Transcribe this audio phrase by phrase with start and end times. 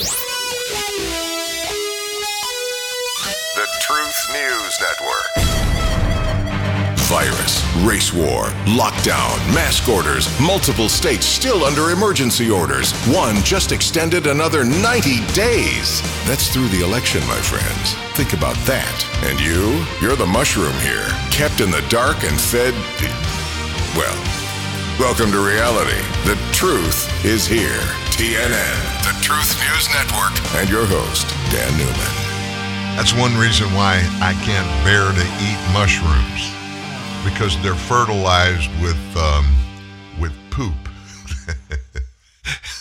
[0.00, 0.06] The
[3.80, 5.28] Truth News Network.
[7.10, 12.94] Virus, race war, lockdown, mask orders, multiple states still under emergency orders.
[13.08, 16.00] One just extended another 90 days.
[16.26, 17.94] That's through the election, my friends.
[18.16, 19.06] Think about that.
[19.24, 19.84] And you?
[20.00, 22.72] You're the mushroom here, kept in the dark and fed.
[23.96, 24.16] Well,
[24.98, 26.00] welcome to reality.
[26.24, 27.82] The truth is here.
[28.20, 32.94] TNN, the Truth News Network, and your host, Dan Newman.
[32.94, 36.52] That's one reason why I can't bear to eat mushrooms
[37.24, 39.46] because they're fertilized with um,
[40.20, 40.74] with poop.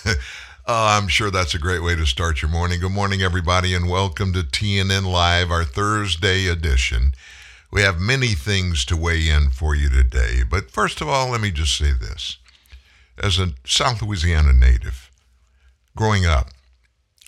[0.68, 2.82] oh, I'm sure that's a great way to start your morning.
[2.82, 7.14] Good morning, everybody, and welcome to TNN Live, our Thursday edition.
[7.72, 11.40] We have many things to weigh in for you today, but first of all, let
[11.40, 12.40] me just say this:
[13.18, 15.09] as a South Louisiana native,
[15.96, 16.50] growing up,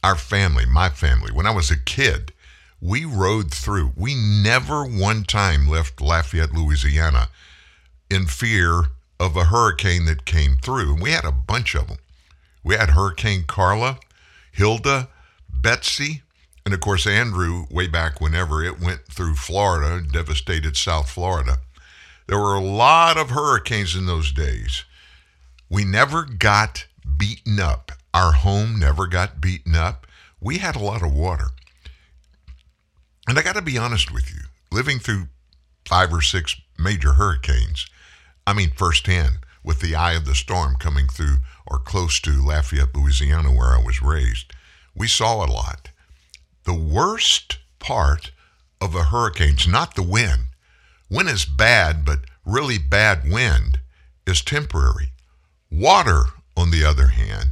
[0.03, 2.33] our family, my family, when I was a kid
[2.81, 3.93] we rode through.
[3.95, 7.29] We never one time left Lafayette, Louisiana
[8.09, 8.85] in fear
[9.19, 10.93] of a hurricane that came through.
[10.93, 11.99] And we had a bunch of them.
[12.63, 13.99] We had Hurricane Carla,
[14.51, 15.09] Hilda,
[15.47, 16.23] Betsy,
[16.65, 21.59] and of course Andrew, way back whenever it went through Florida, devastated South Florida.
[22.27, 24.85] There were a lot of hurricanes in those days.
[25.69, 26.85] We never got
[27.17, 27.91] beaten up.
[28.13, 30.05] Our home never got beaten up.
[30.39, 31.47] We had a lot of water.
[33.27, 35.27] And I got to be honest with you, living through
[35.85, 37.87] five or six major hurricanes,
[38.45, 42.95] I mean, firsthand, with the eye of the storm coming through or close to Lafayette,
[42.95, 44.53] Louisiana, where I was raised,
[44.95, 45.89] we saw a lot.
[46.63, 48.31] The worst part
[48.79, 50.47] of a hurricane's not the wind.
[51.09, 53.79] Wind is bad, but really bad wind
[54.25, 55.11] is temporary.
[55.71, 56.23] Water,
[56.57, 57.51] on the other hand,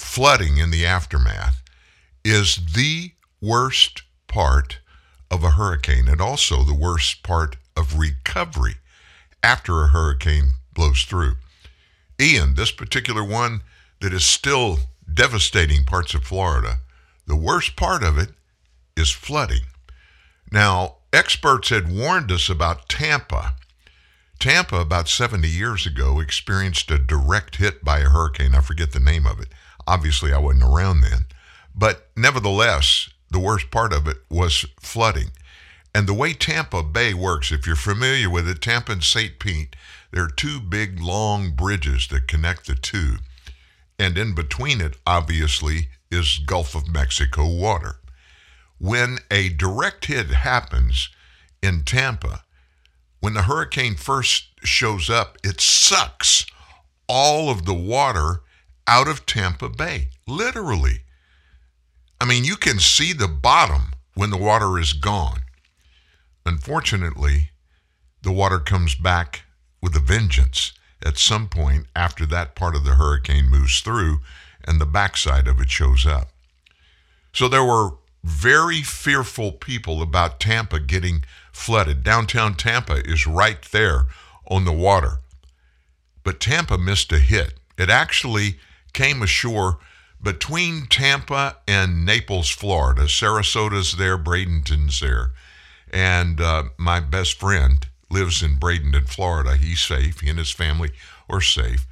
[0.00, 1.62] flooding in the aftermath,
[2.24, 4.80] is the worst part
[5.30, 8.76] of a hurricane and also the worst part of recovery
[9.42, 11.34] after a hurricane blows through.
[12.20, 13.62] Ian, this particular one
[14.00, 14.78] that is still
[15.12, 16.78] devastating parts of Florida,
[17.26, 18.30] the worst part of it
[18.96, 19.62] is flooding.
[20.50, 23.54] Now, experts had warned us about Tampa.
[24.38, 28.54] Tampa, about 70 years ago, experienced a direct hit by a hurricane.
[28.54, 29.48] I forget the name of it.
[29.90, 31.26] Obviously, I wasn't around then.
[31.74, 35.32] But nevertheless, the worst part of it was flooding.
[35.92, 39.40] And the way Tampa Bay works, if you're familiar with it, Tampa and St.
[39.40, 39.74] Pete,
[40.12, 43.16] there are two big long bridges that connect the two.
[43.98, 47.96] And in between it, obviously, is Gulf of Mexico water.
[48.78, 51.08] When a direct hit happens
[51.60, 52.44] in Tampa,
[53.18, 56.46] when the hurricane first shows up, it sucks
[57.08, 58.42] all of the water
[58.90, 61.02] out of Tampa Bay, literally.
[62.20, 65.42] I mean, you can see the bottom when the water is gone.
[66.44, 67.50] Unfortunately,
[68.22, 69.42] the water comes back
[69.80, 70.72] with a vengeance
[71.06, 74.18] at some point after that part of the hurricane moves through
[74.64, 76.30] and the backside of it shows up.
[77.32, 77.90] So there were
[78.24, 81.22] very fearful people about Tampa getting
[81.52, 82.02] flooded.
[82.02, 84.06] Downtown Tampa is right there
[84.48, 85.18] on the water.
[86.24, 87.54] But Tampa missed a hit.
[87.78, 88.58] It actually
[88.92, 89.78] came ashore
[90.22, 95.32] between Tampa and Naples, Florida, Sarasota's there, Bradenton's there,
[95.92, 99.56] and uh, my best friend lives in Bradenton, Florida.
[99.56, 100.20] He's safe.
[100.20, 100.90] He and his family
[101.28, 101.86] are safe.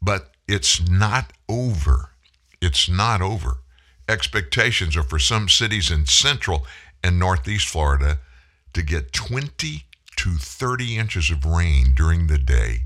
[0.00, 2.10] But it's not over.
[2.60, 3.58] It's not over.
[4.08, 6.66] Expectations are for some cities in central
[7.02, 8.18] and northeast Florida
[8.72, 9.84] to get 20
[10.16, 12.84] to 30 inches of rain during the day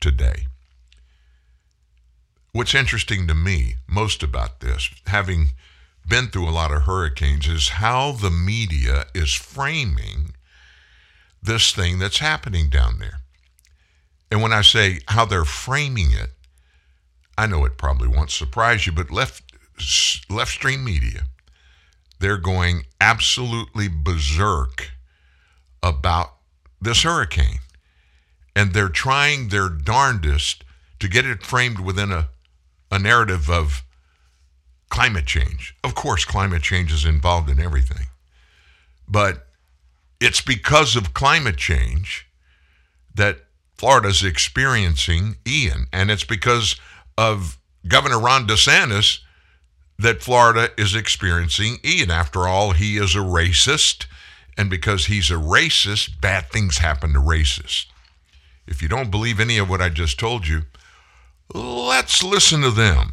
[0.00, 0.46] today.
[2.54, 5.52] What's interesting to me most about this, having
[6.06, 10.34] been through a lot of hurricanes, is how the media is framing
[11.42, 13.20] this thing that's happening down there.
[14.30, 16.32] And when I say how they're framing it,
[17.38, 19.42] I know it probably won't surprise you, but left
[20.28, 21.22] left stream media,
[22.20, 24.90] they're going absolutely berserk
[25.82, 26.34] about
[26.82, 27.60] this hurricane.
[28.54, 30.64] And they're trying their darndest
[31.00, 32.28] to get it framed within a
[32.92, 33.82] a narrative of
[34.90, 35.74] climate change.
[35.82, 38.08] Of course, climate change is involved in everything.
[39.08, 39.46] But
[40.20, 42.28] it's because of climate change
[43.14, 43.38] that
[43.74, 45.86] Florida's experiencing Ian.
[45.90, 46.76] And it's because
[47.16, 47.58] of
[47.88, 49.20] Governor Ron DeSantis
[49.98, 52.10] that Florida is experiencing Ian.
[52.10, 54.06] After all, he is a racist.
[54.58, 57.86] And because he's a racist, bad things happen to racists.
[58.66, 60.64] If you don't believe any of what I just told you,
[61.54, 63.12] Let's listen to them.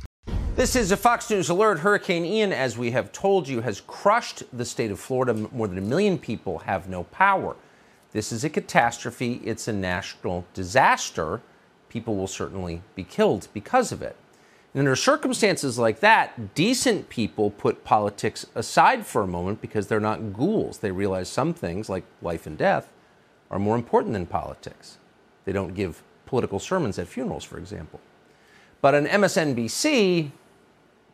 [0.55, 1.79] This is a Fox News alert.
[1.79, 5.33] Hurricane Ian, as we have told you, has crushed the state of Florida.
[5.33, 7.55] More than a million people have no power.
[8.11, 9.41] This is a catastrophe.
[9.43, 11.41] It's a national disaster.
[11.89, 14.15] People will certainly be killed because of it.
[14.73, 19.99] And under circumstances like that, decent people put politics aside for a moment because they're
[19.99, 20.77] not ghouls.
[20.77, 22.91] They realize some things, like life and death,
[23.51, 24.97] are more important than politics.
[25.45, 27.99] They don't give political sermons at funerals, for example.
[28.81, 30.31] But on MSNBC,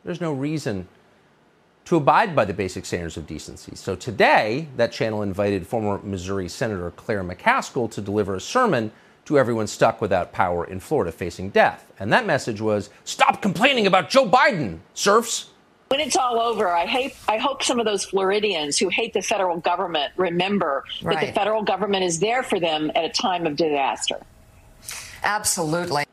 [0.04, 0.86] there's no reason
[1.86, 3.74] to abide by the basic standards of decency.
[3.76, 8.90] So today, that channel invited former Missouri Senator Claire McCaskill to deliver a sermon
[9.24, 11.92] to everyone stuck without power in Florida facing death.
[11.98, 15.50] And that message was stop complaining about Joe Biden, serfs.
[15.88, 19.22] When it's all over, I hate I hope some of those Floridians who hate the
[19.22, 21.20] federal government remember right.
[21.20, 24.20] that the federal government is there for them at a time of disaster.
[25.22, 26.04] Absolutely.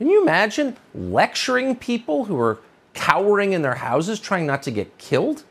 [0.00, 2.58] Can you imagine lecturing people who are
[2.94, 5.44] cowering in their houses trying not to get killed?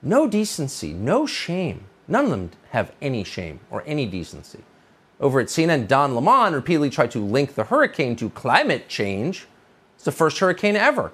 [0.00, 1.84] No decency, no shame.
[2.08, 4.60] None of them have any shame or any decency.
[5.20, 9.46] Over at CNN, Don Lemon repeatedly tried to link the hurricane to climate change.
[9.96, 11.12] It's the first hurricane ever.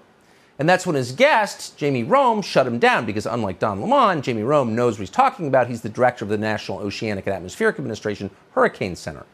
[0.61, 4.45] And that's when his guest, Jamie Rhome, shut him down because, unlike Don Lemon, Jamie
[4.45, 5.67] Rhome knows what he's talking about.
[5.67, 9.27] He's the director of the National Oceanic and Atmospheric Administration Hurricane Center.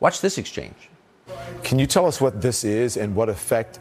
[0.00, 0.90] Watch this exchange.
[1.62, 3.78] Can you tell us what this is and what effect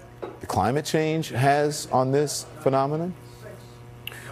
[0.47, 3.13] climate change has on this phenomenon?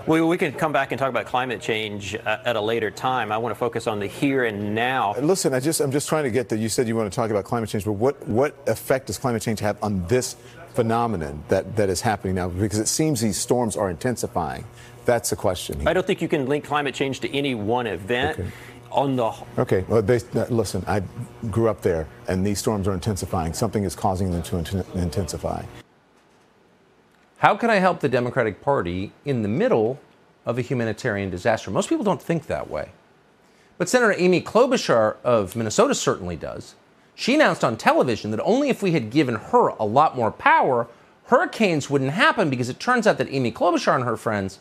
[0.05, 3.29] Well, we can come back and talk about climate change uh, at a later time.
[3.29, 5.13] I want to focus on the here and now.
[5.19, 6.57] Listen, I just I'm just trying to get there.
[6.57, 9.41] You said you want to talk about climate change, but what what effect does climate
[9.41, 10.37] change have on this
[10.75, 12.47] phenomenon that, that is happening now?
[12.47, 14.63] Because it seems these storms are intensifying.
[15.03, 15.85] That's the question.
[15.85, 18.39] I don't think you can link climate change to any one event.
[18.39, 18.49] Okay.
[18.91, 20.83] On the okay, well, they, uh, listen.
[20.87, 21.01] I
[21.51, 23.53] grew up there, and these storms are intensifying.
[23.53, 25.63] Something is causing them to intensify.
[27.39, 29.99] How can I help the Democratic Party in the middle
[30.45, 31.69] of a humanitarian disaster?
[31.69, 32.89] Most people don't think that way.
[33.77, 36.73] But Senator Amy Klobuchar of Minnesota certainly does.
[37.13, 40.87] She announced on television that only if we had given her a lot more power,
[41.25, 44.59] hurricanes wouldn't happen because it turns out that Amy Klobuchar and her friends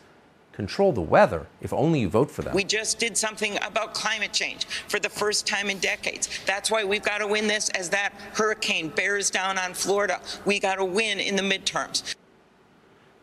[0.57, 2.55] control the weather if only you vote for them.
[2.55, 6.27] We just did something about climate change for the first time in decades.
[6.47, 10.19] That's why we've got to win this as that hurricane bears down on Florida.
[10.45, 12.15] We got to win in the midterms.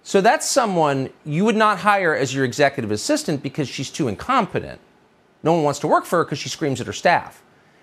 [0.04, 4.80] So that's someone you would not hire as your executive assistant because she's too incompetent.
[5.42, 7.42] No one wants to work for her because she screams at her staff.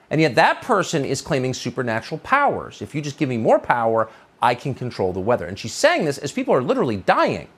[0.10, 2.82] And yet that person is claiming supernatural powers.
[2.82, 4.10] If you just give me more power,
[4.42, 5.46] I can control the weather.
[5.46, 7.50] And she's saying this as people are literally dying.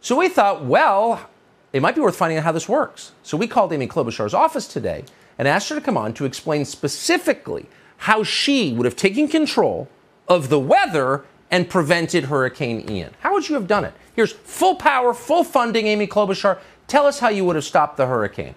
[0.00, 1.28] So we thought, well,
[1.72, 3.12] it might be worth finding out how this works.
[3.22, 5.04] So we called Amy Klobuchar's office today
[5.38, 7.66] and asked her to come on to explain specifically
[7.98, 9.88] how she would have taken control
[10.28, 13.14] of the weather and prevented Hurricane Ian?
[13.20, 13.94] How would you have done it?
[14.14, 16.58] Here's full power, full funding, Amy Klobuchar.
[16.86, 18.54] Tell us how you would have stopped the hurricane.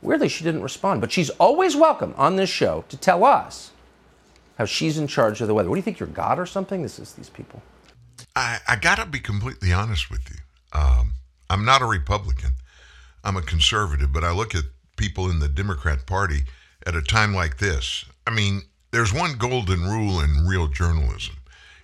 [0.00, 3.72] Weirdly, she didn't respond, but she's always welcome on this show to tell us
[4.56, 5.68] how she's in charge of the weather.
[5.68, 6.82] What do you think, you're God or something?
[6.82, 7.62] This is these people.
[8.38, 10.36] I, I got to be completely honest with you.
[10.72, 11.14] Um,
[11.50, 12.52] I'm not a Republican,
[13.24, 14.64] I'm a conservative, but I look at
[14.96, 16.42] people in the Democrat Party
[16.86, 18.04] at a time like this.
[18.26, 18.62] I mean,
[18.92, 21.36] there's one golden rule in real journalism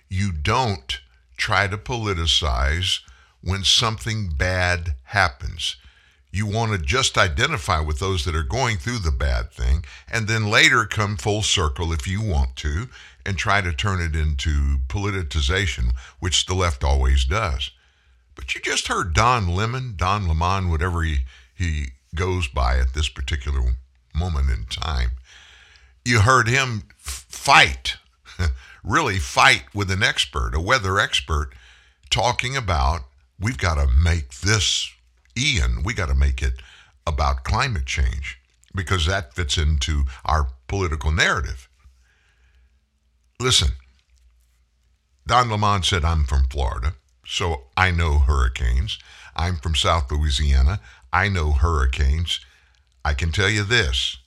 [0.07, 1.01] you don't
[1.35, 2.99] try to politicize
[3.41, 5.75] when something bad happens.
[6.31, 10.27] You want to just identify with those that are going through the bad thing and
[10.27, 12.87] then later come full circle if you want to
[13.25, 17.71] and try to turn it into politicization, which the left always does.
[18.35, 21.19] But you just heard Don Lemon, Don Lemon, whatever he,
[21.55, 23.61] he goes by at this particular
[24.13, 25.11] moment in time.
[26.03, 27.97] You heard him fight
[28.83, 31.51] really fight with an expert, a weather expert,
[32.09, 33.01] talking about
[33.39, 34.91] we've got to make this,
[35.37, 36.61] Ian, we got to make it
[37.07, 38.39] about climate change
[38.73, 41.69] because that fits into our political narrative.
[43.39, 43.69] Listen,
[45.27, 48.97] Don Lemon said, I'm from Florida, so I know hurricanes.
[49.35, 50.79] I'm from South Louisiana.
[51.11, 52.39] I know hurricanes.
[53.03, 54.17] I can tell you this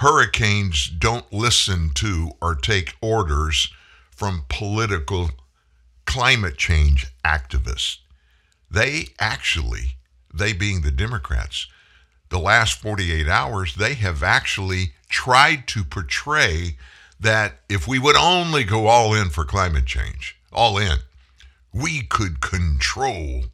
[0.00, 3.68] hurricanes don't listen to or take orders
[4.10, 5.30] from political
[6.06, 7.98] climate change activists.
[8.70, 9.96] They actually,
[10.32, 11.66] they being the Democrats,
[12.30, 16.78] the last 48 hours, they have actually tried to portray
[17.20, 20.98] that if we would only go all in for climate change, all in,
[21.72, 23.44] we could control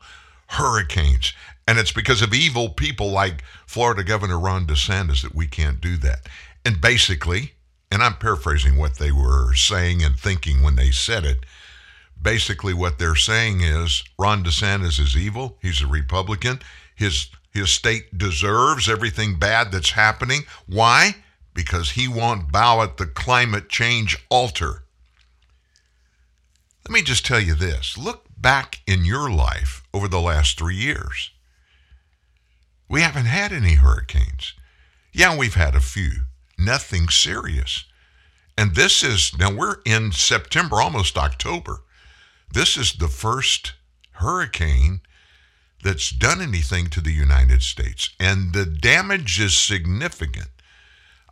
[0.49, 1.33] hurricanes.
[1.69, 5.97] And it's because of evil people like Florida Governor Ron DeSantis that we can't do
[5.99, 6.29] that.
[6.65, 7.53] And basically,
[7.91, 11.45] and I'm paraphrasing what they were saying and thinking when they said it.
[12.21, 15.59] Basically, what they're saying is Ron DeSantis is evil.
[15.61, 16.61] He's a Republican.
[16.95, 20.43] His his state deserves everything bad that's happening.
[20.67, 21.17] Why?
[21.57, 24.85] Because he won't bow at the climate change altar.
[26.87, 30.77] Let me just tell you this look back in your life over the last three
[30.77, 31.31] years.
[32.89, 34.53] We haven't had any hurricanes.
[35.13, 36.27] Yeah, we've had a few,
[36.59, 37.87] nothing serious.
[38.57, 41.83] And this is, now we're in September, almost October.
[42.53, 43.73] This is the first
[44.13, 45.01] hurricane
[45.83, 48.11] that's done anything to the United States.
[48.21, 50.49] And the damage is significant.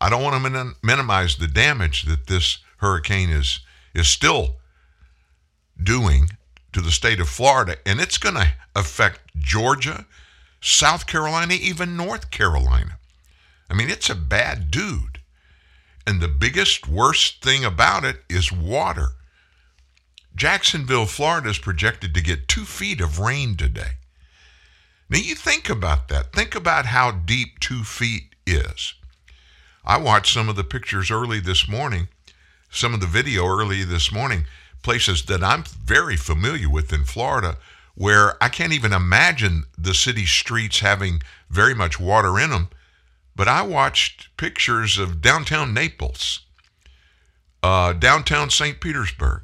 [0.00, 3.60] I don't want to min- minimize the damage that this hurricane is,
[3.94, 4.56] is still
[5.82, 6.30] doing
[6.72, 7.76] to the state of Florida.
[7.86, 10.06] And it's going to affect Georgia,
[10.60, 12.98] South Carolina, even North Carolina.
[13.70, 15.20] I mean, it's a bad dude.
[16.06, 19.08] And the biggest, worst thing about it is water.
[20.36, 23.92] Jacksonville, Florida is projected to get two feet of rain today.
[25.08, 26.32] Now, you think about that.
[26.32, 28.94] Think about how deep two feet is.
[29.86, 32.08] I watched some of the pictures early this morning,
[32.70, 34.46] some of the video early this morning,
[34.82, 37.58] places that I'm very familiar with in Florida,
[37.94, 42.68] where I can't even imagine the city streets having very much water in them.
[43.36, 46.40] But I watched pictures of downtown Naples,
[47.62, 48.80] uh, downtown St.
[48.80, 49.42] Petersburg,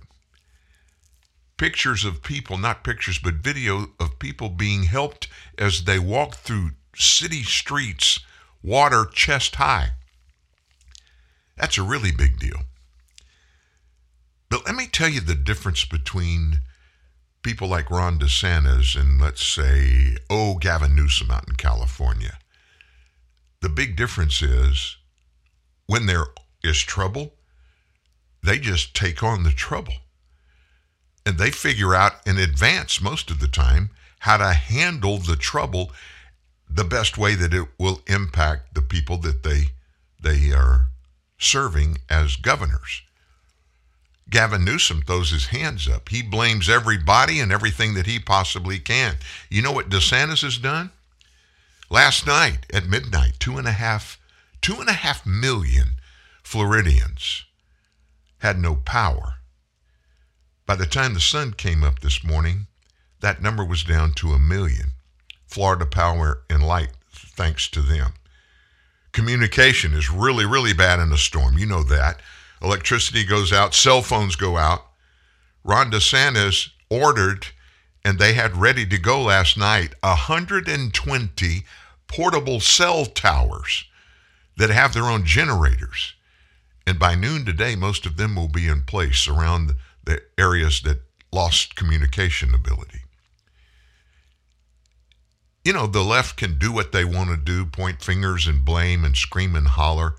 [1.59, 5.29] pictures of people, not pictures, but video of people being helped
[5.59, 8.21] as they walk through city streets,
[8.63, 9.91] water chest high.
[11.61, 12.63] That's a really big deal.
[14.49, 16.61] But let me tell you the difference between
[17.43, 22.39] people like Ron DeSantis and, let's say, oh, Gavin Newsom out in California.
[23.61, 24.97] The big difference is
[25.87, 26.29] when there
[26.65, 27.35] is trouble,
[28.43, 29.95] they just take on the trouble.
[31.27, 33.91] And they figure out in advance, most of the time,
[34.21, 35.93] how to handle the trouble
[36.69, 39.73] the best way that it will impact the people that they,
[40.23, 40.90] they are
[41.41, 43.03] serving as governors.
[44.29, 46.09] Gavin Newsom throws his hands up.
[46.09, 49.17] He blames everybody and everything that he possibly can.
[49.49, 50.91] You know what DeSantis has done?
[51.91, 54.21] Last night at midnight, two and a half,
[54.61, 55.95] two and a half million
[56.45, 57.45] Floridians
[58.39, 59.37] had no power.
[60.67, 62.69] By the time the sun came up this morning,
[63.21, 64.93] that number was down to a million.
[65.47, 68.13] Florida Power and Light, thanks to them.
[69.13, 71.59] Communication is really, really bad in a storm.
[71.59, 72.21] You know that.
[72.63, 74.87] Electricity goes out, cell phones go out.
[75.65, 77.47] Ron DeSantis ordered,
[78.05, 81.65] and they had ready to go last night, 120
[82.07, 83.85] portable cell towers
[84.57, 86.15] that have their own generators.
[86.87, 89.75] And by noon today, most of them will be in place around
[90.05, 91.03] the areas that
[91.33, 93.03] lost communication ability.
[95.65, 99.05] You know, the left can do what they want to do, point fingers and blame
[99.05, 100.15] and scream and holler.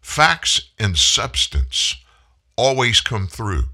[0.00, 1.96] Facts and substance
[2.56, 3.64] always come through.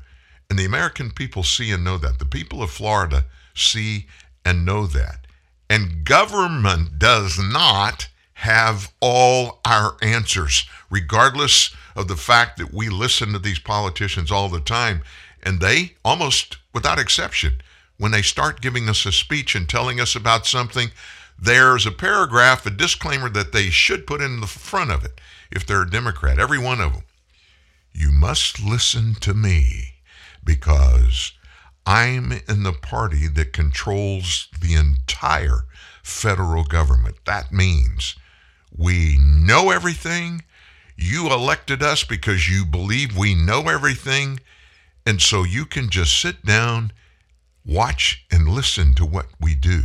[0.50, 2.18] And the American people see and know that.
[2.18, 4.06] The people of Florida see
[4.44, 5.26] and know that.
[5.70, 13.32] And government does not have all our answers, regardless of the fact that we listen
[13.32, 15.02] to these politicians all the time.
[15.42, 17.62] And they, almost without exception,
[18.04, 20.90] when they start giving us a speech and telling us about something,
[21.38, 25.64] there's a paragraph, a disclaimer that they should put in the front of it if
[25.64, 27.04] they're a Democrat, every one of them.
[27.94, 29.94] You must listen to me
[30.44, 31.32] because
[31.86, 35.64] I'm in the party that controls the entire
[36.02, 37.16] federal government.
[37.24, 38.16] That means
[38.70, 40.42] we know everything.
[40.94, 44.40] You elected us because you believe we know everything.
[45.06, 46.92] And so you can just sit down,
[47.66, 49.82] watch, and listen to what we do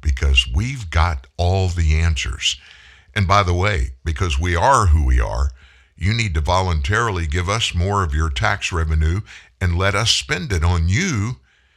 [0.00, 2.58] because we've got all the answers.
[3.14, 5.50] And by the way, because we are who we are,
[5.96, 9.20] you need to voluntarily give us more of your tax revenue
[9.60, 11.36] and let us spend it on you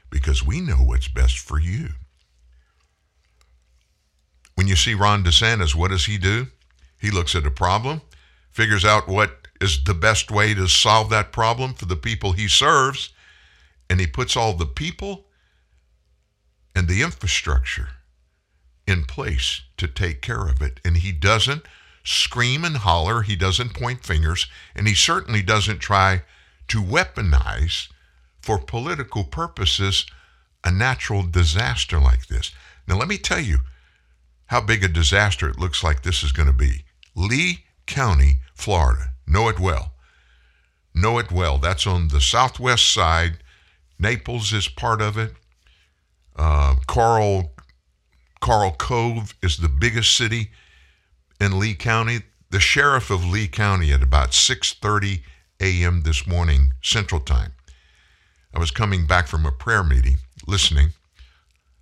[0.09, 1.89] because we know what's best for you.
[4.55, 6.47] When you see Ron DeSantis, what does he do?
[6.97, 8.01] He looks at a problem,
[8.51, 12.47] figures out what is the best way to solve that problem for the people he
[12.47, 13.11] serves,
[13.89, 15.25] and he puts all the people
[16.75, 17.89] and the infrastructure
[18.87, 20.79] in place to take care of it.
[20.83, 21.63] And he doesn't
[22.03, 26.23] scream and holler, he doesn't point fingers, and he certainly doesn't try
[26.67, 27.87] to weaponize
[28.41, 30.05] for political purposes
[30.63, 32.51] a natural disaster like this.
[32.87, 33.59] Now, let me tell you
[34.47, 36.83] how big a disaster it looks like this is going to be.
[37.15, 39.93] Lee County, Florida, know it well.
[40.93, 41.57] know it well.
[41.57, 43.39] That's on the southwest side.
[43.97, 45.33] Naples is part of it.
[46.35, 47.51] Uh, Coral
[48.41, 50.51] Coral Cove is the biggest city
[51.39, 52.21] in Lee County.
[52.49, 55.21] The sheriff of Lee County at about 6:30
[55.59, 56.01] a.m.
[56.01, 57.53] this morning Central Time.
[58.53, 60.93] I was coming back from a prayer meeting, listening.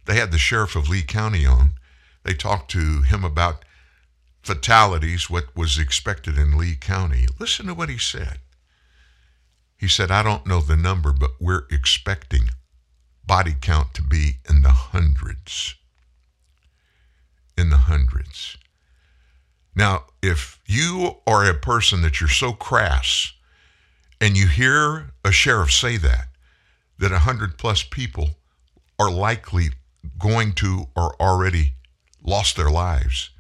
[0.06, 1.74] They had the sheriff of Lee County on.
[2.24, 3.66] They talked to him about
[4.42, 7.28] fatalities, what was expected in Lee County.
[7.40, 8.40] Listen to what he said.
[9.78, 12.50] He said, I don't know the number, but we're expecting
[13.26, 15.76] body count to be in the hundreds.
[17.58, 18.58] In the hundreds.
[19.76, 23.34] Now, if you are a person that you're so crass
[24.20, 26.28] and you hear a sheriff say that,
[27.00, 28.32] that a hundred plus people
[29.00, 29.70] are likely
[30.20, 31.74] going to or already
[32.24, 33.32] lost their lives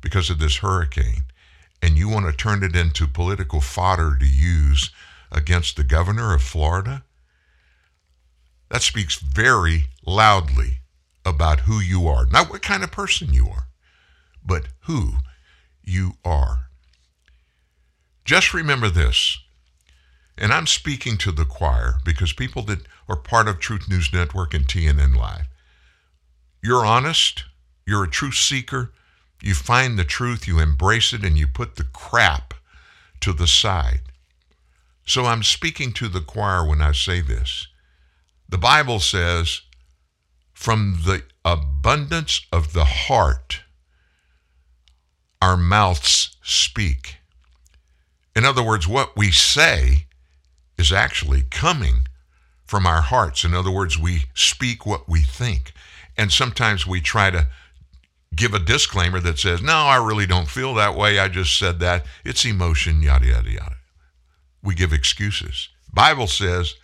[0.00, 1.24] because of this hurricane,
[1.82, 4.90] and you want to turn it into political fodder to use
[5.32, 7.04] against the governor of Florida,
[8.70, 10.78] that speaks very loudly
[11.24, 12.24] about who you are.
[12.26, 13.66] Not what kind of person you are,
[14.44, 15.14] but who
[15.82, 16.70] you are.
[18.24, 19.38] Just remember this,
[20.38, 24.54] and I'm speaking to the choir because people that are part of Truth News Network
[24.54, 25.46] and TNN Live,
[26.62, 27.44] you're honest,
[27.86, 28.92] you're a truth seeker,
[29.42, 32.54] you find the truth, you embrace it, and you put the crap
[33.20, 34.02] to the side.
[35.04, 37.66] So I'm speaking to the choir when I say this.
[38.50, 39.62] The Bible says,
[40.52, 43.62] from the abundance of the heart,
[45.40, 47.16] our mouths speak.
[48.34, 50.06] In other words, what we say
[50.76, 52.08] is actually coming
[52.66, 53.44] from our hearts.
[53.44, 55.72] In other words, we speak what we think.
[56.18, 57.46] And sometimes we try to
[58.34, 61.20] give a disclaimer that says, no, I really don't feel that way.
[61.20, 62.04] I just said that.
[62.24, 63.76] It's emotion, yada, yada, yada.
[64.60, 65.68] We give excuses.
[65.92, 66.74] Bible says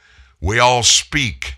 [0.40, 1.55] we all speak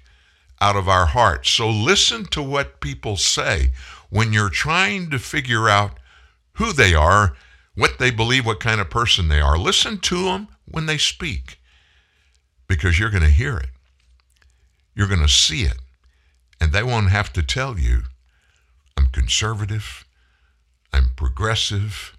[0.61, 1.51] out of our hearts.
[1.51, 3.69] So listen to what people say
[4.11, 5.99] when you're trying to figure out
[6.55, 7.37] who they are,
[7.75, 9.59] what they believe, what kind of person they are.
[9.59, 11.61] Listen to them when they speak
[12.67, 13.71] because you're going to hear it.
[14.95, 15.79] You're going to see it.
[16.61, 18.03] And they won't have to tell you
[18.97, 20.05] I'm conservative.
[20.93, 22.17] I'm progressive.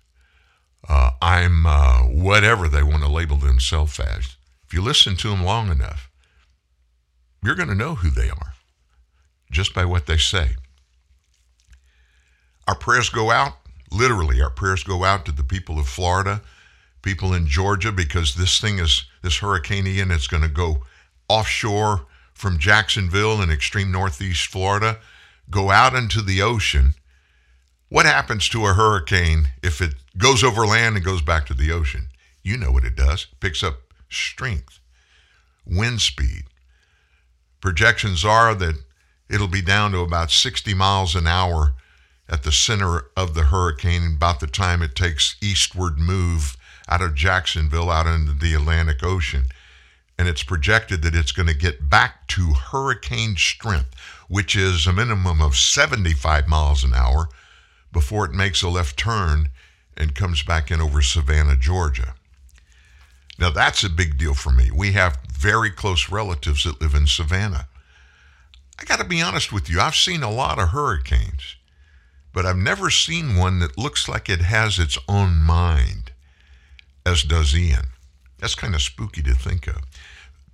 [0.88, 4.38] Uh, I'm uh, whatever they want to label themselves as.
[4.65, 6.08] If you listen to them long enough,
[7.43, 8.54] you're going to know who they are
[9.52, 10.52] just by what they say.
[12.67, 13.54] Our prayers go out,
[13.91, 16.41] literally, our prayers go out to the people of Florida,
[17.02, 20.84] people in Georgia, because this thing is, this Hurricane Ian is going to go
[21.28, 24.99] offshore from Jacksonville in extreme northeast Florida
[25.49, 26.93] go out into the ocean,
[27.89, 31.71] what happens to a hurricane if it goes over land and goes back to the
[31.71, 32.10] ocean?
[32.43, 33.28] You know what it does.
[33.32, 34.80] It picks up strength,
[35.65, 36.43] wind speed.
[37.61, 38.75] Projections are that
[39.29, 41.73] it'll be down to about 60 miles an hour
[42.27, 46.55] at the center of the hurricane about the time it takes eastward move
[46.87, 49.45] out of Jacksonville out into the Atlantic Ocean.
[50.17, 53.95] And it's projected that it's going to get back to hurricane strength
[54.29, 57.27] which is a minimum of 75 miles an hour
[57.91, 59.49] before it makes a left turn
[59.97, 62.13] and comes back in over Savannah, Georgia.
[63.39, 64.69] Now, that's a big deal for me.
[64.71, 67.67] We have very close relatives that live in Savannah.
[68.78, 71.56] I got to be honest with you, I've seen a lot of hurricanes,
[72.34, 76.12] but I've never seen one that looks like it has its own mind,
[77.06, 77.88] as does Ian.
[78.38, 79.82] That's kind of spooky to think of.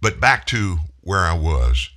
[0.02, 1.90] But back to where I was.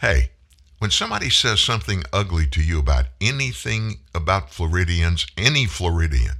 [0.00, 0.30] Hey,
[0.78, 6.36] when somebody says something ugly to you about anything about Floridians, any Floridian,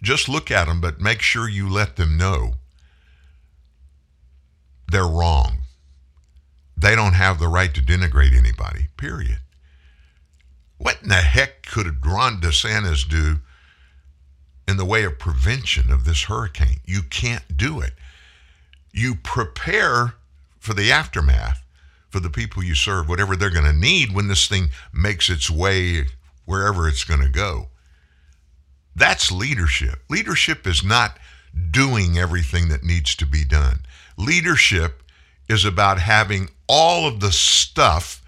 [0.00, 2.54] just look at them, but make sure you let them know
[4.90, 5.58] they're wrong.
[6.76, 9.38] They don't have the right to denigrate anybody, period.
[10.78, 13.40] What in the heck could Ron DeSantis do
[14.66, 16.80] in the way of prevention of this hurricane?
[16.84, 17.94] You can't do it.
[18.92, 20.14] You prepare
[20.58, 21.62] for the aftermath
[22.10, 25.50] for the people you serve, whatever they're going to need when this thing makes its
[25.50, 26.06] way
[26.44, 27.68] wherever it's going to go.
[28.96, 30.00] That's leadership.
[30.08, 31.18] Leadership is not
[31.70, 33.80] doing everything that needs to be done.
[34.18, 35.02] Leadership
[35.48, 38.20] is about having all of the stuff,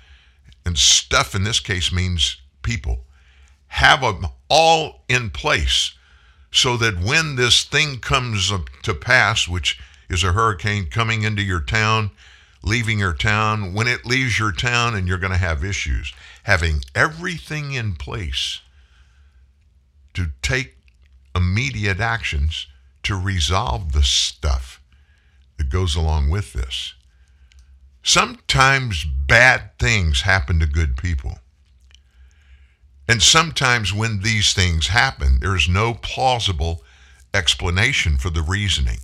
[0.65, 3.05] and stuff in this case means people,
[3.67, 5.93] have them all in place
[6.53, 11.61] so that when this thing comes to pass, which is a hurricane coming into your
[11.61, 12.11] town,
[12.63, 16.13] leaving your town, when it leaves your town, and you're going to have issues.
[16.45, 18.61] Having everything in place
[20.15, 20.77] to take
[21.35, 22.67] immediate actions
[23.03, 24.80] to resolve the stuff
[25.61, 26.95] that goes along with this.
[28.03, 31.37] Sometimes bad things happen to good people.
[33.07, 36.83] And sometimes when these things happen, there's no plausible
[37.35, 39.01] explanation for the reasoning.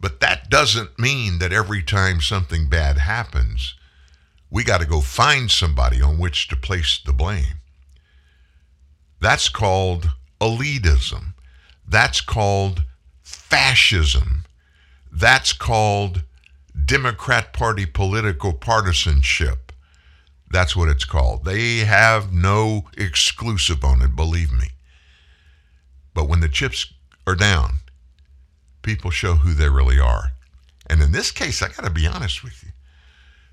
[0.00, 3.74] But that doesn't mean that every time something bad happens,
[4.50, 7.58] we got to go find somebody on which to place the blame.
[9.20, 10.08] That's called
[10.40, 11.34] elitism.
[11.86, 12.84] That's called
[13.22, 14.43] fascism.
[15.14, 16.24] That's called
[16.84, 19.72] Democrat Party political partisanship.
[20.50, 21.44] That's what it's called.
[21.44, 24.70] They have no exclusive on it, believe me.
[26.14, 26.92] But when the chips
[27.28, 27.74] are down,
[28.82, 30.32] people show who they really are.
[30.88, 32.70] And in this case, I got to be honest with you.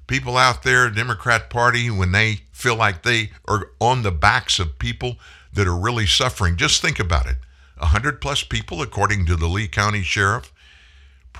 [0.07, 4.79] People out there, Democrat Party, when they feel like they are on the backs of
[4.79, 5.17] people
[5.53, 7.37] that are really suffering, just think about it.
[7.77, 10.51] 100 plus people, according to the Lee County Sheriff,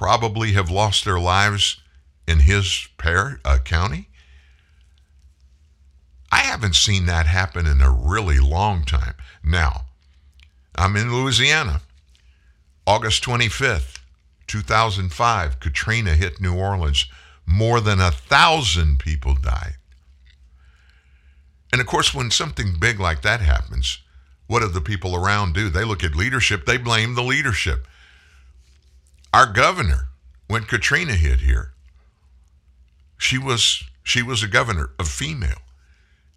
[0.02, 1.80] probably have lost their lives
[2.28, 4.10] in his pair, uh, county.
[6.32, 9.14] I haven't seen that happen in a really long time.
[9.44, 9.82] Now,
[10.76, 11.82] I'm in Louisiana.
[12.88, 14.00] August 25th,
[14.48, 17.06] 2005, Katrina hit New Orleans.
[17.46, 19.76] More than a thousand people died.
[21.72, 24.00] And of course, when something big like that happens,
[24.48, 25.70] what do the people around do?
[25.70, 27.86] They look at leadership, they blame the leadership.
[29.34, 30.10] Our governor,
[30.48, 31.72] when Katrina hit here,
[33.17, 35.62] she was she was a governor, a female.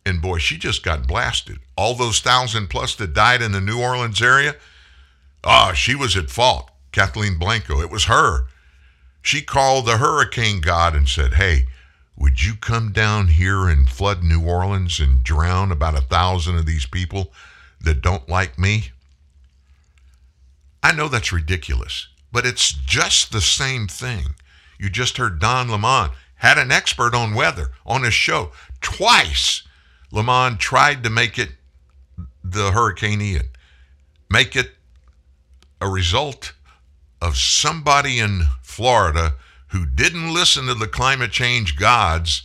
[0.07, 1.59] And boy, she just got blasted.
[1.77, 4.57] All those thousand plus that died in the New Orleans area,
[5.43, 6.71] ah, oh, she was at fault.
[6.93, 8.47] Kathleen Blanco, it was her.
[9.23, 11.65] She called the hurricane god and said, Hey,
[12.17, 16.67] would you come down here and flood New Orleans and drown about a thousand of
[16.67, 17.33] these people
[17.81, 18.91] that don't like me?
[20.83, 24.35] I know that's ridiculous, but it's just the same thing.
[24.77, 29.63] You just heard Don Lemon had an expert on weather on his show twice.
[30.11, 31.51] Lemon tried to make it
[32.43, 33.51] the Hurricane Ian,
[34.29, 34.73] make it
[35.81, 36.55] a result
[37.23, 39.35] of somebody in Florida
[39.69, 42.43] who didn't listen to the climate change gods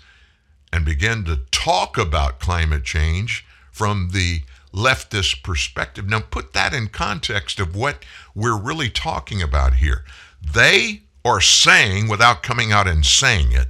[0.71, 6.08] and began to talk about climate change from the leftist perspective.
[6.08, 8.04] Now, put that in context of what
[8.39, 10.06] we're really talking about here.
[10.41, 13.67] They are saying, without coming out and saying it,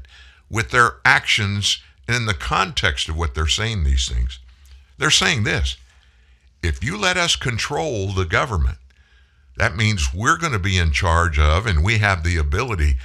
[0.49, 4.39] with their actions and in the context of what they're saying these things.
[4.97, 5.77] They're saying this
[6.61, 8.77] if you let us control the government,
[9.57, 12.95] that means we're going to be in charge of and we have the ability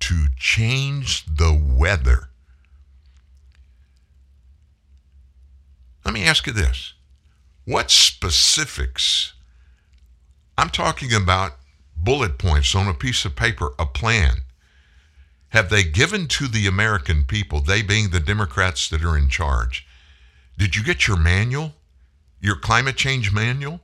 [0.00, 2.28] to change the weather.
[6.04, 6.94] Let me ask you this
[7.64, 9.34] what specifics?
[10.60, 11.56] I'm talking about
[11.96, 14.42] bullet points on a piece of paper, a plan
[15.50, 19.86] have they given to the American people, they being the Democrats that are in charge?
[20.56, 21.74] Did you get your manual,
[22.40, 23.80] your climate change manual?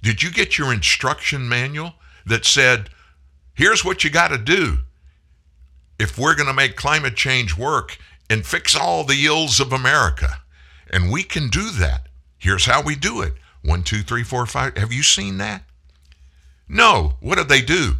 [0.00, 1.94] Did you get your instruction manual
[2.26, 2.88] that said,
[3.54, 4.78] here's what you got to do
[5.98, 7.98] if we're going to make climate change work
[8.30, 10.40] and fix all the ills of America?
[10.90, 12.06] And we can do that.
[12.38, 13.34] Here's how we do it.
[13.62, 14.76] One, two, three, four, five.
[14.76, 15.64] Have you seen that?
[16.72, 17.14] No.
[17.20, 17.96] What do they do?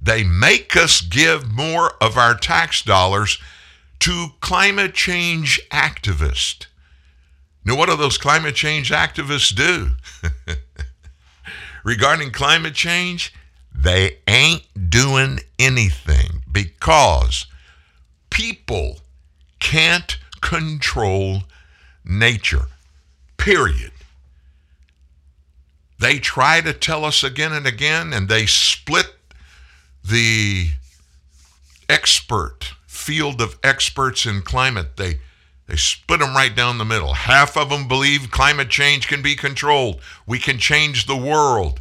[0.00, 3.38] They make us give more of our tax dollars
[3.98, 6.66] to climate change activists.
[7.64, 9.90] Now, what do those climate change activists do?
[11.84, 13.34] Regarding climate change,
[13.74, 17.46] they ain't doing anything because
[18.30, 19.00] people
[19.58, 21.42] can't control
[22.04, 22.66] nature,
[23.36, 23.90] period.
[26.00, 29.14] They try to tell us again and again, and they split
[30.02, 30.70] the
[31.90, 34.96] expert field of experts in climate.
[34.96, 35.20] They
[35.66, 37.12] they split them right down the middle.
[37.12, 40.00] Half of them believe climate change can be controlled.
[40.26, 41.80] We can change the world.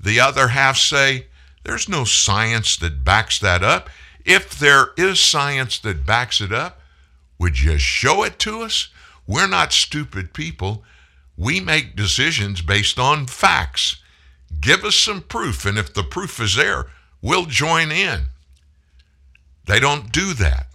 [0.00, 1.26] The other half say
[1.62, 3.88] there's no science that backs that up.
[4.24, 6.80] If there is science that backs it up,
[7.38, 8.88] would you show it to us?
[9.28, 10.82] We're not stupid people.
[11.40, 13.96] We make decisions based on facts.
[14.60, 16.88] Give us some proof, and if the proof is there,
[17.22, 18.24] we'll join in.
[19.64, 20.66] They don't do that.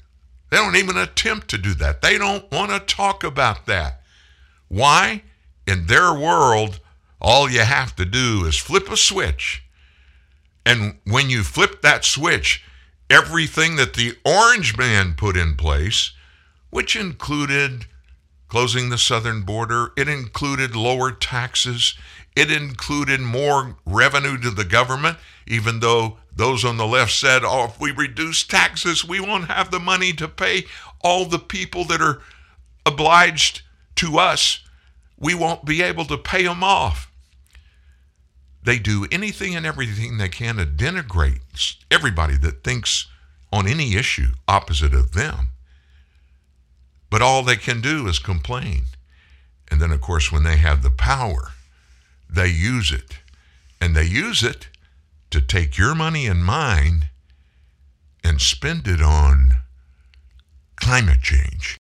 [0.49, 2.01] They don't even attempt to do that.
[2.01, 4.01] They don't want to talk about that.
[4.67, 5.21] Why?
[5.67, 6.80] In their world,
[7.21, 9.63] all you have to do is flip a switch.
[10.65, 12.63] And when you flip that switch,
[13.08, 16.12] everything that the Orange Man put in place,
[16.71, 17.86] which included
[18.47, 21.95] closing the southern border, it included lower taxes,
[22.36, 27.65] It included more revenue to the government, even though those on the left said, oh,
[27.65, 30.65] if we reduce taxes, we won't have the money to pay
[31.01, 32.21] all the people that are
[32.86, 33.62] obliged
[33.95, 34.60] to us.
[35.17, 37.10] We won't be able to pay them off.
[38.63, 41.39] They do anything and everything they can to denigrate
[41.89, 43.08] everybody that thinks
[43.53, 45.51] on any issue opposite of them.
[47.15, 48.88] But all they can do is complain.
[49.71, 51.54] And then, of course, when they have the power,
[52.30, 53.19] they use it.
[53.80, 54.67] And they use it
[55.30, 57.06] to take your money and mine
[58.21, 59.51] and spend it on
[60.75, 61.78] climate change.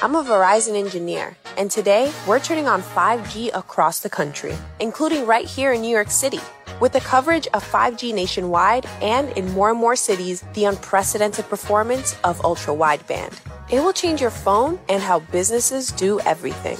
[0.00, 5.46] I'm a Verizon engineer, and today we're turning on 5G across the country, including right
[5.46, 6.38] here in New York City.
[6.78, 12.14] With the coverage of 5G nationwide and in more and more cities, the unprecedented performance
[12.22, 13.32] of ultra wideband.
[13.70, 16.76] It will change your phone and how businesses do everything.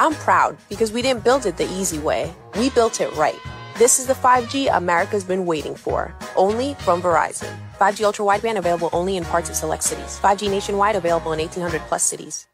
[0.00, 2.34] I'm proud because we didn't build it the easy way.
[2.58, 3.38] We built it right.
[3.78, 7.56] This is the 5G America's been waiting for, only from Verizon.
[7.78, 10.18] 5G ultra wideband available only in parts of select cities.
[10.20, 12.48] 5G nationwide available in 1800 plus cities.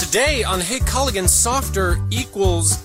[0.00, 2.84] Today on Hey Culligan, softer equals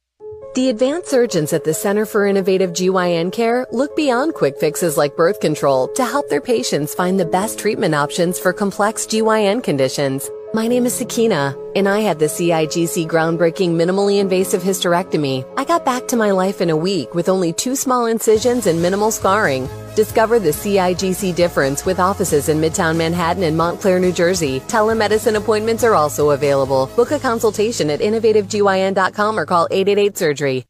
[0.53, 5.15] The advanced surgeons at the Center for Innovative GYN Care look beyond quick fixes like
[5.15, 10.29] birth control to help their patients find the best treatment options for complex GYN conditions.
[10.53, 15.45] My name is Sakina, and I had the CIGC groundbreaking minimally invasive hysterectomy.
[15.55, 18.81] I got back to my life in a week with only two small incisions and
[18.81, 19.69] minimal scarring.
[19.95, 24.59] Discover the CIGC difference with offices in Midtown Manhattan and Montclair, New Jersey.
[24.67, 26.87] Telemedicine appointments are also available.
[26.97, 30.65] Book a consultation at innovativegyn.com or call 888 Surgery.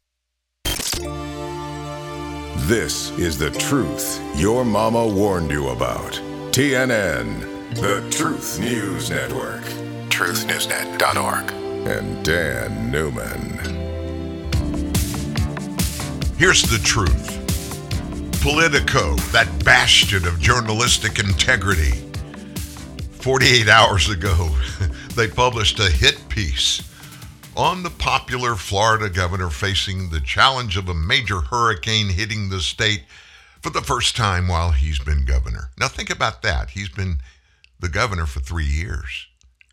[2.68, 6.12] This is the truth your mama warned you about.
[6.52, 7.51] TNN.
[7.74, 9.62] The Truth News Network.
[10.10, 11.50] TruthNewsNet.org.
[11.88, 13.58] And Dan Newman.
[16.36, 17.30] Here's the truth
[18.42, 21.92] Politico, that bastion of journalistic integrity,
[23.12, 24.50] 48 hours ago,
[25.16, 26.82] they published a hit piece
[27.56, 33.04] on the popular Florida governor facing the challenge of a major hurricane hitting the state
[33.62, 35.70] for the first time while he's been governor.
[35.78, 36.68] Now, think about that.
[36.70, 37.18] He's been
[37.82, 39.26] the governor for three years.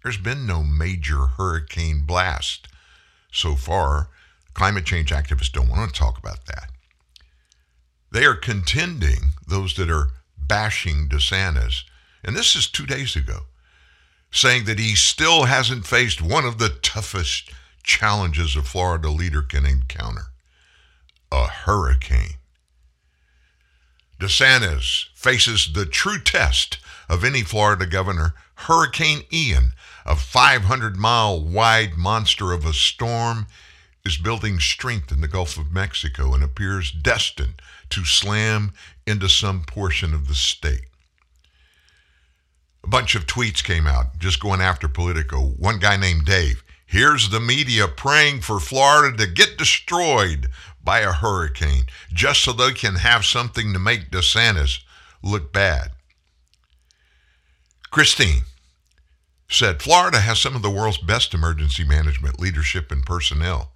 [0.04, 2.68] There's been no major hurricane blast
[3.32, 4.10] so far.
[4.56, 6.72] Climate change activists don't want to talk about that.
[8.12, 11.84] They are contending, those that are bashing DeSantis,
[12.24, 13.42] and this is two days ago,
[14.32, 17.52] saying that he still hasn't faced one of the toughest
[17.84, 20.32] challenges a Florida leader can encounter
[21.32, 22.38] a hurricane.
[24.20, 29.74] DeSantis faces the true test of any Florida governor, Hurricane Ian,
[30.06, 33.48] a 500 mile wide monster of a storm,
[34.06, 38.72] is building strength in the Gulf of Mexico and appears destined to slam
[39.06, 40.86] into some portion of the state.
[42.84, 45.42] A bunch of tweets came out just going after Politico.
[45.42, 46.64] One guy named Dave.
[46.86, 50.50] Here's the media praying for Florida to get destroyed
[50.84, 54.80] by a hurricane just so they can have something to make DeSantis
[55.22, 55.92] look bad.
[57.92, 58.44] Christine
[59.50, 63.72] said Florida has some of the world's best emergency management leadership and personnel.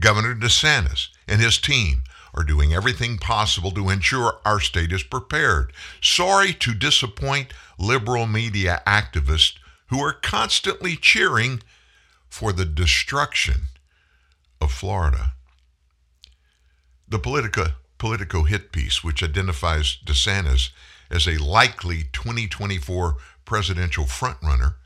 [0.00, 2.02] Governor DeSantis and his team
[2.34, 5.72] are doing everything possible to ensure our state is prepared.
[6.00, 9.54] Sorry to disappoint liberal media activists
[9.88, 11.62] who are constantly cheering
[12.28, 13.68] for the destruction
[14.60, 15.34] of Florida.
[17.06, 20.70] The Politica, Politico hit piece, which identifies DeSantis
[21.10, 23.16] as a likely 2024
[23.52, 24.76] presidential frontrunner,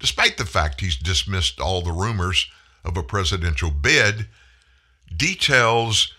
[0.00, 2.46] despite the fact he's dismissed all the rumors
[2.82, 4.26] of a presidential bid,
[5.14, 6.14] details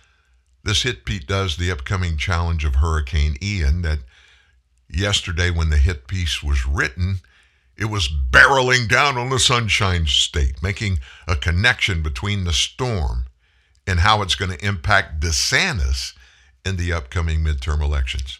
[0.65, 3.99] This hit Pete does the upcoming challenge of Hurricane Ian that
[4.89, 7.17] yesterday when the hit piece was written,
[7.77, 13.25] it was barreling down on the Sunshine State, making a connection between the storm
[13.85, 16.13] and how it's going to impact DeSantis
[16.65, 18.39] in the upcoming midterm elections.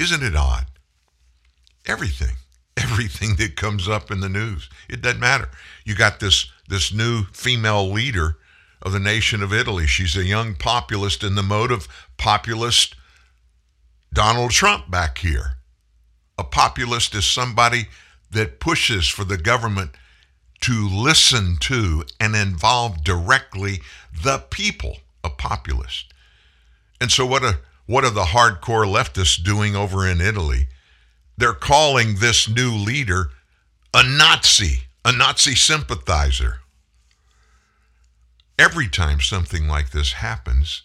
[0.00, 0.66] Isn't it odd?
[1.86, 2.34] Everything,
[2.76, 5.48] everything that comes up in the news, it doesn't matter.
[5.84, 8.38] You got this this new female leader
[8.82, 9.86] of the nation of Italy.
[9.86, 12.94] She's a young populist in the mode of populist
[14.12, 15.58] Donald Trump back here.
[16.38, 17.86] A populist is somebody
[18.30, 19.92] that pushes for the government
[20.62, 23.80] to listen to and involve directly
[24.22, 26.12] the people, a populist.
[27.00, 30.68] And so what are what are the hardcore leftists doing over in Italy?
[31.36, 33.30] They're calling this new leader
[33.92, 36.60] a Nazi, a Nazi sympathizer.
[38.58, 40.82] Every time something like this happens,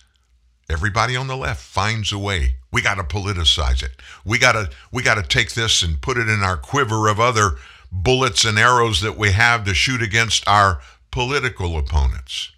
[0.69, 2.55] everybody on the left finds a way.
[2.71, 3.91] We got to politicize it.
[4.25, 7.19] We got to we got to take this and put it in our quiver of
[7.19, 7.57] other
[7.91, 12.51] bullets and arrows that we have to shoot against our political opponents.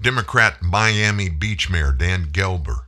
[0.00, 2.87] Democrat Miami Beach Mayor Dan Gelber.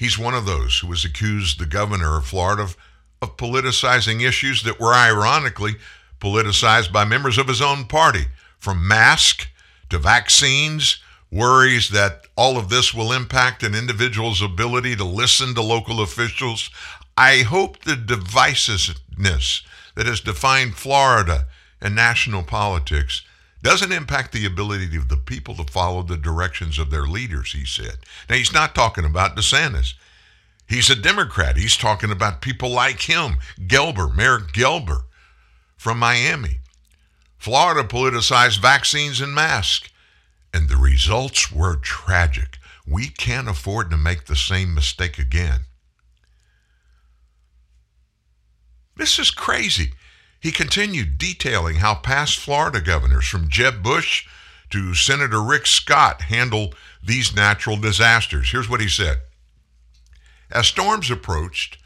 [0.00, 2.74] He's one of those who has accused the governor of Florida of,
[3.20, 5.76] of politicizing issues that were ironically
[6.22, 8.24] politicized by members of his own party,
[8.58, 9.48] from masks
[9.90, 15.60] to vaccines, worries that all of this will impact an individual's ability to listen to
[15.60, 16.70] local officials.
[17.14, 19.60] I hope the divisiveness
[19.96, 21.46] that has defined Florida
[21.78, 23.20] and national politics
[23.62, 27.64] doesn't impact the ability of the people to follow the directions of their leaders, he
[27.64, 27.98] said.
[28.28, 29.94] Now, he's not talking about DeSantis.
[30.66, 31.56] He's a Democrat.
[31.56, 35.02] He's talking about people like him, Gelber, Mayor Gelber
[35.76, 36.60] from Miami.
[37.38, 39.88] Florida politicized vaccines and masks,
[40.54, 42.58] and the results were tragic.
[42.86, 45.60] We can't afford to make the same mistake again.
[48.96, 49.92] This is crazy.
[50.40, 54.26] He continued detailing how past Florida governors, from Jeb Bush
[54.70, 56.72] to Senator Rick Scott, handle
[57.02, 58.50] these natural disasters.
[58.50, 59.18] Here's what he said
[60.50, 61.76] As storms approached,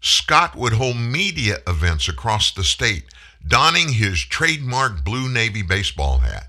[0.00, 3.04] Scott would hold media events across the state,
[3.46, 6.48] donning his trademark blue Navy baseball hat.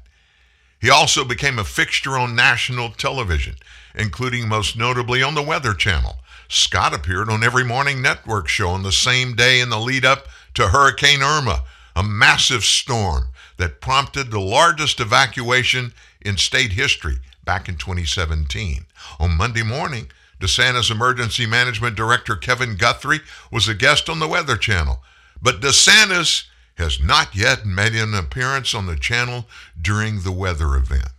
[0.82, 3.56] He also became a fixture on national television,
[3.93, 6.17] including most notably on the Weather Channel.
[6.49, 10.28] Scott appeared on every morning network show on the same day in the lead up
[10.54, 11.63] to Hurricane Irma,
[11.96, 18.86] a massive storm that prompted the largest evacuation in state history back in 2017.
[19.20, 20.08] On Monday morning,
[20.39, 25.02] DeSantis Emergency Management Director Kevin Guthrie was a guest on the Weather Channel.
[25.42, 29.46] But DeSantis has not yet made an appearance on the channel
[29.80, 31.10] during the weather event.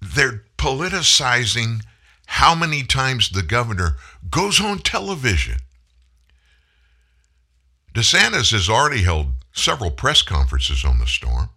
[0.00, 1.82] They're politicizing
[2.26, 3.96] how many times the governor
[4.30, 5.58] goes on television.
[7.98, 11.48] DeSantis has already held several press conferences on the storm.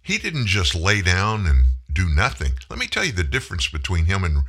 [0.00, 2.52] He didn't just lay down and do nothing.
[2.70, 4.44] Let me tell you the difference between him and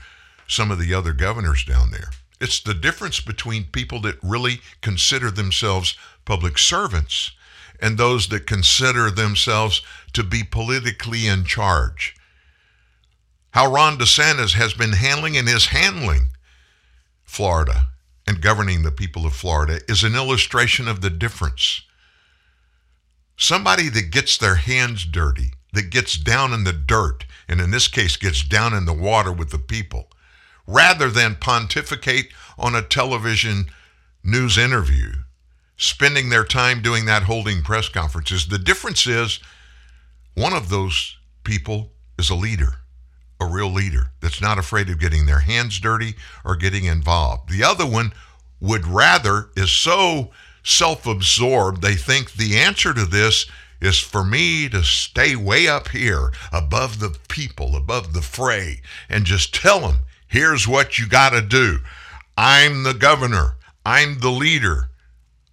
[0.47, 2.11] some of the other governors down there.
[2.39, 7.31] It's the difference between people that really consider themselves public servants
[7.79, 9.81] and those that consider themselves
[10.13, 12.15] to be politically in charge.
[13.49, 16.27] How Ron DeSantis has been handling and is handling
[17.23, 17.87] Florida
[18.27, 21.81] and governing the people of Florida is an illustration of the difference.
[23.37, 27.87] Somebody that gets their hands dirty, that gets down in the dirt, and in this
[27.87, 30.09] case gets down in the water with the people,
[30.67, 33.67] rather than pontificate on a television
[34.23, 35.13] news interview,
[35.77, 38.47] spending their time doing that holding press conferences.
[38.47, 39.39] The difference is
[40.33, 42.79] one of those people is a leader,
[43.39, 47.49] a real leader that's not afraid of getting their hands dirty or getting involved.
[47.49, 48.13] The other one
[48.59, 50.31] would rather is so
[50.63, 53.45] self absorbed, they think the answer to this
[53.79, 59.23] is for me to stay way up here above the people, above the fray, and
[59.25, 59.97] just tell them,
[60.27, 61.79] here's what you got to do.
[62.35, 63.55] I'm the governor.
[63.85, 64.89] I'm the leader.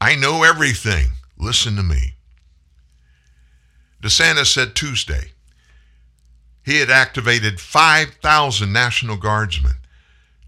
[0.01, 1.11] I know everything.
[1.39, 2.15] Listen to me.
[4.03, 5.34] DeSantis said Tuesday
[6.65, 9.75] he had activated 5,000 National Guardsmen,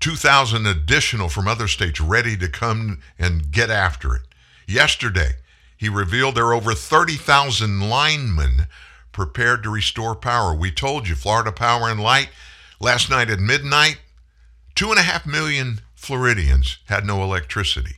[0.01, 4.23] 2,000 additional from other states ready to come and get after it.
[4.67, 5.33] Yesterday,
[5.77, 8.67] he revealed there are over 30,000 linemen
[9.12, 10.55] prepared to restore power.
[10.55, 12.31] We told you, Florida Power and Light,
[12.81, 13.99] last night at midnight,
[14.75, 17.97] two and a half million Floridians had no electricity.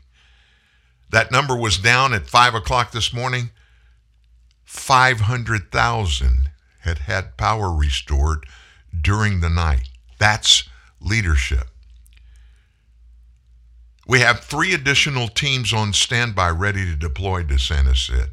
[1.10, 3.50] That number was down at 5 o'clock this morning,
[4.64, 6.50] 500,000
[6.88, 8.46] had had power restored
[9.00, 9.88] during the night.
[10.18, 10.68] That's
[11.00, 11.68] leadership.
[14.06, 18.30] We have three additional teams on standby ready to deploy, DeSantis said.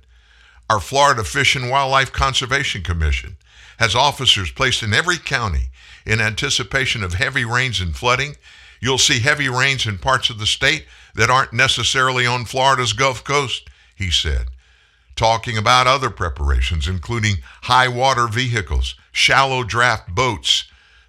[0.70, 3.38] Our Florida Fish and Wildlife Conservation Commission
[3.78, 5.70] has officers placed in every county
[6.06, 8.36] in anticipation of heavy rains and flooding.
[8.80, 10.86] You'll see heavy rains in parts of the state
[11.16, 14.48] that aren't necessarily on Florida's Gulf Coast, he said.
[15.16, 20.66] Talking about other preparations, including high water vehicles, shallow draft boats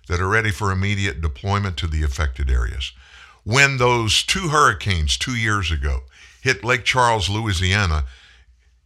[0.09, 2.93] that are ready for immediate deployment to the affected areas.
[3.43, 6.05] When those two hurricanes two years ago
[6.41, 8.05] hit Lake Charles, Louisiana,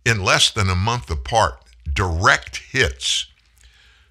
[0.04, 1.62] in less than a month apart,
[1.92, 3.26] direct hits,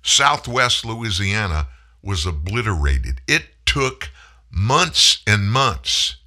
[0.03, 1.67] southwest Louisiana
[2.03, 3.21] was obliterated.
[3.27, 4.09] It took
[4.51, 6.17] months and months,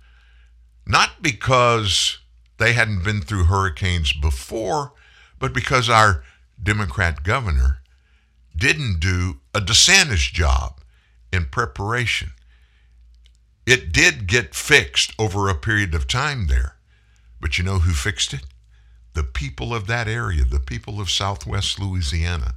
[0.87, 2.19] not because
[2.63, 4.93] they hadn't been through hurricanes before,
[5.39, 6.23] but because our
[6.63, 7.83] Democrat governor
[8.57, 10.81] didn't do a DeSantis job
[11.33, 12.31] in preparation.
[13.67, 16.77] It did get fixed over a period of time there,
[17.41, 18.45] but you know who fixed it?
[19.15, 22.55] The people of that area, the people of southwest Louisiana.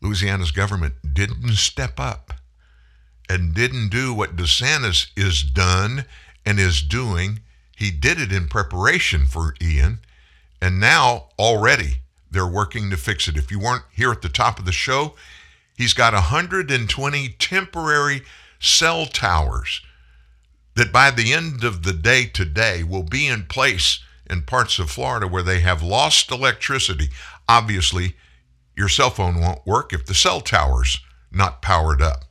[0.00, 2.34] Louisiana's government didn't step up
[3.28, 6.04] and didn't do what DeSantis is done
[6.44, 7.40] and is doing.
[7.82, 9.98] He did it in preparation for Ian,
[10.60, 11.96] and now already
[12.30, 13.36] they're working to fix it.
[13.36, 15.16] If you weren't here at the top of the show,
[15.76, 18.22] he's got 120 temporary
[18.60, 19.80] cell towers
[20.76, 23.98] that by the end of the day today will be in place
[24.30, 27.08] in parts of Florida where they have lost electricity.
[27.48, 28.14] Obviously,
[28.76, 30.98] your cell phone won't work if the cell tower's
[31.32, 32.26] not powered up.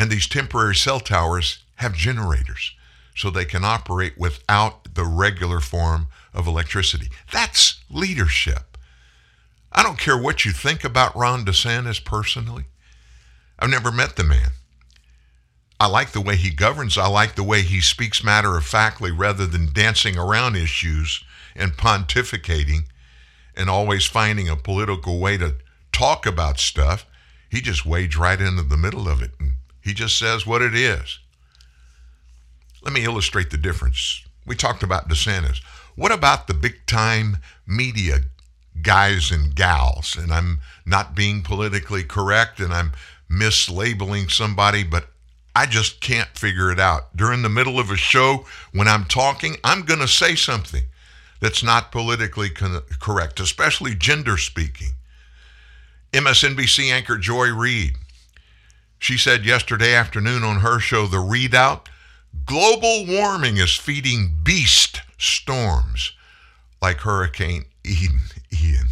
[0.00, 2.74] And these temporary cell towers have generators
[3.14, 7.08] so they can operate without the regular form of electricity.
[7.32, 8.78] That's leadership.
[9.70, 12.64] I don't care what you think about Ron DeSantis personally.
[13.58, 14.50] I've never met the man.
[15.78, 16.96] I like the way he governs.
[16.96, 21.24] I like the way he speaks matter of factly rather than dancing around issues
[21.56, 22.84] and pontificating
[23.56, 25.56] and always finding a political way to
[25.90, 27.06] talk about stuff.
[27.50, 30.74] He just wades right into the middle of it and he just says what it
[30.74, 31.18] is.
[32.82, 34.24] Let me illustrate the difference.
[34.44, 35.62] We talked about DeSantis.
[35.94, 38.22] What about the big time media
[38.80, 40.16] guys and gals?
[40.16, 42.92] And I'm not being politically correct and I'm
[43.30, 45.08] mislabeling somebody, but
[45.54, 47.16] I just can't figure it out.
[47.16, 50.84] During the middle of a show, when I'm talking, I'm going to say something
[51.40, 54.92] that's not politically con- correct, especially gender speaking.
[56.12, 57.96] MSNBC anchor Joy Reid,
[58.98, 61.86] she said yesterday afternoon on her show, The ReidOut,
[62.44, 66.12] global warming is feeding beast storms
[66.80, 68.20] like Hurricane Eden,
[68.52, 68.88] Ian.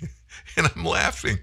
[0.56, 1.38] and I'm laughing.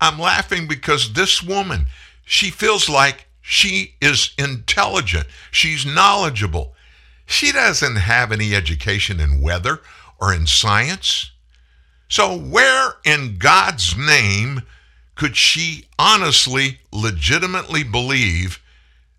[0.00, 1.86] I'm laughing because this woman,
[2.24, 5.26] she feels like she is intelligent.
[5.50, 6.74] She's knowledgeable.
[7.26, 9.80] She doesn't have any education in weather
[10.20, 11.30] or in science.
[12.08, 14.62] So, where in God's name
[15.14, 18.60] could she honestly, legitimately believe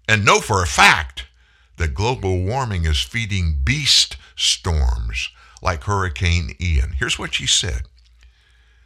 [0.07, 1.25] and know for a fact
[1.82, 5.29] that global warming is feeding beast storms
[5.61, 6.91] like Hurricane Ian?
[6.97, 7.84] Here's what she said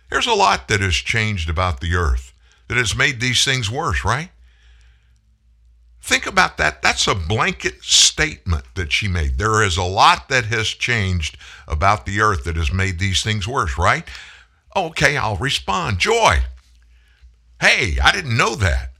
[0.09, 2.33] There's a lot that has changed about the earth
[2.67, 4.29] that has made these things worse, right?
[6.01, 6.81] Think about that.
[6.81, 9.37] That's a blanket statement that she made.
[9.37, 11.37] There is a lot that has changed
[11.67, 14.07] about the earth that has made these things worse, right?
[14.75, 15.99] Okay, I'll respond.
[15.99, 16.43] Joy.
[17.59, 18.91] Hey, I didn't know that.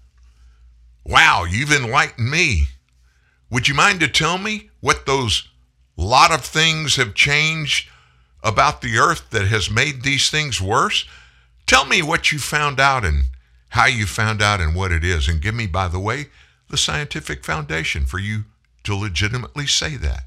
[1.06, 2.70] Wow, you've enlightened me.
[3.50, 5.48] Would you mind to tell me what those
[5.98, 7.90] lot of things have changed
[8.44, 11.06] about the earth that has made these things worse?
[11.66, 13.26] Tell me what you found out and
[13.70, 15.28] how you found out and what it is.
[15.28, 16.28] And give me, by the way,
[16.70, 18.46] the scientific foundation for you
[18.84, 20.24] to legitimately say that.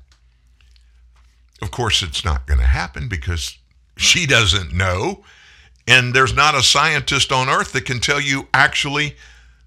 [1.61, 3.59] Of course, it's not going to happen because
[3.97, 5.25] she doesn't know.
[5.87, 9.17] And there's not a scientist on earth that can tell you actually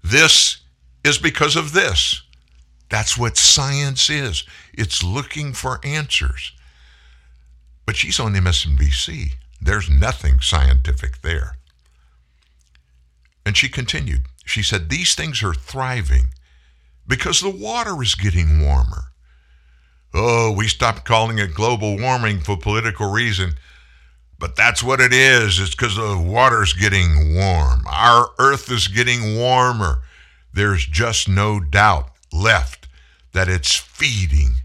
[0.02, 0.58] this
[1.04, 2.21] is because of this.
[2.92, 4.44] That's what science is.
[4.74, 6.52] It's looking for answers.
[7.86, 9.32] But she's on MSNBC.
[9.62, 11.56] There's nothing scientific there.
[13.46, 14.26] And she continued.
[14.44, 16.34] She said, These things are thriving
[17.06, 19.04] because the water is getting warmer.
[20.12, 23.54] Oh, we stopped calling it global warming for political reason,
[24.38, 25.58] but that's what it is.
[25.58, 27.86] It's because the water's getting warm.
[27.86, 30.02] Our earth is getting warmer.
[30.52, 32.81] There's just no doubt left
[33.32, 34.56] that it's feeding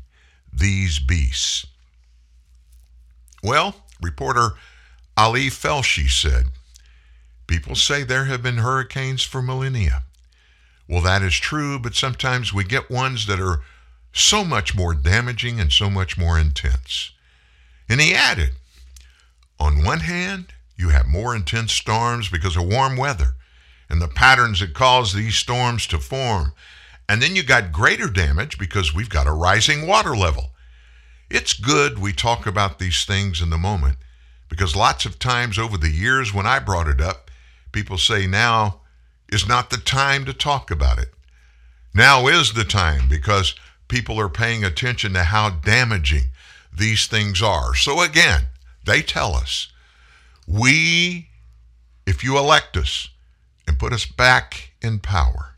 [0.51, 1.65] these beasts.
[3.43, 4.51] Well, reporter
[5.15, 6.47] Ali Velshi said,
[7.47, 10.03] People say there have been hurricanes for millennia.
[10.87, 13.61] Well, that is true, but sometimes we get ones that are
[14.13, 17.11] so much more damaging and so much more intense.
[17.89, 18.51] And he added,
[19.59, 23.35] on one hand, you have more intense storms because of warm weather
[23.89, 26.53] and the patterns that cause these storms to form.
[27.09, 30.51] And then you got greater damage because we've got a rising water level.
[31.29, 33.97] It's good we talk about these things in the moment
[34.49, 37.29] because lots of times over the years when I brought it up,
[37.71, 38.81] people say now
[39.29, 41.13] is not the time to talk about it.
[41.93, 43.55] Now is the time because
[43.87, 46.27] people are paying attention to how damaging
[46.71, 47.75] these things are.
[47.75, 48.47] So again,
[48.85, 49.69] they tell us
[50.47, 51.29] we,
[52.05, 53.09] if you elect us
[53.67, 55.55] and put us back in power,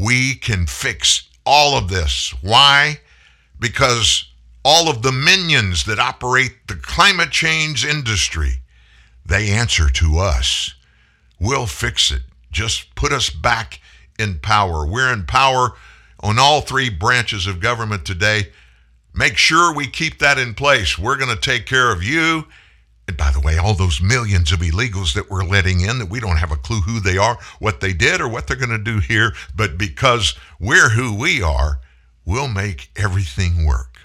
[0.00, 2.34] we can fix all of this.
[2.40, 3.00] Why?
[3.58, 4.24] Because
[4.64, 8.62] all of the minions that operate the climate change industry,
[9.26, 10.74] they answer to us.
[11.38, 12.22] We'll fix it.
[12.50, 13.80] Just put us back
[14.18, 14.86] in power.
[14.86, 15.72] We're in power
[16.20, 18.48] on all three branches of government today.
[19.14, 20.98] Make sure we keep that in place.
[20.98, 22.46] We're going to take care of you.
[23.10, 26.20] And by the way, all those millions of illegals that we're letting in that we
[26.20, 28.78] don't have a clue who they are, what they did, or what they're going to
[28.78, 31.80] do here, but because we're who we are,
[32.24, 33.98] we'll make everything work.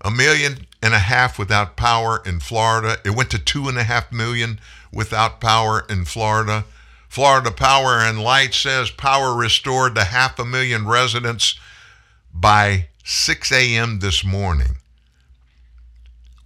[0.00, 2.98] A million and a half without power in Florida.
[3.04, 4.60] It went to two and a half million
[4.92, 6.66] without power in Florida.
[7.08, 11.58] Florida Power and Light says power restored to half a million residents
[12.32, 13.98] by 6 a.m.
[13.98, 14.76] this morning.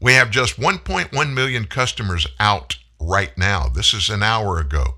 [0.00, 3.68] We have just 1.1 million customers out right now.
[3.68, 4.94] This is an hour ago.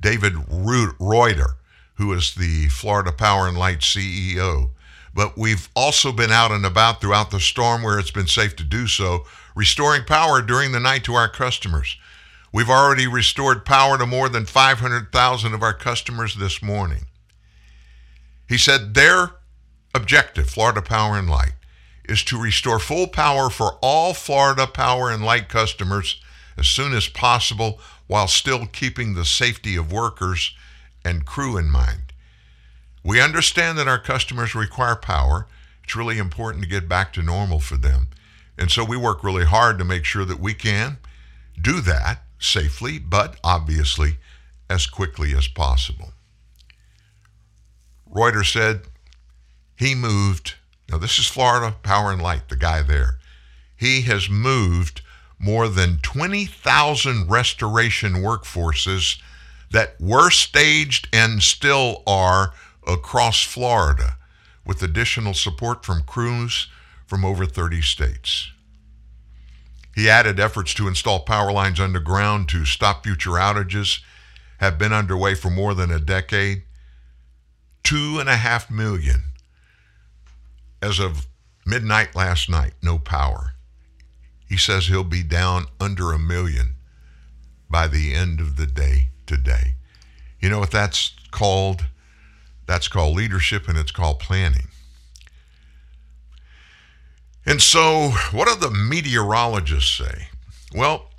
[0.00, 1.56] David Reuter,
[1.94, 4.70] who is the Florida Power and Light CEO.
[5.14, 8.64] But we've also been out and about throughout the storm where it's been safe to
[8.64, 11.96] do so, restoring power during the night to our customers.
[12.52, 17.06] We've already restored power to more than 500,000 of our customers this morning.
[18.48, 19.32] He said their
[19.94, 21.52] objective, Florida Power and Light,
[22.08, 26.20] is to restore full power for all Florida Power and Light customers
[26.56, 30.54] as soon as possible while still keeping the safety of workers
[31.04, 32.12] and crew in mind.
[33.04, 35.46] We understand that our customers require power.
[35.84, 38.08] It's really important to get back to normal for them.
[38.58, 40.98] And so we work really hard to make sure that we can
[41.60, 44.18] do that safely, but obviously
[44.68, 46.12] as quickly as possible.
[48.10, 48.82] Reuters said
[49.76, 50.54] he moved,
[50.90, 53.18] now this is Florida Power and Light, the guy there.
[53.76, 55.02] He has moved
[55.38, 59.20] more than 20,000 restoration workforces
[59.70, 62.52] that were staged and still are
[62.86, 64.16] across Florida
[64.64, 66.68] with additional support from crews
[67.06, 68.50] from over 30 states.
[69.94, 74.00] He added efforts to install power lines underground to stop future outages
[74.58, 76.62] have been underway for more than a decade.
[77.82, 79.24] Two and a half million
[80.86, 81.26] as of
[81.64, 83.54] midnight last night, no power.
[84.48, 86.76] He says he'll be down under a million
[87.68, 89.74] by the end of the day today.
[90.40, 91.86] You know what that's called?
[92.66, 94.68] That's called leadership and it's called planning.
[97.44, 100.28] And so, what do the meteorologists say?
[100.72, 101.10] Well,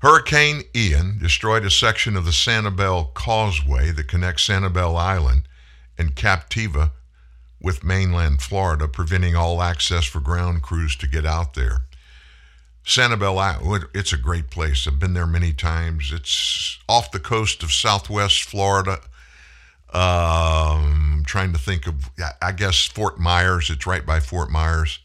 [0.00, 5.44] Hurricane Ian destroyed a section of the Sanibel Causeway that connects Sanibel Island
[5.98, 6.92] and Captiva
[7.60, 11.82] with mainland Florida, preventing all access for ground crews to get out there.
[12.84, 14.86] Sanibel, it's a great place.
[14.86, 16.10] I've been there many times.
[16.12, 19.00] It's off the coast of southwest Florida.
[19.92, 23.70] Um, trying to think of, I guess, Fort Myers.
[23.70, 25.00] It's right by Fort Myers.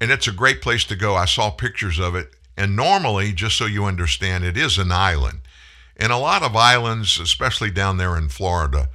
[0.00, 1.14] And it's a great place to go.
[1.14, 2.30] I saw pictures of it.
[2.56, 5.40] And normally, just so you understand, it is an island.
[5.96, 8.88] And a lot of islands, especially down there in Florida,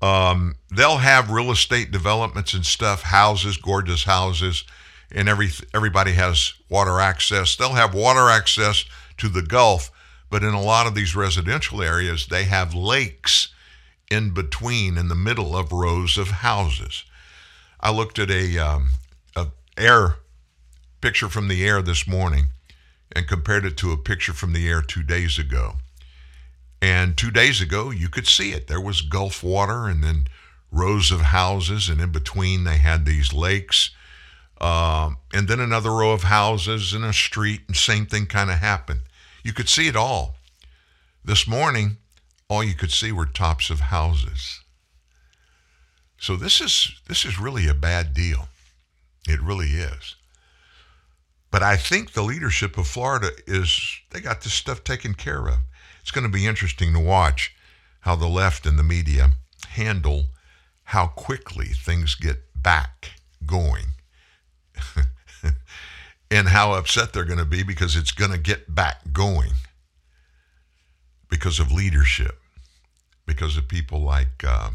[0.00, 4.64] um, they'll have real estate developments and stuff, houses, gorgeous houses,
[5.10, 7.56] and every everybody has water access.
[7.56, 8.84] They'll have water access
[9.18, 9.90] to the Gulf,
[10.30, 13.48] but in a lot of these residential areas, they have lakes
[14.10, 17.04] in between, in the middle of rows of houses.
[17.80, 18.90] I looked at a, um,
[19.36, 20.16] a air
[21.00, 22.46] picture from the air this morning
[23.12, 25.76] and compared it to a picture from the air two days ago.
[26.80, 28.68] And two days ago, you could see it.
[28.68, 30.26] There was Gulf water and then
[30.70, 33.90] rows of houses, and in between, they had these lakes.
[34.60, 38.58] Um, and then another row of houses and a street, and same thing kind of
[38.58, 39.00] happened.
[39.42, 40.36] You could see it all.
[41.24, 41.98] This morning,
[42.48, 44.60] all you could see were tops of houses.
[46.18, 48.48] So this is this is really a bad deal.
[49.28, 50.16] It really is.
[51.50, 55.58] But I think the leadership of Florida is, they got this stuff taken care of.
[56.08, 57.54] It's going to be interesting to watch
[58.00, 59.32] how the left and the media
[59.68, 60.28] handle
[60.84, 63.10] how quickly things get back
[63.44, 63.88] going
[66.30, 69.50] and how upset they're going to be because it's going to get back going
[71.28, 72.38] because of leadership,
[73.26, 74.70] because of people like uh,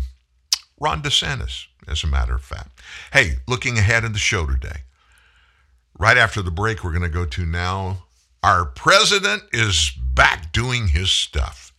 [0.80, 2.80] Ron DeSantis, as a matter of fact.
[3.12, 4.82] Hey, looking ahead in the show today,
[5.98, 8.04] right after the break, we're going to go to now.
[8.44, 11.72] Our president is back doing his stuff,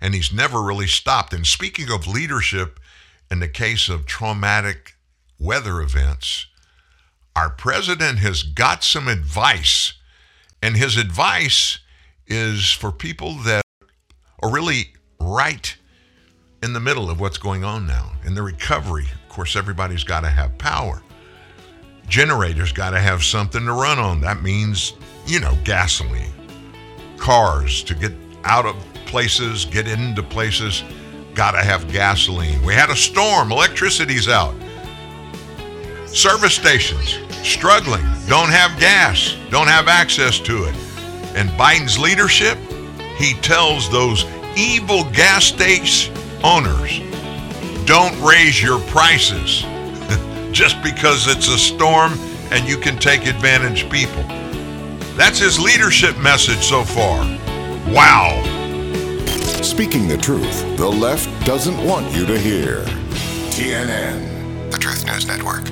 [0.00, 1.34] and he's never really stopped.
[1.34, 2.80] And speaking of leadership,
[3.30, 4.94] in the case of traumatic
[5.38, 6.46] weather events,
[7.34, 9.92] our president has got some advice,
[10.62, 11.80] and his advice
[12.26, 13.62] is for people that
[14.42, 15.76] are really right
[16.62, 19.04] in the middle of what's going on now in the recovery.
[19.04, 21.02] Of course, everybody's got to have power.
[22.08, 24.22] Generators got to have something to run on.
[24.22, 24.94] That means,
[25.26, 26.32] you know, gasoline,
[27.16, 28.12] cars to get
[28.44, 30.84] out of places, get into places,
[31.34, 32.62] got to have gasoline.
[32.64, 34.54] We had a storm, electricity's out.
[36.06, 40.74] Service stations struggling, don't have gas, don't have access to it.
[41.36, 42.56] And Biden's leadership,
[43.16, 44.24] he tells those
[44.56, 47.00] evil gas station owners,
[47.84, 49.60] don't raise your prices
[50.52, 52.12] just because it's a storm
[52.50, 54.24] and you can take advantage people.
[55.16, 57.20] That's his leadership message so far.
[57.88, 58.42] Wow.
[59.62, 62.84] Speaking the truth, the left doesn't want you to hear.
[63.50, 65.68] TNN, the Truth News Network.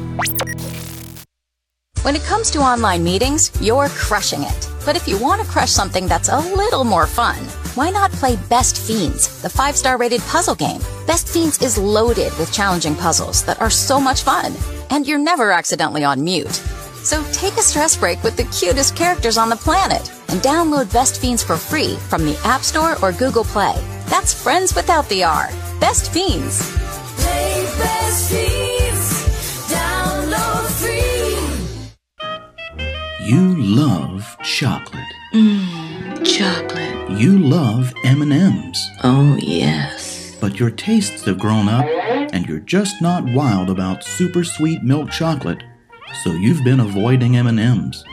[2.04, 4.68] When it comes to online meetings, you're crushing it.
[4.86, 7.36] But if you want to crush something that's a little more fun,
[7.74, 10.80] why not play Best Fiends, the five star rated puzzle game?
[11.06, 14.54] Best Fiends is loaded with challenging puzzles that are so much fun,
[14.88, 16.62] and you're never accidentally on mute.
[17.04, 21.20] So take a stress break with the cutest characters on the planet and download Best
[21.20, 23.74] Fiends for free from the App Store or Google Play.
[24.06, 25.50] That's friends without the R.
[25.78, 26.62] Best Fiends.
[27.18, 29.68] Play Best Fiends.
[29.70, 31.36] Download free.
[33.26, 35.04] You love chocolate.
[35.34, 37.20] Mmm, chocolate.
[37.20, 38.90] You love M&Ms.
[39.02, 40.38] Oh, yes.
[40.40, 41.84] But your tastes have grown up
[42.32, 45.62] and you're just not wild about super sweet milk chocolate.
[46.22, 48.04] So you've been avoiding M&Ms.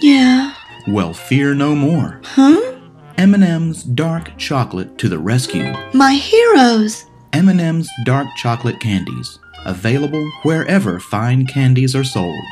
[0.00, 0.54] Yeah.
[0.86, 2.20] Well, fear no more.
[2.24, 2.74] Huh?
[3.16, 5.72] M&M's dark chocolate to the rescue.
[5.94, 7.06] My heroes.
[7.32, 12.44] M&M's dark chocolate candies, available wherever fine candies are sold.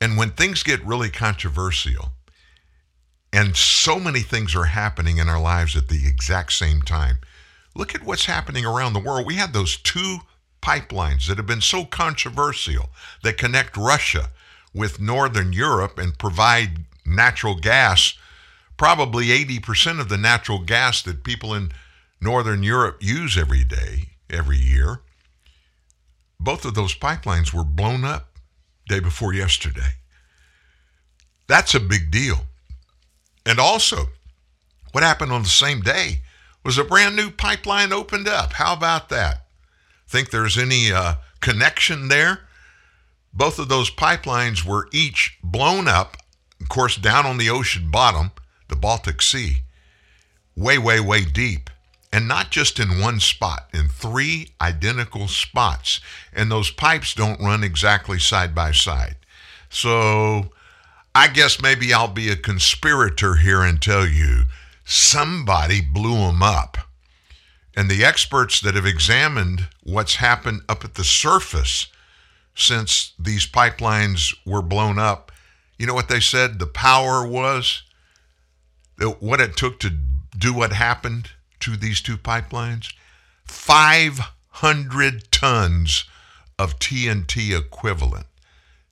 [0.00, 2.10] And when things get really controversial,
[3.32, 7.18] and so many things are happening in our lives at the exact same time,
[7.74, 9.26] look at what's happening around the world.
[9.26, 10.18] We had those two
[10.62, 12.90] pipelines that have been so controversial
[13.22, 14.30] that connect Russia
[14.72, 18.14] with Northern Europe and provide natural gas.
[18.76, 21.72] Probably 80% of the natural gas that people in
[22.20, 25.00] Northern Europe use every day, every year
[26.40, 28.38] both of those pipelines were blown up
[28.88, 29.92] day before yesterday.
[31.46, 32.46] That's a big deal.
[33.44, 34.08] And also,
[34.92, 36.20] what happened on the same day
[36.64, 38.54] was a brand new pipeline opened up.
[38.54, 39.46] How about that?
[40.06, 42.40] Think there's any uh, connection there?
[43.32, 46.16] Both of those pipelines were each blown up,
[46.60, 48.32] of course, down on the ocean bottom,
[48.68, 49.58] the Baltic Sea,
[50.56, 51.70] way, way, way deep.
[52.12, 56.00] And not just in one spot, in three identical spots.
[56.32, 59.16] And those pipes don't run exactly side by side.
[59.68, 60.50] So
[61.14, 64.44] I guess maybe I'll be a conspirator here and tell you
[64.84, 66.78] somebody blew them up.
[67.76, 71.88] And the experts that have examined what's happened up at the surface
[72.54, 75.30] since these pipelines were blown up,
[75.78, 76.58] you know what they said?
[76.58, 77.82] The power was
[79.20, 79.90] what it took to
[80.36, 81.30] do what happened
[81.60, 82.92] to these two pipelines
[83.44, 86.04] 500 tons
[86.58, 88.26] of TNT equivalent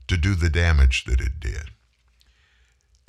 [0.09, 1.71] to do the damage that it did.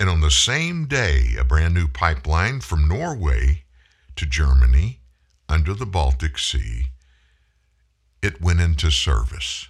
[0.00, 3.64] And on the same day, a brand new pipeline from Norway
[4.16, 5.00] to Germany
[5.48, 6.86] under the Baltic Sea,
[8.22, 9.68] it went into service.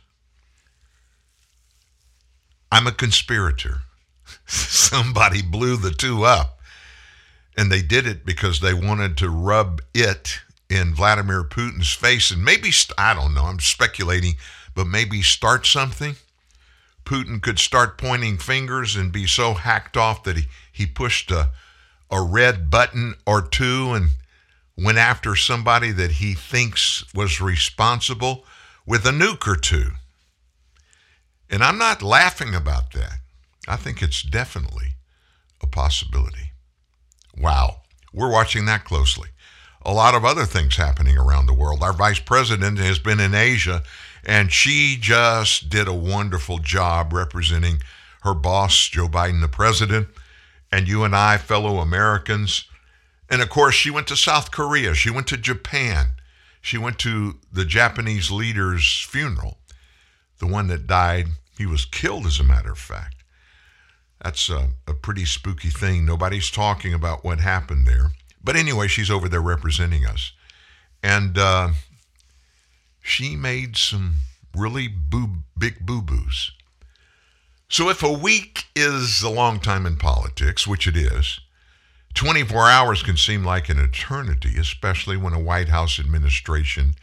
[2.70, 3.82] I'm a conspirator.
[4.47, 6.57] Somebody blew the two up.
[7.59, 10.38] And they did it because they wanted to rub it
[10.70, 14.36] in Vladimir Putin's face and maybe, I don't know, I'm speculating,
[14.76, 16.14] but maybe start something.
[17.04, 21.48] Putin could start pointing fingers and be so hacked off that he, he pushed a,
[22.12, 24.11] a red button or two and
[24.76, 28.44] went after somebody that he thinks was responsible
[28.86, 29.90] with a nuke or two.
[31.50, 33.18] And I'm not laughing about that.
[33.66, 34.94] I think it's definitely
[35.61, 36.47] a possibility.
[37.41, 37.82] Wow.
[38.12, 39.28] We're watching that closely.
[39.82, 41.82] A lot of other things happening around the world.
[41.82, 43.82] Our vice president has been in Asia,
[44.24, 47.78] and she just did a wonderful job representing
[48.22, 50.09] her boss, Joe Biden, the president,
[50.72, 52.64] and you and I, fellow Americans.
[53.30, 56.12] And of course, she went to South Korea, she went to Japan,
[56.61, 59.59] she went to the Japanese leader's funeral,
[60.39, 61.28] the one that died.
[61.57, 63.17] He was killed, as a matter of fact.
[64.28, 66.04] That's a, a pretty spooky thing.
[66.04, 68.10] Nobody's talking about what happened there.
[68.44, 70.32] But anyway, she's over there representing us.
[71.02, 71.70] And uh,
[73.00, 74.16] she made some
[74.54, 76.52] really big boo boos.
[77.70, 81.40] So if a week is a long time in politics, which it is,
[82.12, 86.96] 24 hours can seem like an eternity, especially when a White House administration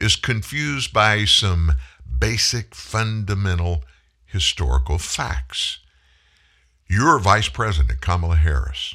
[0.00, 1.72] is confused by some
[2.20, 3.82] basic fundamental
[4.26, 5.80] historical facts.
[6.88, 8.94] Your Vice President, Kamala Harris,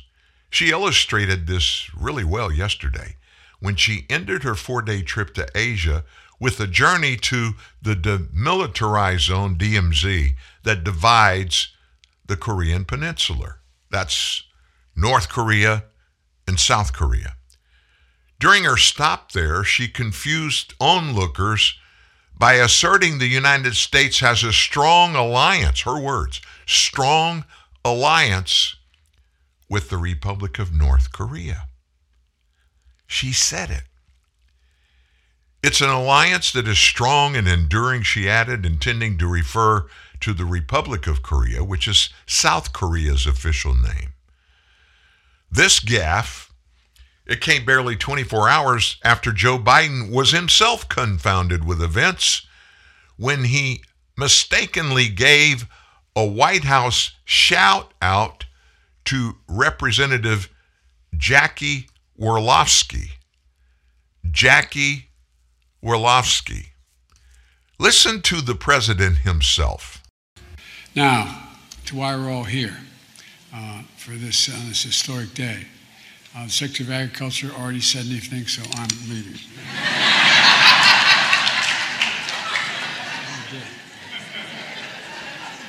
[0.49, 3.17] she illustrated this really well yesterday
[3.59, 6.03] when she ended her four day trip to Asia
[6.39, 10.33] with a journey to the demilitarized zone, DMZ,
[10.63, 11.69] that divides
[12.25, 13.57] the Korean Peninsula.
[13.91, 14.43] That's
[14.95, 15.85] North Korea
[16.47, 17.35] and South Korea.
[18.39, 21.75] During her stop there, she confused onlookers
[22.37, 27.45] by asserting the United States has a strong alliance, her words, strong
[27.85, 28.75] alliance
[29.69, 31.67] with the Republic of North Korea.
[33.07, 33.83] She said it.
[35.61, 39.87] It's an alliance that is strong and enduring, she added, intending to refer
[40.19, 44.13] to the Republic of Korea, which is South Korea's official name.
[45.49, 46.49] This gaffe,
[47.25, 52.45] it came barely 24 hours after Joe Biden was himself confounded with events
[53.17, 53.83] when he
[54.17, 55.67] mistakenly gave
[56.15, 58.45] a White House shout out
[59.05, 60.49] to Representative
[61.15, 61.87] Jackie
[62.19, 63.11] Walorski.
[64.29, 65.09] Jackie
[65.83, 66.67] Walorski.
[67.79, 70.01] Listen to the president himself.
[70.95, 71.49] Now,
[71.85, 72.77] to why we're all here
[73.53, 75.65] uh, for this on this historic day.
[76.35, 79.39] Uh, the Secretary of Agriculture already said anything, so I'm leaving.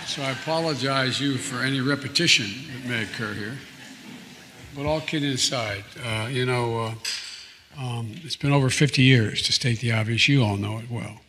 [0.07, 3.57] So I apologize you for any repetition that may occur here.
[4.76, 6.94] But all kidding aside, uh, you know, uh,
[7.78, 10.28] um, it's been over 50 years, to state the obvious.
[10.28, 11.20] You all know it well.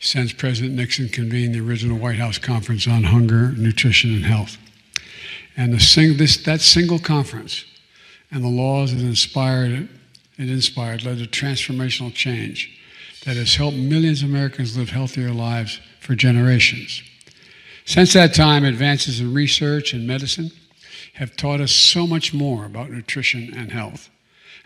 [0.00, 4.58] Since President Nixon convened the original White House Conference on Hunger, Nutrition, and Health.
[5.56, 7.64] And the sing- this, that single conference
[8.30, 9.88] and the laws that inspired it,
[10.36, 12.76] it inspired led to transformational change
[13.24, 17.02] that has helped millions of Americans live healthier lives for generations.
[17.90, 20.52] Since that time, advances in research and medicine
[21.14, 24.10] have taught us so much more about nutrition and health.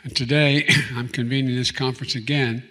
[0.03, 2.69] And today, I'm convening this conference again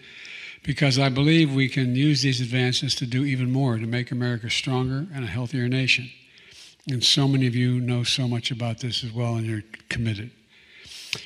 [0.61, 4.47] because I believe we can use these advances to do even more to make America
[4.47, 6.11] stronger and a healthier nation.
[6.87, 10.29] And so many of you know so much about this as well, and you're committed.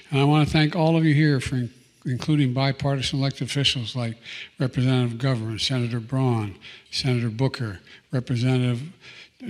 [0.10, 1.68] And I want to thank all of you here for
[2.06, 4.16] including bipartisan elected officials like
[4.58, 6.56] Representative McGovern, Senator Braun,
[6.92, 7.82] Senator Booker,
[8.14, 8.94] Representative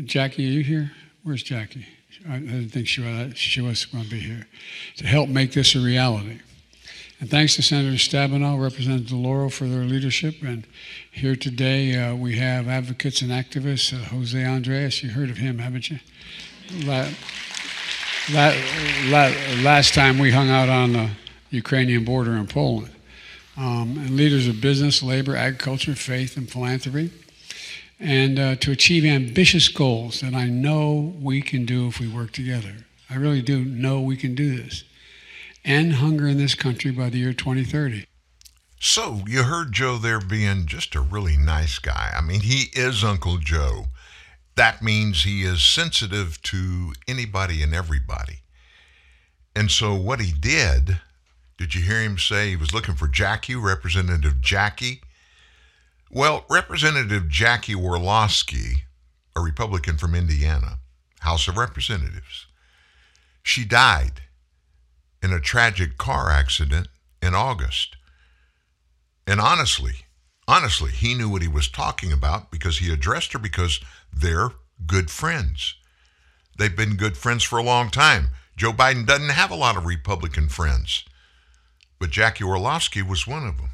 [0.03, 0.45] Jackie.
[0.45, 0.91] Are you here?
[1.23, 1.85] Where's Jackie?
[2.27, 4.47] I didn't think she was, she was going to be here
[4.97, 6.39] to help make this a reality.
[7.19, 10.43] And thanks to Senator Stabenow, Representative DeLauro for their leadership.
[10.43, 10.67] And
[11.09, 15.01] here today uh, we have advocates and activists, uh, Jose Andres.
[15.01, 15.99] You heard of him, haven't you?
[16.83, 17.07] La-
[18.33, 18.53] la-
[19.05, 21.09] la- last time we hung out on the
[21.49, 22.93] Ukrainian border in Poland.
[23.55, 27.09] Um, and leaders of business, labor, agriculture, faith, and philanthropy.
[27.99, 32.31] And uh, to achieve ambitious goals that I know we can do if we work
[32.31, 32.85] together.
[33.09, 34.83] I really do know we can do this.
[35.65, 38.05] End hunger in this country by the year 2030.
[38.79, 42.13] So you heard Joe there being just a really nice guy.
[42.15, 43.87] I mean, he is Uncle Joe.
[44.55, 48.41] That means he is sensitive to anybody and everybody.
[49.55, 50.99] And so what he did,
[51.57, 55.01] did you hear him say he was looking for Jackie, Representative Jackie?
[56.09, 58.83] Well, Representative Jackie Walorski,
[59.35, 60.79] a Republican from Indiana,
[61.19, 62.47] House of Representatives,
[63.43, 64.21] she died
[65.21, 66.87] in a tragic car accident
[67.21, 67.97] in August.
[69.25, 70.05] And honestly,
[70.47, 73.81] honestly, he knew what he was talking about because he addressed her because
[74.13, 74.51] they're
[74.85, 75.75] good friends.
[76.57, 78.29] They've been good friends for a long time.
[78.55, 81.03] Joe Biden doesn't have a lot of Republican friends,
[81.99, 83.69] but Jackie Walorski was one of them.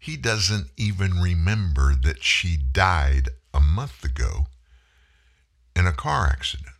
[0.00, 4.46] He doesn't even remember that she died a month ago
[5.76, 6.74] in a car accident.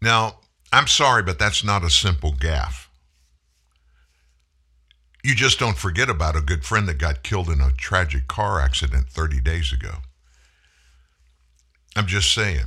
[0.00, 0.40] Now,
[0.72, 2.88] I'm sorry, but that's not a simple gaffe.
[5.22, 8.58] You just don't forget about a good friend that got killed in a tragic car
[8.58, 9.96] accident 30 days ago.
[11.94, 12.66] I'm just saying.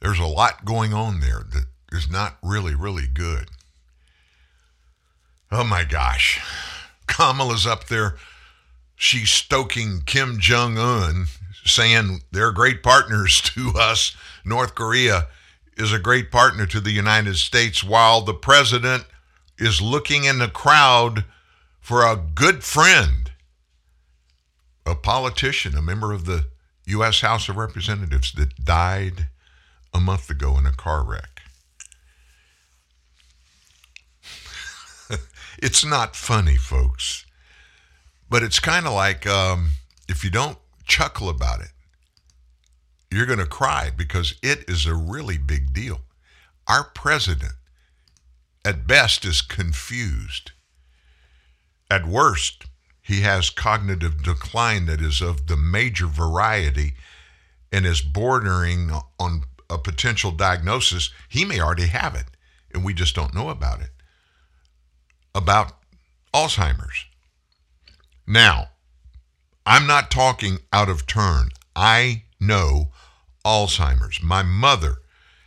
[0.00, 3.48] There's a lot going on there that is not really, really good.
[5.50, 6.40] Oh my gosh.
[7.10, 8.16] Kamala's up there.
[8.96, 11.26] She's stoking Kim Jong un,
[11.64, 14.16] saying they're great partners to us.
[14.44, 15.26] North Korea
[15.76, 19.04] is a great partner to the United States, while the president
[19.58, 21.24] is looking in the crowd
[21.80, 23.32] for a good friend,
[24.86, 26.46] a politician, a member of the
[26.86, 27.20] U.S.
[27.20, 29.28] House of Representatives that died
[29.92, 31.39] a month ago in a car wreck.
[35.62, 37.26] It's not funny, folks,
[38.28, 39.70] but it's kind of like um,
[40.08, 41.72] if you don't chuckle about it,
[43.10, 46.00] you're going to cry because it is a really big deal.
[46.66, 47.54] Our president,
[48.64, 50.52] at best, is confused.
[51.90, 52.66] At worst,
[53.02, 56.94] he has cognitive decline that is of the major variety
[57.72, 61.10] and is bordering on a potential diagnosis.
[61.28, 62.26] He may already have it,
[62.72, 63.90] and we just don't know about it.
[65.34, 65.72] About
[66.34, 67.06] Alzheimer's.
[68.26, 68.70] Now,
[69.64, 71.50] I'm not talking out of turn.
[71.76, 72.88] I know
[73.44, 74.22] Alzheimer's.
[74.22, 74.96] My mother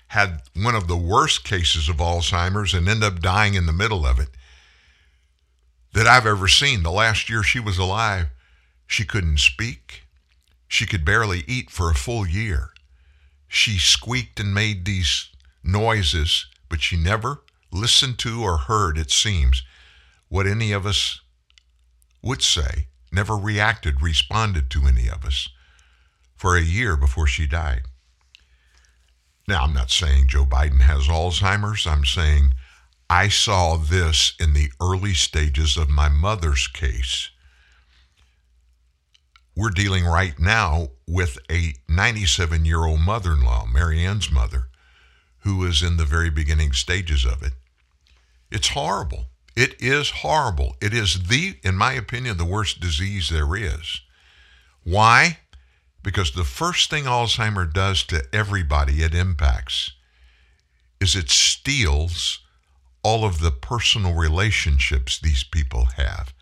[0.07, 4.05] had one of the worst cases of Alzheimer's and ended up dying in the middle
[4.05, 4.29] of it
[5.93, 6.83] that I've ever seen.
[6.83, 8.27] The last year she was alive,
[8.87, 10.03] she couldn't speak.
[10.67, 12.69] She could barely eat for a full year.
[13.47, 15.29] She squeaked and made these
[15.63, 19.63] noises, but she never listened to or heard, it seems,
[20.33, 21.21] what any of us
[22.23, 25.47] would say, never reacted, responded to any of us
[26.35, 27.83] for a year before she died.
[29.47, 31.85] Now, I'm not saying Joe Biden has Alzheimer's.
[31.85, 32.55] I'm saying
[33.11, 37.29] I saw this in the early stages of my mother's case.
[39.55, 44.69] We're dealing right now with a 97 year old mother in law, Marianne's mother,
[45.41, 47.53] who is in the very beginning stages of it.
[48.49, 49.27] It's horrible.
[49.55, 50.75] It is horrible.
[50.81, 54.01] It is the, in my opinion, the worst disease there is.
[54.83, 55.39] Why?
[56.01, 59.91] Because the first thing Alzheimer does to everybody it impacts
[60.99, 62.39] is it steals
[63.03, 66.33] all of the personal relationships these people have.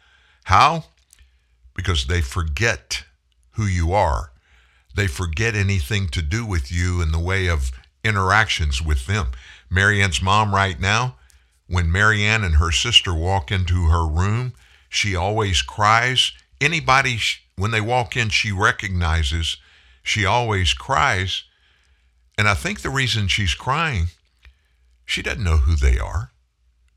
[0.46, 0.86] How?
[1.76, 3.04] Because they forget
[3.52, 4.32] who you are.
[4.96, 7.72] They forget anything to do with you in the way of
[8.04, 9.28] interactions with them.
[9.70, 11.16] Marianne's mom, right now,
[11.72, 14.52] when Marianne and her sister walk into her room,
[14.90, 16.34] she always cries.
[16.60, 17.18] Anybody,
[17.56, 19.56] when they walk in, she recognizes
[20.04, 21.46] she always cries.
[22.38, 24.08] And I think the reason she's crying,
[25.06, 26.34] she doesn't know who they are,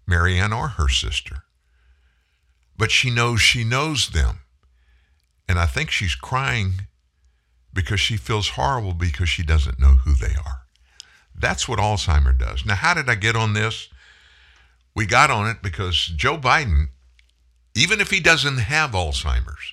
[0.09, 1.45] Marianne or her sister.
[2.77, 4.41] But she knows she knows them.
[5.49, 6.73] And I think she's crying
[7.73, 10.63] because she feels horrible because she doesn't know who they are.
[11.33, 12.67] That's what Alzheimer does.
[12.67, 13.89] Now, how did I get on this?
[14.95, 16.89] We got on it because Joe Biden,
[17.75, 19.73] even if he doesn't have Alzheimer's,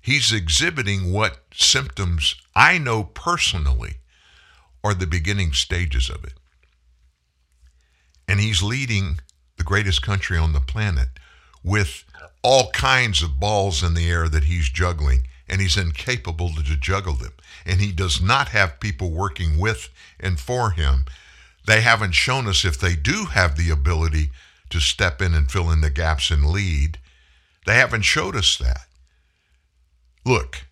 [0.00, 3.96] he's exhibiting what symptoms I know personally
[4.84, 6.34] are the beginning stages of it.
[8.28, 9.20] And he's leading
[9.56, 11.08] the greatest country on the planet
[11.64, 12.04] with
[12.42, 17.14] all kinds of balls in the air that he's juggling, and he's incapable to juggle
[17.14, 17.32] them.
[17.66, 19.88] And he does not have people working with
[20.20, 21.06] and for him.
[21.66, 24.30] They haven't shown us if they do have the ability
[24.70, 26.98] to step in and fill in the gaps and lead.
[27.66, 28.86] They haven't showed us that.
[30.24, 30.66] Look,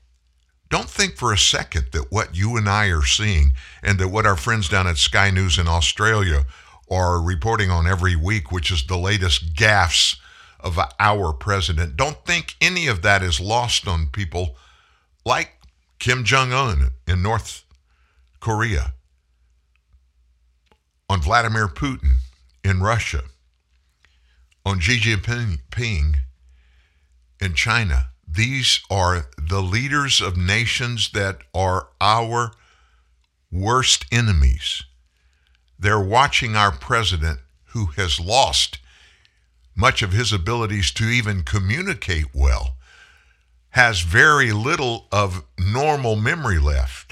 [0.69, 4.27] don't think for a second that what you and I are seeing and that what
[4.27, 6.45] our friends down at Sky News in Australia
[6.91, 10.17] are reporting on every week, which is the latest gaffes
[10.61, 14.57] of our president, don't think any of that is lost on people
[15.25, 15.53] like
[15.99, 17.65] Kim Jong un in North
[18.41, 18.95] Korea,
[21.09, 22.17] on Vladimir Putin
[22.65, 23.23] in Russia,
[24.67, 26.17] on Xi Jinping
[27.41, 28.09] in China.
[28.29, 32.51] These are the leaders of nations that are our
[33.53, 34.83] worst enemies.
[35.79, 38.79] They're watching our president who has lost
[39.77, 42.75] much of his abilities to even communicate well,
[43.71, 47.06] has very little of normal memory left.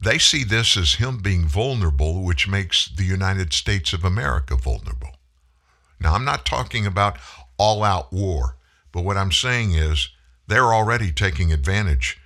[0.00, 5.16] They see this as him being vulnerable, which makes the United States of America vulnerable.
[6.00, 7.18] Now, I'm not talking about
[7.58, 8.56] all out war,
[8.92, 10.08] but what I'm saying is
[10.46, 12.18] they're already taking advantage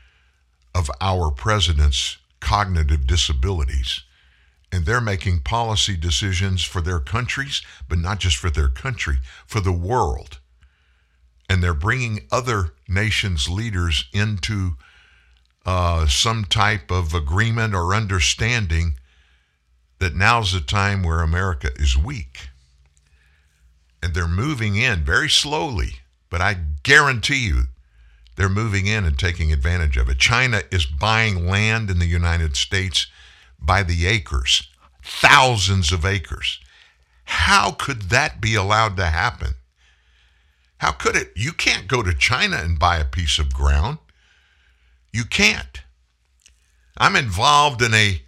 [0.74, 4.02] of our president's cognitive disabilities.
[4.70, 9.60] And they're making policy decisions for their countries, but not just for their country, for
[9.60, 10.38] the world.
[11.48, 14.76] And they're bringing other nations' leaders into
[15.66, 18.94] uh, some type of agreement or understanding
[19.98, 22.48] that now's the time where America is weak.
[24.02, 27.62] And they're moving in very slowly, but I guarantee you
[28.36, 30.18] they're moving in and taking advantage of it.
[30.18, 33.06] China is buying land in the United States
[33.58, 34.68] by the acres,
[35.02, 36.60] thousands of acres.
[37.24, 39.54] How could that be allowed to happen?
[40.78, 41.32] How could it?
[41.34, 43.98] You can't go to China and buy a piece of ground.
[45.14, 45.84] You can't.
[46.98, 48.20] I'm involved in a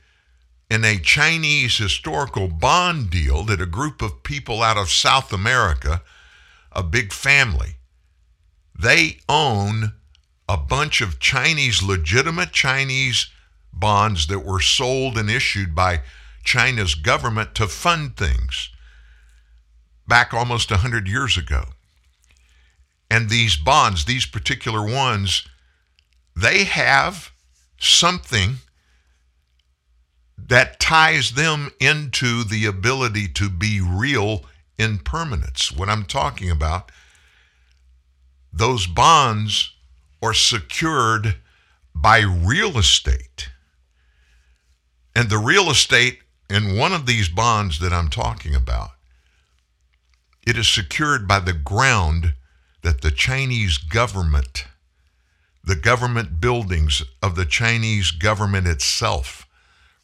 [0.70, 6.02] in a Chinese historical bond deal that a group of people out of South America,
[6.70, 7.78] a big family,
[8.78, 9.94] they own
[10.48, 13.30] a bunch of Chinese, legitimate Chinese
[13.72, 16.02] bonds that were sold and issued by
[16.44, 18.70] China's government to fund things
[20.06, 21.64] back almost 100 years ago.
[23.10, 25.42] And these bonds, these particular ones,
[26.36, 27.32] they have
[27.78, 28.56] something
[30.36, 34.44] that ties them into the ability to be real
[34.78, 35.72] in permanence.
[35.72, 36.92] What I'm talking about,
[38.52, 39.72] those bonds
[40.22, 41.36] are secured
[41.94, 43.48] by real estate.
[45.14, 46.18] And the real estate
[46.50, 48.90] in one of these bonds that I'm talking about,
[50.46, 52.34] it is secured by the ground
[52.82, 54.66] that the Chinese government,
[55.66, 59.46] the government buildings of the Chinese government itself,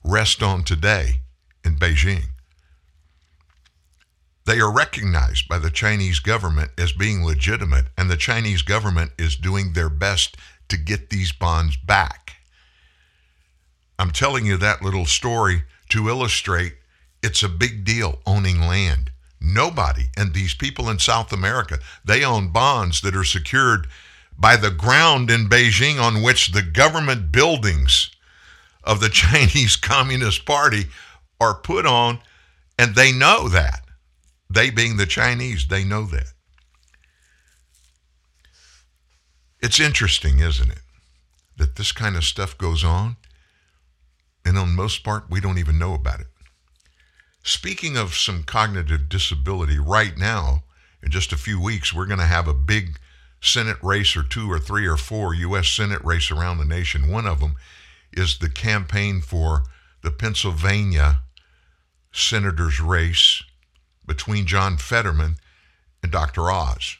[0.05, 1.21] rest on today
[1.65, 2.25] in Beijing.
[4.45, 9.37] They are recognized by the Chinese government as being legitimate, and the Chinese government is
[9.37, 10.37] doing their best
[10.69, 12.33] to get these bonds back.
[14.01, 16.75] I'm telling you that little story to illustrate
[17.23, 19.13] it's a big deal owning land.
[19.41, 23.87] Nobody, and these people in South America, they own bonds that are secured
[24.43, 28.11] by the ground in Beijing on which the government buildings
[28.83, 30.87] of the Chinese Communist Party
[31.41, 32.19] are put on,
[32.77, 33.85] and they know that.
[34.51, 36.33] They being the Chinese, they know that.
[39.61, 40.83] It's interesting, isn't it,
[41.57, 43.17] that this kind of stuff goes on,
[44.45, 46.27] and on most part, we don't even know about it.
[47.45, 50.65] Speaking of some cognitive disability, right now,
[51.01, 52.99] in just a few weeks, we're going to have a big
[53.43, 55.69] Senate race or two or three or four U.S.
[55.69, 57.11] Senate race around the nation.
[57.11, 57.57] One of them
[58.13, 59.65] is the campaign for
[60.03, 61.21] the Pennsylvania
[62.13, 63.43] senator's race
[64.07, 65.37] between John Fetterman
[66.03, 66.51] and Dr.
[66.51, 66.97] Oz.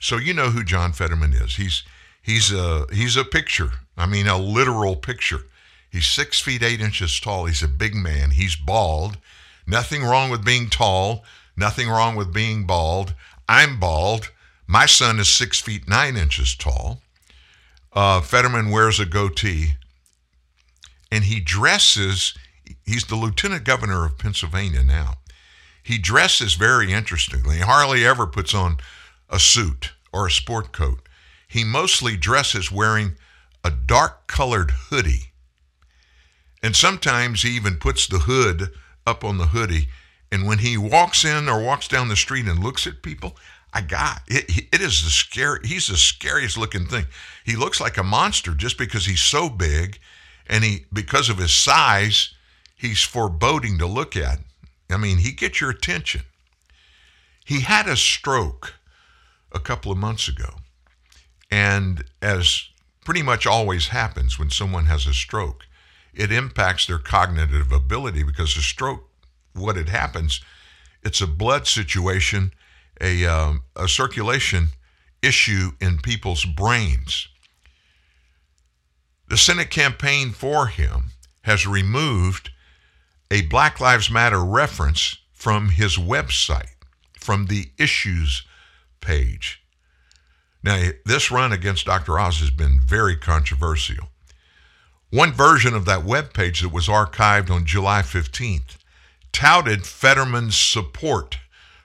[0.00, 1.56] So you know who John Fetterman is.
[1.56, 1.84] He's
[2.20, 3.70] he's a he's a picture.
[3.96, 5.42] I mean a literal picture.
[5.90, 7.46] He's six feet eight inches tall.
[7.46, 8.32] He's a big man.
[8.32, 9.18] He's bald.
[9.66, 11.24] Nothing wrong with being tall.
[11.56, 13.14] Nothing wrong with being bald.
[13.48, 14.30] I'm bald.
[14.66, 17.00] My son is six feet nine inches tall.
[17.92, 19.74] Uh, Fetterman wears a goatee
[21.12, 22.34] and he dresses,
[22.84, 25.14] he's the lieutenant governor of Pennsylvania now.
[25.82, 27.56] He dresses very interestingly.
[27.56, 28.78] He hardly ever puts on
[29.28, 31.00] a suit or a sport coat.
[31.46, 33.16] He mostly dresses wearing
[33.62, 35.30] a dark colored hoodie.
[36.62, 38.70] And sometimes he even puts the hood
[39.06, 39.88] up on the hoodie.
[40.32, 43.36] And when he walks in or walks down the street and looks at people,
[43.74, 44.68] I got it.
[44.72, 45.58] It is the scary.
[45.64, 47.06] He's the scariest looking thing.
[47.44, 49.98] He looks like a monster just because he's so big,
[50.46, 52.32] and he because of his size,
[52.76, 54.38] he's foreboding to look at.
[54.88, 56.22] I mean, he gets your attention.
[57.44, 58.74] He had a stroke
[59.50, 60.54] a couple of months ago,
[61.50, 62.68] and as
[63.04, 65.66] pretty much always happens when someone has a stroke,
[66.14, 69.08] it impacts their cognitive ability because a stroke,
[69.52, 70.40] what it happens,
[71.02, 72.52] it's a blood situation
[73.00, 74.68] a, um, a circulation
[75.22, 77.28] issue in people's brains.
[79.28, 82.50] The Senate campaign for him has removed
[83.30, 86.74] a Black Lives Matter reference from his website,
[87.18, 88.44] from the issues
[89.00, 89.62] page.
[90.62, 92.18] Now, this run against Dr.
[92.18, 94.08] Oz has been very controversial.
[95.10, 98.78] One version of that web page that was archived on July 15th
[99.32, 101.38] touted Fetterman's support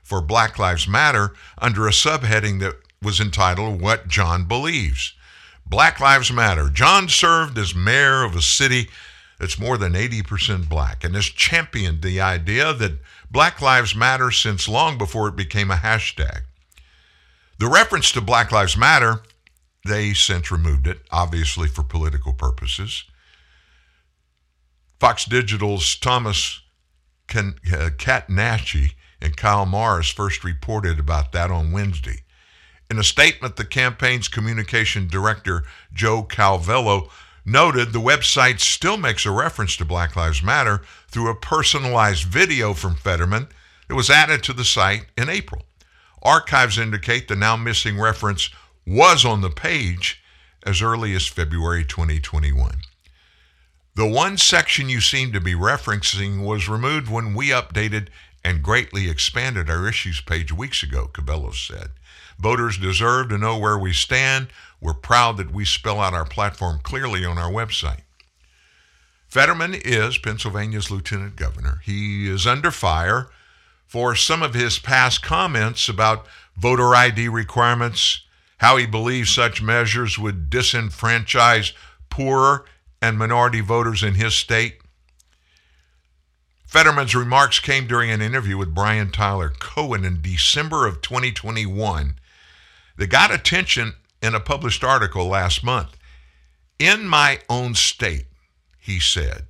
[0.10, 5.14] for Black Lives Matter under a subheading that was entitled What John Believes.
[5.68, 6.68] Black Lives Matter.
[6.68, 8.89] John served as mayor of a city
[9.38, 12.97] that's more than 80% black and has championed the idea that
[13.30, 16.41] Black Lives Matter since long before it became a hashtag.
[17.60, 19.22] The reference to Black Lives Matter,
[19.86, 23.03] they since removed it, obviously for political purposes.
[24.99, 26.62] Fox Digital's Thomas
[27.28, 32.24] Catenacci and Kyle Mars first reported about that on Wednesday.
[32.89, 35.63] In a statement, the campaign's communication director,
[35.93, 37.09] Joe Calvello,
[37.45, 42.74] noted the website still makes a reference to Black Lives Matter through a personalized video
[42.74, 43.47] from Fetterman
[43.88, 45.63] that was added to the site in April.
[46.22, 48.49] Archives indicate the now missing reference
[48.86, 50.22] was on the page
[50.65, 52.82] as early as February 2021.
[53.95, 58.07] The one section you seem to be referencing was removed when we updated
[58.50, 61.91] and greatly expanded our issues page weeks ago, Calvello said.
[62.39, 64.47] Voters deserve to know where we stand.
[64.82, 68.02] We're proud that we spell out our platform clearly on our website.
[69.28, 71.82] Fetterman is Pennsylvania's lieutenant governor.
[71.84, 73.30] He is under fire
[73.86, 76.26] for some of his past comments about
[76.58, 78.22] voter ID requirements,
[78.58, 81.74] how he believes such measures would disenfranchise
[82.10, 82.66] poorer
[83.00, 84.82] and minority voters in his state.
[86.70, 92.13] Fetterman's remarks came during an interview with Brian Tyler Cohen in December of 2021
[92.95, 95.97] that got attention in a published article last month.
[96.78, 98.28] In my own state,
[98.78, 99.47] he said,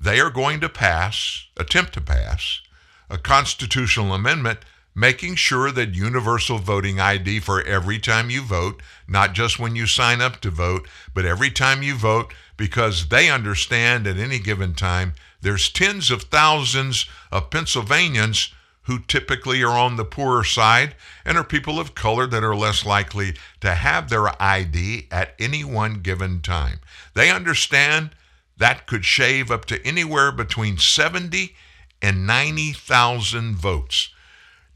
[0.00, 2.62] they are going to pass, attempt to pass,
[3.10, 4.60] a constitutional amendment
[4.94, 9.86] making sure that universal voting ID for every time you vote, not just when you
[9.86, 14.72] sign up to vote, but every time you vote, because they understand at any given
[14.72, 15.12] time
[15.42, 21.44] there's tens of thousands of Pennsylvanians who typically are on the poorer side and are
[21.44, 26.40] people of color that are less likely to have their ID at any one given
[26.40, 26.78] time.
[27.14, 28.10] They understand
[28.56, 31.54] that could shave up to anywhere between 70
[32.00, 34.10] and 90,000 votes.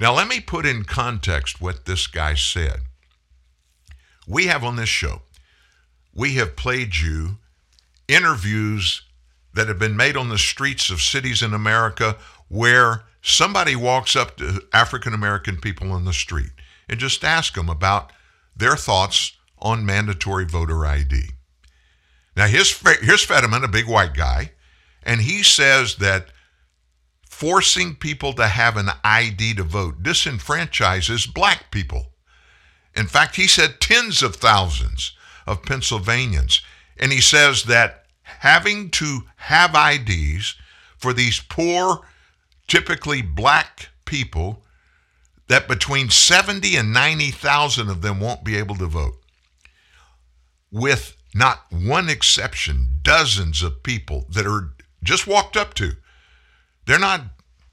[0.00, 2.80] Now, let me put in context what this guy said.
[4.26, 5.22] We have on this show,
[6.14, 7.38] we have played you
[8.08, 9.02] interviews
[9.54, 12.16] that have been made on the streets of cities in America
[12.48, 16.50] where somebody walks up to African American people on the street
[16.88, 18.12] and just ask them about
[18.56, 21.22] their thoughts on mandatory voter ID.
[22.36, 24.52] Now, here's, here's Fetterman, a big white guy,
[25.02, 26.28] and he says that
[27.28, 32.12] forcing people to have an ID to vote disenfranchises black people.
[32.94, 35.12] In fact, he said tens of thousands
[35.46, 36.62] of Pennsylvanians.
[36.98, 40.54] And he says that having to have IDs
[40.96, 42.00] for these poor,
[42.68, 44.62] typically black people,
[45.48, 49.16] that between 70 and 90,000 of them won't be able to vote.
[50.70, 54.72] With not one exception, dozens of people that are
[55.02, 55.92] just walked up to.
[56.86, 57.22] They're not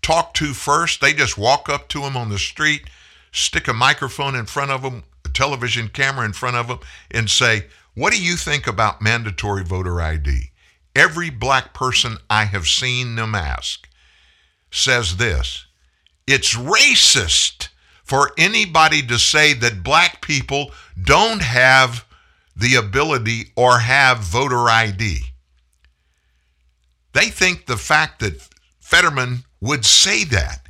[0.02, 2.90] talked to first, they just walk up to them on the street,
[3.32, 6.80] stick a microphone in front of them, a television camera in front of them,
[7.12, 10.52] and say, what do you think about mandatory voter ID?
[10.98, 13.88] Every black person I have seen them ask
[14.72, 15.68] says this
[16.26, 17.70] it's racist
[18.04, 22.04] for anybody to say that black people don't have
[22.56, 25.20] the ability or have voter ID.
[27.14, 28.48] They think the fact that
[28.80, 30.68] Fetterman would say that,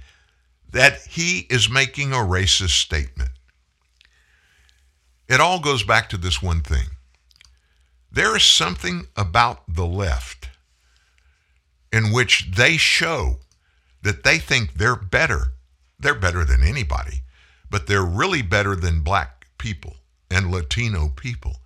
[0.71, 3.29] that he is making a racist statement.
[5.29, 6.96] It all goes back to this one thing.
[8.11, 10.49] There is something about the left
[11.91, 13.39] in which they show
[14.01, 15.53] that they think they're better.
[15.99, 17.23] They're better than anybody,
[17.69, 19.97] but they're really better than black people
[20.29, 21.57] and Latino people.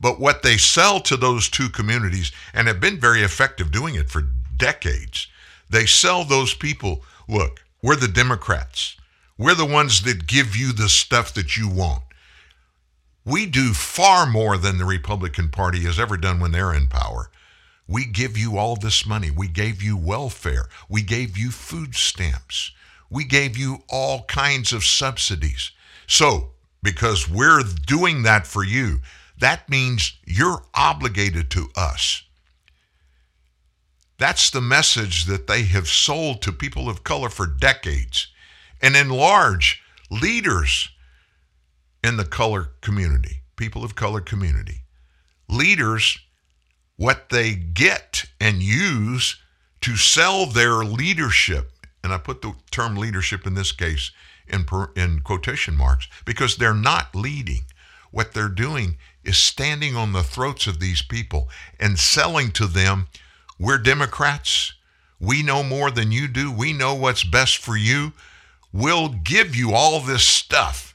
[0.00, 4.10] But what they sell to those two communities, and have been very effective doing it
[4.10, 4.22] for
[4.56, 5.26] decades,
[5.68, 8.96] they sell those people look, we're the Democrats.
[9.36, 12.02] We're the ones that give you the stuff that you want.
[13.28, 17.30] We do far more than the Republican Party has ever done when they're in power.
[17.86, 19.30] We give you all this money.
[19.30, 20.68] We gave you welfare.
[20.88, 22.72] We gave you food stamps.
[23.10, 25.72] We gave you all kinds of subsidies.
[26.06, 26.52] So,
[26.82, 29.00] because we're doing that for you,
[29.38, 32.22] that means you're obligated to us.
[34.16, 38.28] That's the message that they have sold to people of color for decades.
[38.80, 40.88] And in large, leaders
[42.02, 44.82] in the color community, people of color community,
[45.48, 46.18] leaders,
[46.96, 49.36] what they get and use
[49.80, 51.70] to sell their leadership,
[52.02, 54.10] and I put the term leadership in this case
[54.48, 54.66] in,
[54.96, 57.64] in quotation marks, because they're not leading.
[58.10, 61.48] What they're doing is standing on the throats of these people
[61.78, 63.08] and selling to them
[63.58, 64.74] we're Democrats.
[65.20, 66.52] We know more than you do.
[66.52, 68.12] We know what's best for you.
[68.72, 70.87] We'll give you all this stuff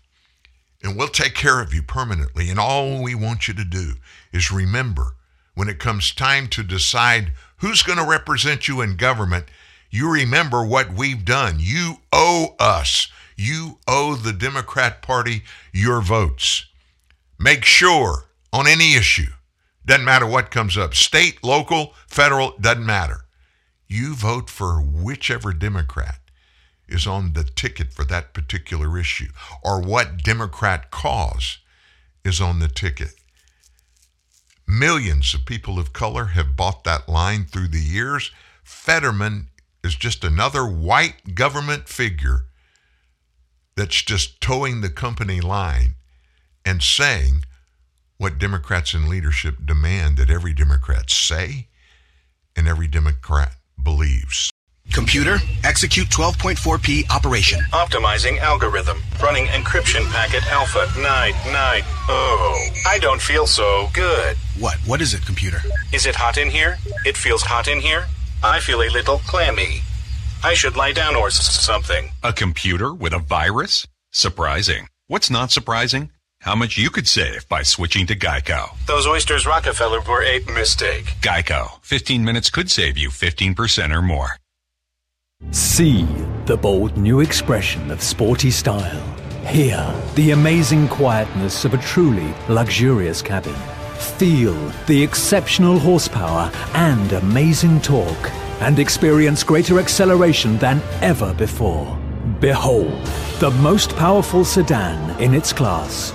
[0.84, 2.50] and we'll take care of you permanently.
[2.50, 3.94] And all we want you to do
[4.32, 5.16] is remember
[5.56, 9.46] when it comes time to decide who's going to represent you in government,
[9.90, 11.58] you remember what we've done.
[11.60, 13.08] You owe us.
[13.38, 16.66] You owe the Democrat Party your votes.
[17.40, 19.32] Make sure on any issue
[19.86, 23.26] doesn't matter what comes up state, local, federal, doesn't matter.
[23.88, 26.20] You vote for whichever Democrat
[26.94, 29.30] is on the ticket for that particular issue
[29.64, 31.58] or what Democrat cause
[32.24, 33.16] is on the ticket.
[34.68, 38.32] Millions of people of color have bought that line through the years.
[38.64, 39.50] Fetterman
[39.84, 42.46] is just another white government figure
[43.76, 45.96] that's just towing the company line
[46.64, 47.44] and saying,
[48.18, 51.68] what Democrats in leadership demand that every Democrat say
[52.56, 54.53] and every Democrat believes.
[54.94, 57.60] Computer, execute 12.4p operation.
[57.72, 59.02] Optimizing algorithm.
[59.22, 60.88] Running encryption packet alpha.
[61.02, 61.84] Night, night.
[62.08, 64.38] Oh, I don't feel so good.
[64.60, 64.76] What?
[64.86, 65.62] What is it, computer?
[65.92, 66.78] Is it hot in here?
[67.06, 68.06] It feels hot in here?
[68.44, 69.82] I feel a little clammy.
[70.44, 72.12] I should lie down or s- something.
[72.22, 73.88] A computer with a virus?
[74.12, 74.88] Surprising.
[75.08, 76.12] What's not surprising?
[76.42, 78.76] How much you could save by switching to Geico.
[78.86, 81.06] Those oysters Rockefeller were a mistake.
[81.22, 81.80] Geico.
[81.82, 84.38] 15 minutes could save you 15% or more.
[85.52, 86.08] See
[86.46, 89.02] the bold new expression of sporty style.
[89.46, 93.56] Hear the amazing quietness of a truly luxurious cabin.
[94.18, 94.56] Feel
[94.88, 98.32] the exceptional horsepower and amazing torque.
[98.62, 101.98] And experience greater acceleration than ever before.
[102.40, 103.06] Behold,
[103.40, 106.12] the most powerful sedan in its class.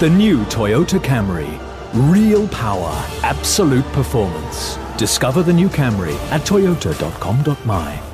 [0.00, 1.60] The new Toyota Camry.
[2.10, 2.90] Real power,
[3.22, 4.76] absolute performance.
[4.96, 8.13] Discover the new Camry at toyota.com.my.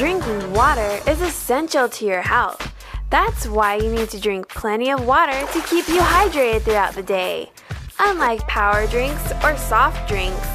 [0.00, 2.72] Drinking water is essential to your health.
[3.10, 7.02] That's why you need to drink plenty of water to keep you hydrated throughout the
[7.02, 7.52] day.
[7.98, 10.48] Unlike power drinks or soft drinks,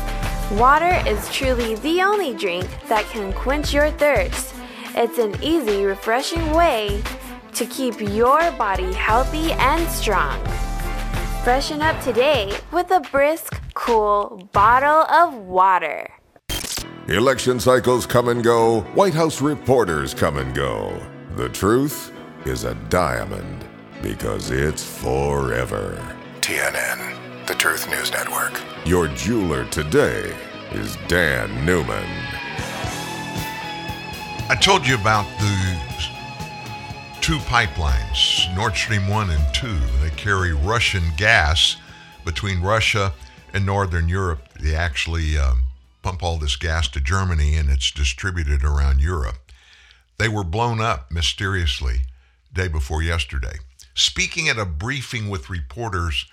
[0.54, 4.56] water is truly the only drink that can quench your thirst.
[4.96, 7.04] It's an easy, refreshing way
[7.54, 10.44] to keep your body healthy and strong.
[11.44, 16.15] Freshen up today with a brisk, cool bottle of water.
[17.08, 21.00] Election cycles come and go, White House reporters come and go.
[21.36, 22.12] The truth
[22.46, 23.64] is a diamond
[24.02, 26.04] because it's forever.
[26.42, 28.60] TNN, the Truth News Network.
[28.88, 30.36] Your jeweler today
[30.72, 32.10] is Dan Newman.
[34.50, 35.78] I told you about the
[37.22, 39.78] two pipelines, Nord Stream 1 and 2.
[40.02, 41.78] They carry Russian gas
[42.26, 43.14] between Russia
[43.54, 44.42] and Northern Europe.
[44.60, 45.65] They actually um,
[46.06, 49.52] pump all this gas to Germany and it's distributed around Europe.
[50.20, 52.02] They were blown up mysteriously
[52.54, 53.56] day before yesterday.
[53.96, 56.28] Speaking at a briefing with reporters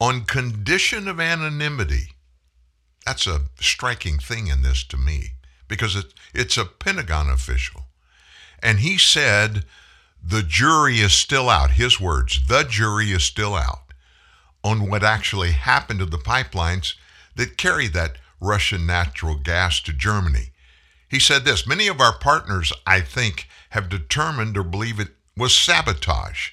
[0.00, 2.12] on condition of anonymity.
[3.04, 5.30] That's a striking thing in this to me
[5.66, 7.86] because it, it's a Pentagon official.
[8.62, 9.64] And he said
[10.22, 11.72] the jury is still out.
[11.72, 13.92] His words, the jury is still out
[14.62, 16.94] on what actually happened to the pipelines
[17.34, 20.50] that carry that Russian natural gas to Germany.
[21.08, 25.54] He said this Many of our partners, I think, have determined or believe it was
[25.54, 26.50] sabotage.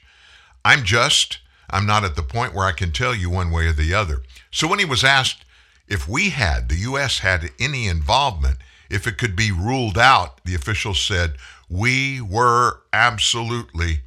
[0.64, 1.40] I'm just,
[1.70, 4.22] I'm not at the point where I can tell you one way or the other.
[4.52, 5.46] So when he was asked
[5.88, 7.20] if we had, the U.S.
[7.20, 8.58] had any involvement,
[8.90, 11.36] if it could be ruled out, the official said,
[11.70, 14.02] we were absolutely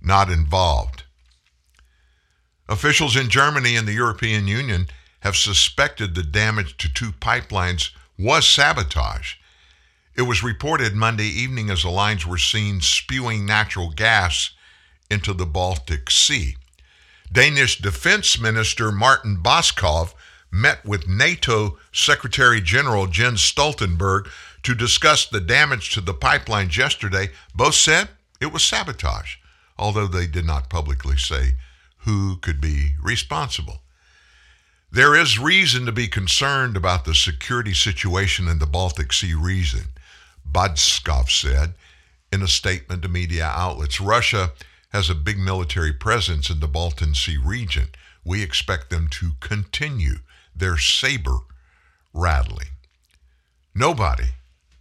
[0.00, 1.04] not involved.
[2.68, 4.88] Officials in Germany and the European Union
[5.20, 9.34] have suspected the damage to two pipelines was sabotage.
[10.16, 14.50] It was reported Monday evening as the lines were seen spewing natural gas
[15.10, 16.56] into the Baltic Sea.
[17.30, 20.14] Danish Defense Minister Martin Bodskov
[20.50, 24.28] met with NATO Secretary General Jens Stoltenberg
[24.62, 27.30] to discuss the damage to the pipelines yesterday.
[27.54, 28.08] Both said
[28.40, 29.36] it was sabotage,
[29.78, 31.54] although they did not publicly say
[31.98, 33.82] who could be responsible.
[34.90, 39.88] There is reason to be concerned about the security situation in the Baltic Sea region,
[40.50, 41.74] Bodskov said
[42.32, 44.00] in a statement to media outlets.
[44.00, 44.52] Russia
[44.90, 47.88] has a big military presence in the Baltic Sea region.
[48.24, 50.20] We expect them to continue
[50.56, 51.40] their saber
[52.14, 52.68] rattling.
[53.74, 54.30] Nobody,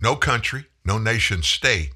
[0.02, 1.92] no country, no nation state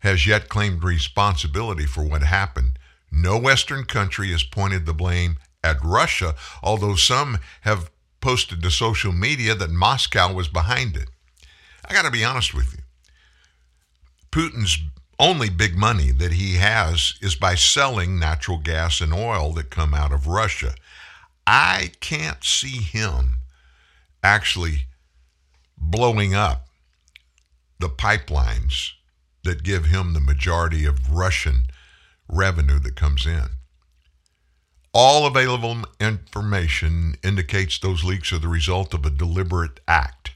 [0.00, 2.80] has yet claimed responsibility for what happened.
[3.12, 7.90] No Western country has pointed the blame at Russia, although some have
[8.20, 11.08] posted to social media that Moscow was behind it.
[11.88, 12.82] I got to be honest with you.
[14.30, 14.78] Putin's
[15.18, 19.94] only big money that he has is by selling natural gas and oil that come
[19.94, 20.74] out of Russia.
[21.46, 23.38] I can't see him
[24.22, 24.86] actually
[25.76, 26.68] blowing up
[27.78, 28.90] the pipelines
[29.44, 31.64] that give him the majority of Russian
[32.28, 33.57] revenue that comes in.
[35.00, 40.32] All available information indicates those leaks are the result of a deliberate act.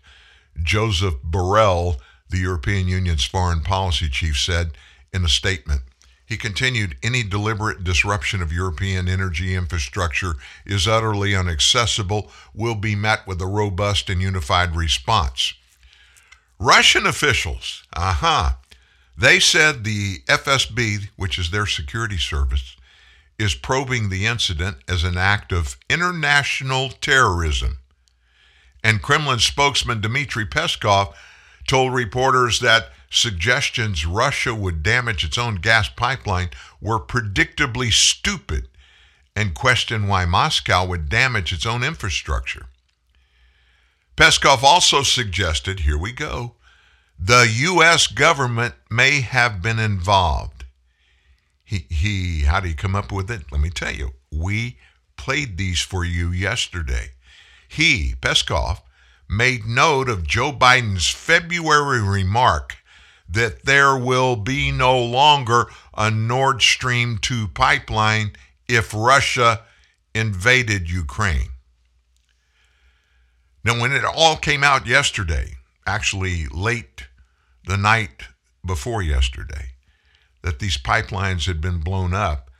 [0.62, 1.96] Joseph Borrell,
[2.30, 4.78] the European Union's foreign policy chief, said
[5.12, 5.82] in a statement.
[6.24, 10.34] He continued, any deliberate disruption of European energy infrastructure
[10.64, 15.54] is utterly inaccessible, will be met with a robust and unified response.
[16.60, 18.76] Russian officials, aha, uh-huh,
[19.18, 22.76] they said the FSB, which is their security service,
[23.42, 27.78] is probing the incident as an act of international terrorism.
[28.82, 31.14] And Kremlin spokesman Dmitry Peskov
[31.66, 36.48] told reporters that suggestions Russia would damage its own gas pipeline
[36.80, 38.68] were predictably stupid
[39.36, 42.66] and questioned why Moscow would damage its own infrastructure.
[44.16, 46.54] Peskov also suggested here we go
[47.18, 48.08] the U.S.
[48.08, 50.61] government may have been involved.
[51.78, 53.50] He, how did he come up with it?
[53.50, 54.12] Let me tell you.
[54.30, 54.78] We
[55.16, 57.12] played these for you yesterday.
[57.68, 58.82] He, Peskov,
[59.28, 62.76] made note of Joe Biden's February remark
[63.28, 65.66] that there will be no longer
[65.96, 68.32] a Nord Stream 2 pipeline
[68.68, 69.62] if Russia
[70.14, 71.48] invaded Ukraine.
[73.64, 75.54] Now, when it all came out yesterday,
[75.86, 77.06] actually late
[77.64, 78.24] the night
[78.66, 79.71] before yesterday,
[80.42, 82.50] that these pipelines had been blown up,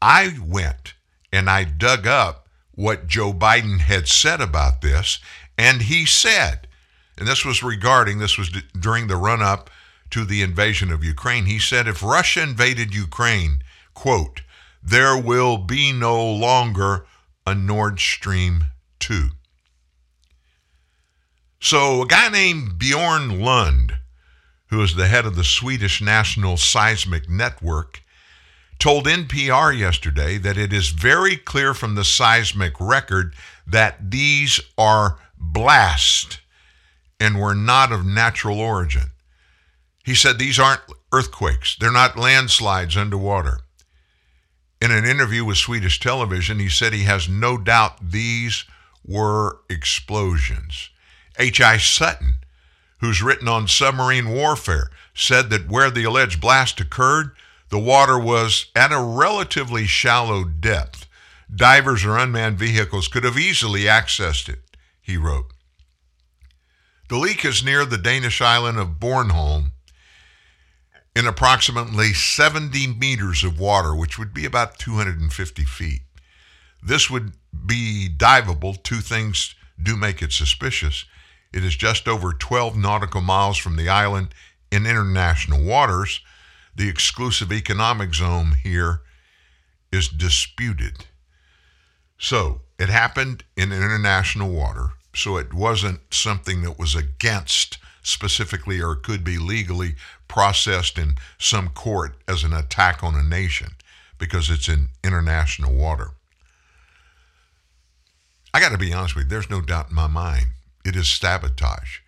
[0.00, 0.94] I went
[1.32, 5.18] and I dug up what Joe Biden had said about this,
[5.56, 6.68] and he said,
[7.16, 9.70] and this was regarding, this was during the run up
[10.10, 11.46] to the invasion of Ukraine.
[11.46, 13.58] He said, if Russia invaded Ukraine,
[13.94, 14.42] quote,
[14.82, 17.06] there will be no longer
[17.46, 18.64] a Nord Stream
[19.00, 19.30] 2.
[21.60, 23.96] So a guy named Bjorn Lund,
[24.70, 28.02] who is the head of the Swedish National Seismic Network,
[28.78, 33.34] told NPR yesterday that it is very clear from the seismic record
[33.66, 36.38] that these are blasts
[37.18, 39.10] and were not of natural origin.
[40.04, 40.82] He said these aren't
[41.12, 43.60] earthquakes, they're not landslides underwater.
[44.80, 48.64] In an interview with Swedish television, he said he has no doubt these
[49.04, 50.90] were explosions.
[51.36, 51.78] H.I.
[51.78, 52.34] Sutton,
[53.00, 57.32] who's written on submarine warfare, said that where the alleged blast occurred,
[57.70, 61.06] The water was at a relatively shallow depth.
[61.54, 64.60] Divers or unmanned vehicles could have easily accessed it,
[65.00, 65.52] he wrote.
[67.08, 69.72] The leak is near the Danish island of Bornholm
[71.16, 76.02] in approximately 70 meters of water, which would be about 250 feet.
[76.82, 77.32] This would
[77.66, 78.80] be diveable.
[78.82, 81.06] Two things do make it suspicious.
[81.52, 84.28] It is just over 12 nautical miles from the island
[84.70, 86.20] in international waters.
[86.76, 89.00] The exclusive economic zone here
[89.90, 91.06] is disputed.
[92.18, 94.90] So it happened in international water.
[95.14, 99.94] So it wasn't something that was against specifically or could be legally
[100.28, 103.70] processed in some court as an attack on a nation
[104.18, 106.10] because it's in international water.
[108.52, 110.48] I got to be honest with you, there's no doubt in my mind
[110.88, 111.98] it is sabotage.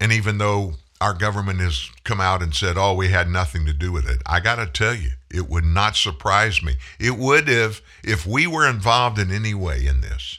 [0.00, 3.72] And even though our government has come out and said, oh, we had nothing to
[3.72, 6.76] do with it, I got to tell you, it would not surprise me.
[7.00, 10.38] It would if if we were involved in any way in this.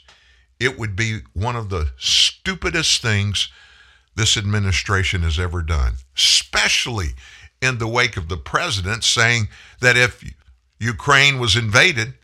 [0.58, 3.48] It would be one of the stupidest things
[4.16, 7.08] this administration has ever done, especially
[7.60, 9.48] in the wake of the president saying
[9.80, 10.24] that if
[10.78, 12.14] Ukraine was invaded,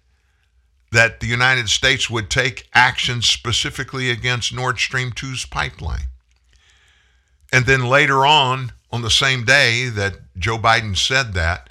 [0.92, 6.08] that the United States would take action specifically against Nord Stream 2's pipeline.
[7.52, 11.70] And then later on, on the same day that Joe Biden said that,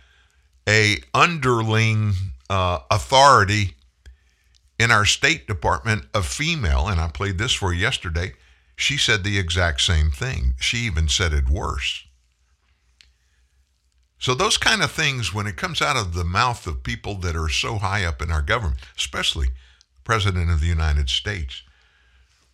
[0.68, 2.14] a underling
[2.50, 3.76] uh, authority
[4.78, 8.34] in our State Department, a female, and I played this for yesterday,
[8.76, 10.54] she said the exact same thing.
[10.60, 12.06] She even said it worse.
[14.20, 17.38] So, those kind of things, when it comes out of the mouth of people that
[17.38, 21.64] are so high up in our government, especially the President of the United States,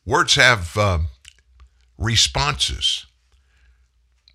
[0.06, 1.00] words have uh,
[1.98, 3.08] responses.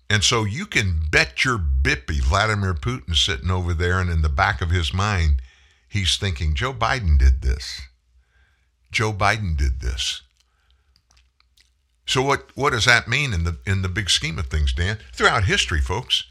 [0.09, 4.29] And so you can bet your bippy Vladimir Putin sitting over there, and in the
[4.29, 5.41] back of his mind,
[5.87, 7.79] he's thinking, Joe Biden did this.
[8.91, 10.21] Joe Biden did this.
[12.05, 14.97] So what, what does that mean in the in the big scheme of things, Dan?
[15.13, 16.25] Throughout history, folks,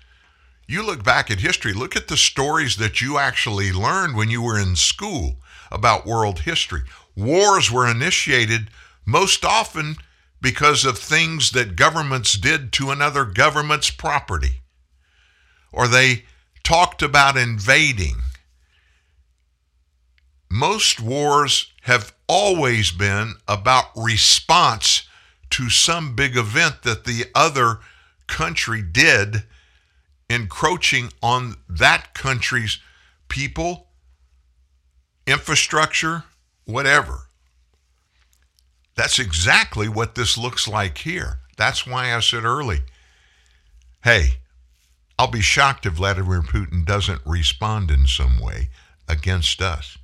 [0.71, 4.41] you look back at history, look at the stories that you actually learned when you
[4.41, 5.37] were in school
[5.71, 6.83] about world history.
[7.17, 8.69] Wars were initiated
[9.05, 9.97] most often
[10.41, 14.63] because of things that governments did to another government's property.
[15.73, 16.25] Or they
[16.63, 18.17] talked about invading.
[20.51, 25.03] Most wars have always been about response
[25.51, 27.81] to some big event that the other
[28.27, 29.45] country did,
[30.31, 32.79] encroaching on that country's
[33.29, 33.89] people,
[35.27, 36.25] infrastructure,
[36.65, 37.27] whatever.
[38.95, 41.41] That's exactly what this looks like here.
[41.57, 42.81] That's why I said early
[44.03, 44.37] hey,
[45.19, 48.71] I'll be shocked if Vladimir Putin doesn't respond in some way
[49.07, 49.99] against us.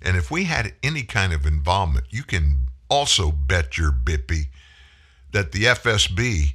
[0.00, 4.46] And if we had any kind of involvement, you can also bet your bippy
[5.32, 6.54] that the FSB,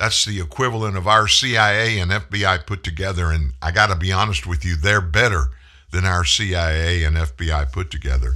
[0.00, 3.30] that's the equivalent of our CIA and FBI put together.
[3.30, 5.50] And I got to be honest with you, they're better
[5.92, 8.32] than our CIA and FBI put together.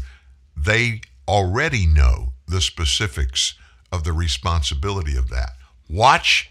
[0.55, 3.55] They already know the specifics
[3.91, 5.53] of the responsibility of that.
[5.89, 6.51] Watch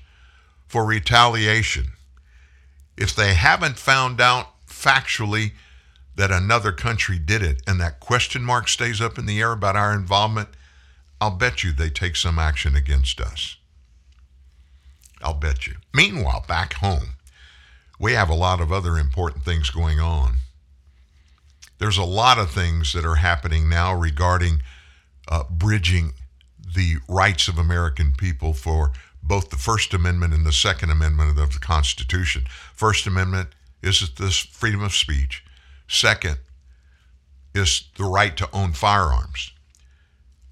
[0.67, 1.89] for retaliation.
[2.97, 5.51] If they haven't found out factually
[6.15, 9.75] that another country did it and that question mark stays up in the air about
[9.75, 10.49] our involvement,
[11.21, 13.57] I'll bet you they take some action against us.
[15.23, 15.75] I'll bet you.
[15.93, 17.17] Meanwhile, back home,
[17.99, 20.35] we have a lot of other important things going on.
[21.79, 24.61] There's a lot of things that are happening now regarding
[25.27, 26.13] uh, bridging
[26.75, 28.91] the rights of American people for
[29.21, 32.43] both the First Amendment and the Second Amendment of the Constitution.
[32.73, 33.49] First Amendment
[33.81, 35.43] is this freedom of speech.
[35.87, 36.37] Second
[37.53, 39.51] is the right to own firearms.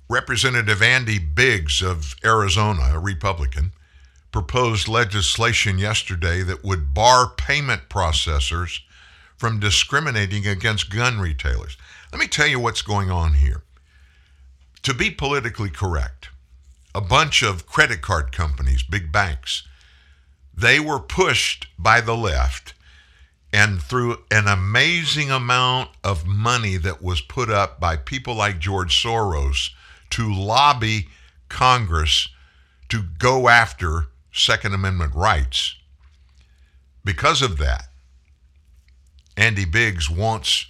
[0.09, 3.73] Representative Andy Biggs of Arizona, a Republican,
[4.31, 8.79] proposed legislation yesterday that would bar payment processors
[9.37, 11.77] from discriminating against gun retailers.
[12.11, 13.63] Let me tell you what's going on here.
[14.83, 16.29] To be politically correct,
[16.93, 19.67] a bunch of credit card companies, big banks,
[20.55, 22.73] they were pushed by the left
[23.53, 29.03] and through an amazing amount of money that was put up by people like George
[29.03, 29.71] Soros
[30.11, 31.07] to lobby
[31.49, 32.29] Congress
[32.89, 35.75] to go after Second Amendment rights.
[37.03, 37.85] Because of that,
[39.35, 40.67] Andy Biggs wants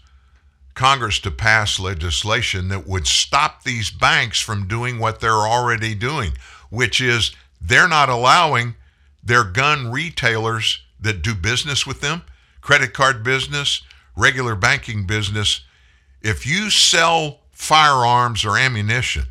[0.74, 6.32] Congress to pass legislation that would stop these banks from doing what they're already doing,
[6.70, 8.76] which is they're not allowing
[9.24, 12.22] their gun retailers that do business with them
[12.62, 13.82] credit card business,
[14.16, 15.62] regular banking business,
[16.22, 19.26] if you sell firearms or ammunition,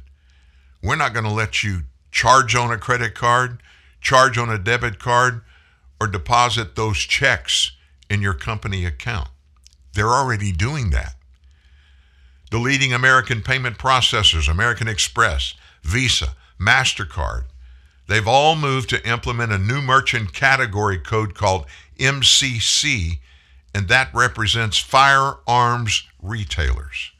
[0.83, 3.63] we're not going to let you charge on a credit card,
[4.01, 5.43] charge on a debit card,
[6.01, 7.73] or deposit those checks
[8.09, 9.29] in your company account.
[9.95, 11.15] They're already doing that.
[12.51, 17.45] The leading American payment processors, American Express, Visa, MasterCard,
[18.09, 21.67] they've all moved to implement a new merchant category code called
[21.99, 23.21] MCC,
[23.75, 27.13] and that represents firearms retailers.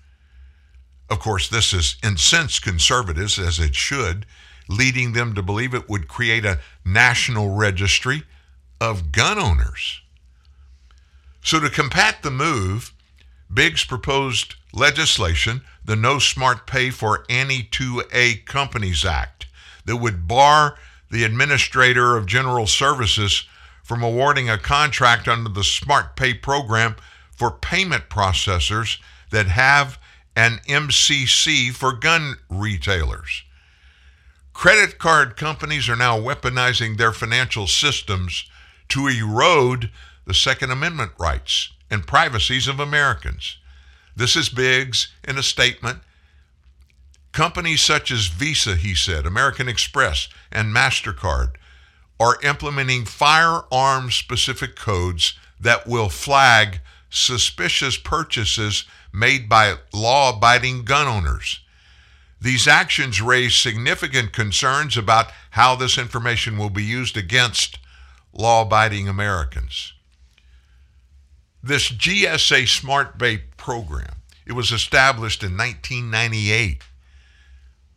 [1.09, 4.27] Of course, this has incensed conservatives, as it should,
[4.71, 8.23] leading them to believe it would create a national registry
[8.81, 10.01] of gun owners.
[11.43, 12.93] So, to combat the move,
[13.53, 19.47] Biggs proposed legislation, the No Smart Pay for Any 2A Companies Act,
[19.87, 20.77] that would bar
[21.11, 23.49] the Administrator of General Services
[23.83, 26.95] from awarding a contract under the Smart Pay program
[27.33, 28.99] for payment processors
[29.31, 29.99] that have
[30.37, 33.43] an MCC for gun retailers.
[34.61, 38.45] Credit card companies are now weaponizing their financial systems
[38.91, 39.91] to erode
[40.27, 43.57] the Second Amendment rights and privacies of Americans.
[44.15, 46.01] This is Biggs in a statement.
[47.33, 51.53] Companies such as Visa, he said, American Express, and MasterCard
[52.21, 61.07] are implementing firearm specific codes that will flag suspicious purchases made by law abiding gun
[61.07, 61.61] owners.
[62.41, 67.79] These actions raise significant concerns about how this information will be used against
[68.33, 69.93] law abiding Americans.
[71.63, 76.83] This GSA Smart Pay program, it was established in 1998,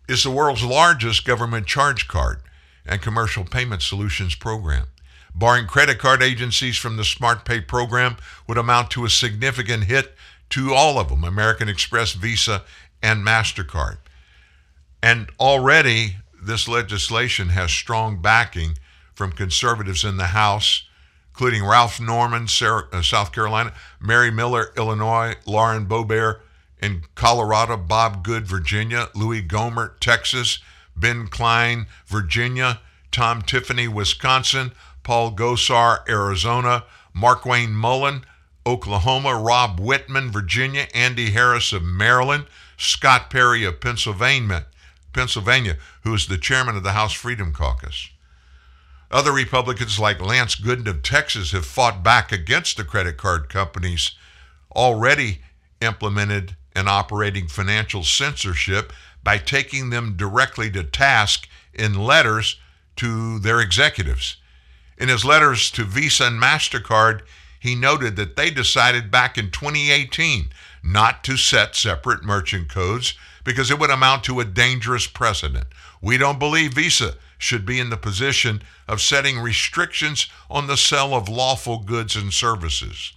[0.09, 2.41] is the world's largest government charge card
[2.85, 4.87] and commercial payment solutions program.
[5.33, 8.17] Barring credit card agencies from the Smart Pay program
[8.47, 10.15] would amount to a significant hit
[10.49, 12.63] to all of them American Express, Visa,
[13.01, 13.97] and MasterCard.
[15.03, 18.77] And already, this legislation has strong backing
[19.13, 20.87] from conservatives in the House,
[21.31, 26.39] including Ralph Norman, Sarah, uh, South Carolina, Mary Miller, Illinois, Lauren Boebert
[26.81, 30.59] in Colorado, Bob Good, Virginia, Louis Gohmert, Texas,
[30.95, 32.79] Ben Cline, Virginia,
[33.11, 34.71] Tom Tiffany, Wisconsin,
[35.03, 38.23] Paul Gosar, Arizona, Mark Wayne Mullin,
[38.65, 42.45] Oklahoma, Rob Wittman, Virginia, Andy Harris of Maryland,
[42.77, 44.67] Scott Perry of Pennsylvania,
[45.13, 48.09] Pennsylvania, who is the chairman of the House Freedom Caucus.
[49.11, 54.11] Other Republicans like Lance Gooden of Texas have fought back against the credit card companies
[54.75, 55.41] already
[55.81, 58.91] implemented and operating financial censorship
[59.23, 62.59] by taking them directly to task in letters
[62.95, 64.37] to their executives.
[64.97, 67.21] In his letters to Visa and MasterCard,
[67.59, 70.49] he noted that they decided back in 2018
[70.83, 73.13] not to set separate merchant codes
[73.43, 75.67] because it would amount to a dangerous precedent.
[76.01, 81.13] We don't believe Visa should be in the position of setting restrictions on the sale
[81.13, 83.13] of lawful goods and services.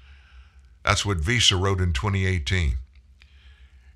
[0.84, 2.74] That's what Visa wrote in 2018.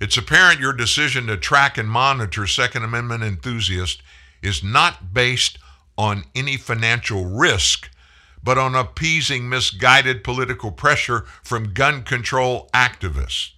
[0.00, 4.00] It's apparent your decision to track and monitor Second Amendment enthusiasts
[4.42, 5.58] is not based
[5.98, 7.90] on any financial risk,
[8.42, 13.50] but on appeasing misguided political pressure from gun control activists.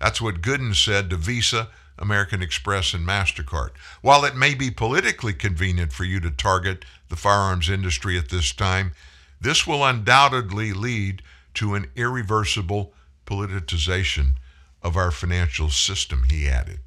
[0.00, 1.68] That's what Gooden said to Visa,
[1.98, 3.70] American Express, and MasterCard.
[4.02, 8.52] While it may be politically convenient for you to target the firearms industry at this
[8.52, 8.92] time,
[9.40, 11.22] this will undoubtedly lead
[11.54, 12.92] to an irreversible
[13.26, 14.34] politicization
[14.82, 16.80] of our financial system, he added.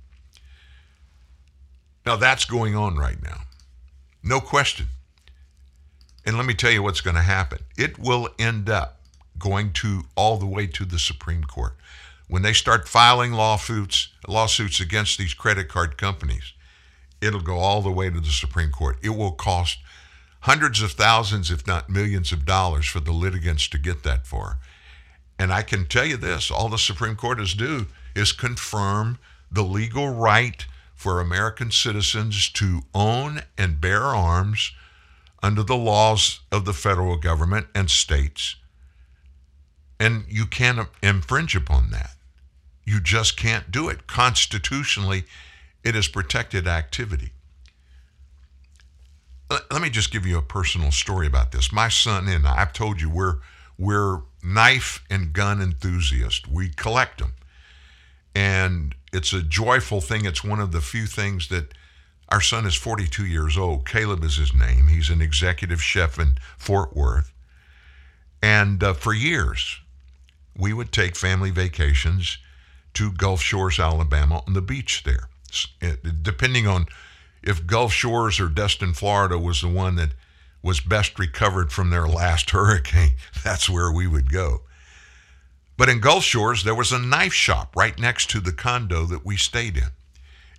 [2.06, 3.42] Now, that's going on right now.
[4.24, 4.88] No question.
[6.26, 7.60] And let me tell you what's going to happen.
[7.78, 9.00] It will end up
[9.38, 11.76] going to all the way to the Supreme Court.
[12.28, 16.54] When they start filing lawsuits, lawsuits against these credit card companies,
[17.22, 18.98] it'll go all the way to the Supreme Court.
[19.04, 19.78] It will cost
[20.42, 24.58] hundreds of thousands, if not millions of dollars for the litigants to get that far.
[25.38, 29.18] And I can tell you this all the Supreme Court is do is confirm
[29.52, 34.72] the legal right for American citizens to own and bear arms
[35.42, 38.56] under the laws of the federal government and states.
[40.00, 42.11] And you can't infringe upon that.
[42.92, 44.06] You just can't do it.
[44.06, 45.24] Constitutionally,
[45.82, 47.32] it is protected activity.
[49.50, 51.72] Let me just give you a personal story about this.
[51.72, 53.38] My son and I, I've told you we're
[53.78, 56.46] we're knife and gun enthusiasts.
[56.50, 57.32] We collect them.
[58.36, 60.26] And it's a joyful thing.
[60.26, 61.74] It's one of the few things that
[62.28, 63.88] our son is 42 years old.
[63.88, 64.88] Caleb is his name.
[64.88, 67.32] He's an executive chef in Fort Worth.
[68.44, 69.80] And uh, for years,
[70.58, 72.38] we would take family vacations
[72.94, 75.30] to Gulf Shores, Alabama, on the beach there.
[76.22, 76.88] Depending on
[77.44, 80.12] if Gulf Shores or Destin, Florida was the one that
[80.64, 83.12] was best recovered from their last hurricane,
[83.44, 84.62] that's where we would go.
[85.78, 89.26] But in Gulf Shores, there was a knife shop right next to the condo that
[89.26, 89.90] we stayed in.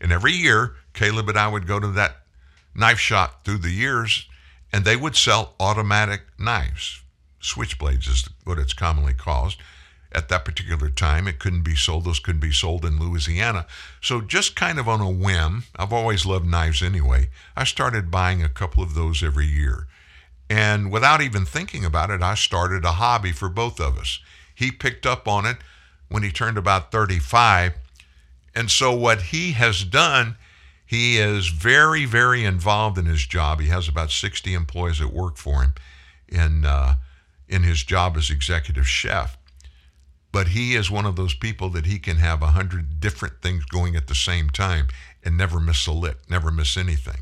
[0.00, 2.22] And every year, Caleb and I would go to that
[2.74, 4.26] knife shop through the years,
[4.72, 7.02] and they would sell automatic knives.
[7.40, 9.56] Switchblades is what it's commonly called.
[10.14, 12.04] At that particular time, it couldn't be sold.
[12.04, 13.66] Those couldn't be sold in Louisiana.
[14.00, 18.42] So, just kind of on a whim, I've always loved knives anyway, I started buying
[18.42, 19.86] a couple of those every year.
[20.50, 24.20] And without even thinking about it, I started a hobby for both of us.
[24.54, 25.56] He picked up on it
[26.10, 27.72] when he turned about 35.
[28.54, 30.36] And so, what he has done,
[30.84, 33.60] he is very, very involved in his job.
[33.60, 35.72] He has about 60 employees that work for him
[36.28, 36.96] in, uh,
[37.48, 39.38] in his job as executive chef.
[40.32, 43.64] But he is one of those people that he can have a hundred different things
[43.66, 44.88] going at the same time
[45.22, 47.20] and never miss a lick, never miss anything.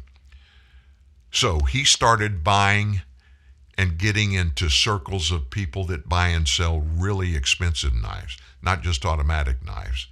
[1.32, 3.02] So he started buying
[3.76, 9.04] and getting into circles of people that buy and sell really expensive knives, not just
[9.04, 10.06] automatic knives.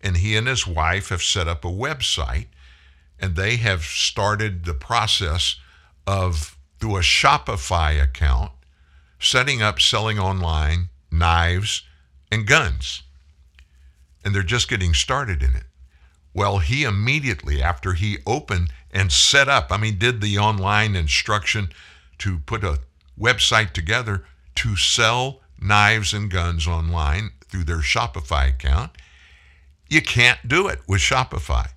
[0.00, 2.46] And he and his wife have set up a website
[3.18, 5.56] and they have started the process
[6.06, 8.52] of, through a Shopify account,
[9.18, 11.82] setting up selling online knives
[12.30, 13.02] and guns.
[14.24, 15.64] And they're just getting started in it.
[16.34, 21.70] Well, he immediately, after he opened and set up, I mean, did the online instruction
[22.18, 22.80] to put a
[23.18, 24.24] website together
[24.56, 28.92] to sell knives and guns online through their Shopify account.
[29.88, 31.68] You can't do it with Shopify.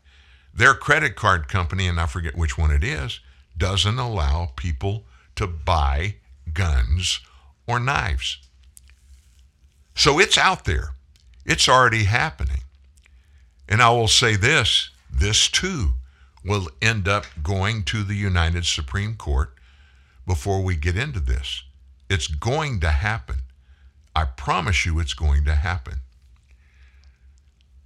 [0.54, 3.20] Their credit card company, and I forget which one it is,
[3.58, 5.06] doesn't allow people
[5.36, 6.16] to buy
[6.54, 7.22] guns
[7.68, 8.40] or knives.
[10.00, 10.94] So it's out there.
[11.46, 12.62] It's already happening.
[13.68, 15.90] And I will say this this too
[16.42, 19.54] will end up going to the United Supreme Court
[20.26, 21.64] before we get into this.
[22.10, 23.42] It's going to happen.
[24.16, 26.00] I promise you it's going to happen.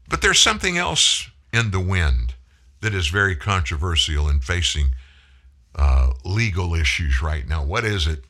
[0.08, 2.36] But there's something else in the wind
[2.82, 4.92] that is very controversial and facing
[5.74, 7.64] uh, legal issues right now.
[7.64, 8.24] What is it?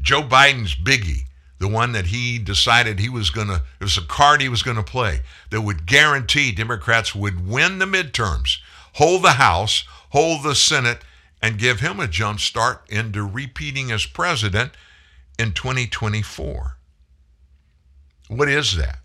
[0.00, 1.24] Joe Biden's biggie,
[1.58, 4.62] the one that he decided he was going to, it was a card he was
[4.62, 5.20] going to play
[5.50, 8.58] that would guarantee Democrats would win the midterms,
[8.94, 10.98] hold the House, hold the Senate,
[11.42, 14.72] and give him a jump start into repeating as president
[15.38, 16.76] in 2024.
[18.28, 18.98] What is that?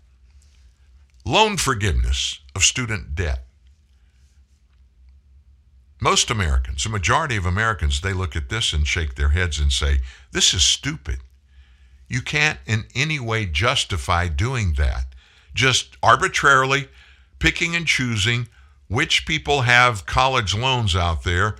[1.24, 3.44] Loan forgiveness of student debt.
[6.00, 9.72] Most Americans, a majority of Americans, they look at this and shake their heads and
[9.72, 10.00] say,
[10.32, 11.20] This is stupid.
[12.08, 15.06] You can't in any way justify doing that.
[15.54, 16.88] Just arbitrarily
[17.38, 18.48] picking and choosing
[18.88, 21.56] which people have college loans out there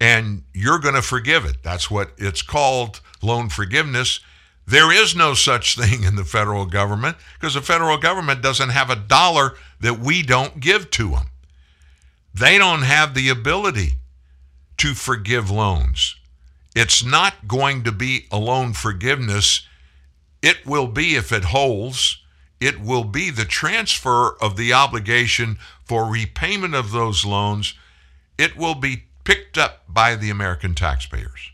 [0.00, 1.62] and you're going to forgive it.
[1.62, 4.20] That's what it's called loan forgiveness.
[4.66, 8.90] There is no such thing in the federal government because the federal government doesn't have
[8.90, 11.26] a dollar that we don't give to them.
[12.32, 13.94] They don't have the ability
[14.78, 16.16] to forgive loans.
[16.74, 19.66] It's not going to be a loan forgiveness.
[20.42, 22.22] It will be, if it holds,
[22.60, 27.74] it will be the transfer of the obligation for repayment of those loans.
[28.38, 31.50] It will be picked up by the American taxpayers.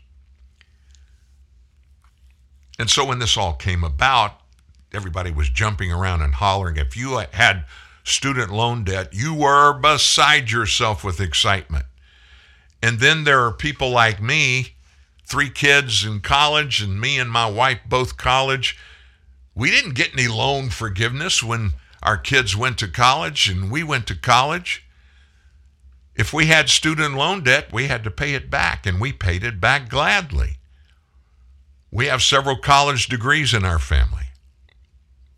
[2.79, 4.39] And so when this all came about,
[4.93, 6.77] everybody was jumping around and hollering.
[6.77, 7.65] If you had
[8.03, 11.85] student loan debt, you were beside yourself with excitement.
[12.81, 14.75] And then there are people like me,
[15.27, 18.77] three kids in college, and me and my wife both college.
[19.53, 24.07] We didn't get any loan forgiveness when our kids went to college and we went
[24.07, 24.85] to college.
[26.15, 29.43] If we had student loan debt, we had to pay it back, and we paid
[29.43, 30.57] it back gladly.
[31.91, 34.25] We have several college degrees in our family.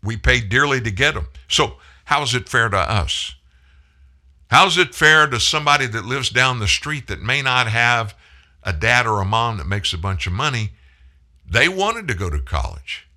[0.02, 1.26] We paid dearly to get them.
[1.48, 3.34] So, how is it fair to us?
[4.50, 8.14] How's it fair to somebody that lives down the street that may not have
[8.62, 10.70] a dad or a mom that makes a bunch of money?
[11.48, 13.08] They wanted to go to college,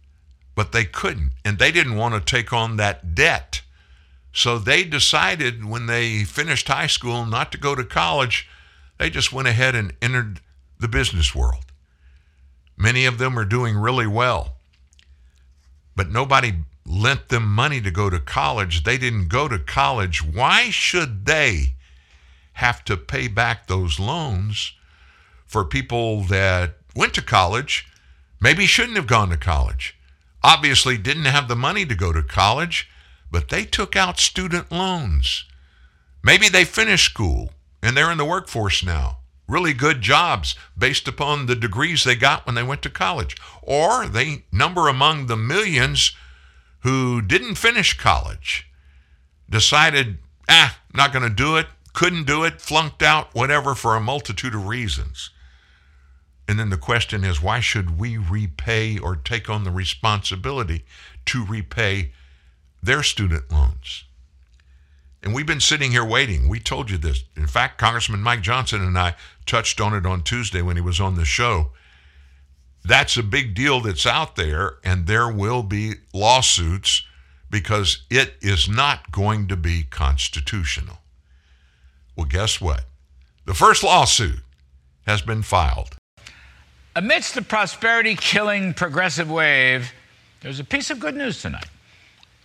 [0.55, 3.61] but they couldn't, and they didn't want to take on that debt.
[4.33, 8.49] So they decided when they finished high school not to go to college.
[8.97, 10.39] They just went ahead and entered
[10.79, 11.65] the business world.
[12.75, 14.55] Many of them are doing really well,
[15.95, 16.53] but nobody
[16.85, 18.83] lent them money to go to college.
[18.83, 20.23] They didn't go to college.
[20.23, 21.75] Why should they
[22.53, 24.73] have to pay back those loans
[25.53, 27.85] for people that went to college,
[28.41, 29.95] maybe shouldn't have gone to college,
[30.43, 32.89] obviously didn't have the money to go to college,
[33.29, 35.45] but they took out student loans.
[36.23, 37.51] Maybe they finished school
[37.83, 39.19] and they're in the workforce now.
[39.47, 43.37] Really good jobs based upon the degrees they got when they went to college.
[43.61, 46.15] Or they number among the millions
[46.79, 48.67] who didn't finish college,
[49.47, 50.17] decided,
[50.49, 54.55] ah, not going to do it, couldn't do it, flunked out, whatever, for a multitude
[54.55, 55.29] of reasons.
[56.47, 60.85] And then the question is, why should we repay or take on the responsibility
[61.25, 62.11] to repay
[62.81, 64.03] their student loans?
[65.21, 66.49] And we've been sitting here waiting.
[66.49, 67.23] We told you this.
[67.37, 69.15] In fact, Congressman Mike Johnson and I
[69.45, 71.69] touched on it on Tuesday when he was on the show.
[72.83, 77.03] That's a big deal that's out there, and there will be lawsuits
[77.49, 80.97] because it is not going to be constitutional.
[82.17, 82.83] Well, guess what?
[83.45, 84.41] The first lawsuit
[85.07, 85.95] has been filed.
[86.95, 89.91] Amidst the prosperity killing progressive wave,
[90.41, 91.65] there's a piece of good news tonight.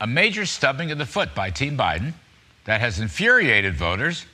[0.01, 2.15] A major stubbing of the foot by Team Biden
[2.65, 4.25] that has infuriated voters.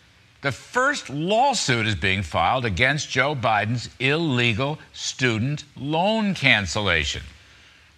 [0.42, 7.22] The first lawsuit is being filed against Joe Biden's illegal student loan cancellation.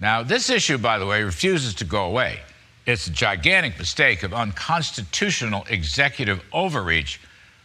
[0.01, 2.41] Now, this issue, by the way, refuses to go away.
[2.87, 7.21] It's a gigantic mistake of unconstitutional executive overreach,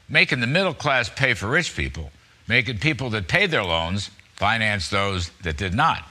[0.10, 2.12] making the middle class pay for rich people,
[2.50, 4.10] making people that pay their loans
[4.42, 6.04] finance those that did not.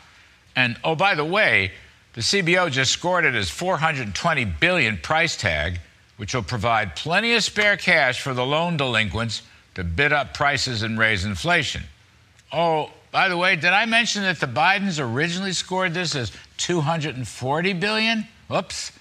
[0.56, 1.72] And oh, by the way,
[2.14, 5.80] the CBO just scored it as 420 billion price tag
[6.20, 9.40] which will provide plenty of spare cash for the loan delinquents
[9.74, 11.82] to bid up prices and raise inflation.
[12.52, 17.72] Oh, by the way, did I mention that the Bidens originally scored this as 240
[17.72, 18.26] billion?
[18.54, 18.92] Oops.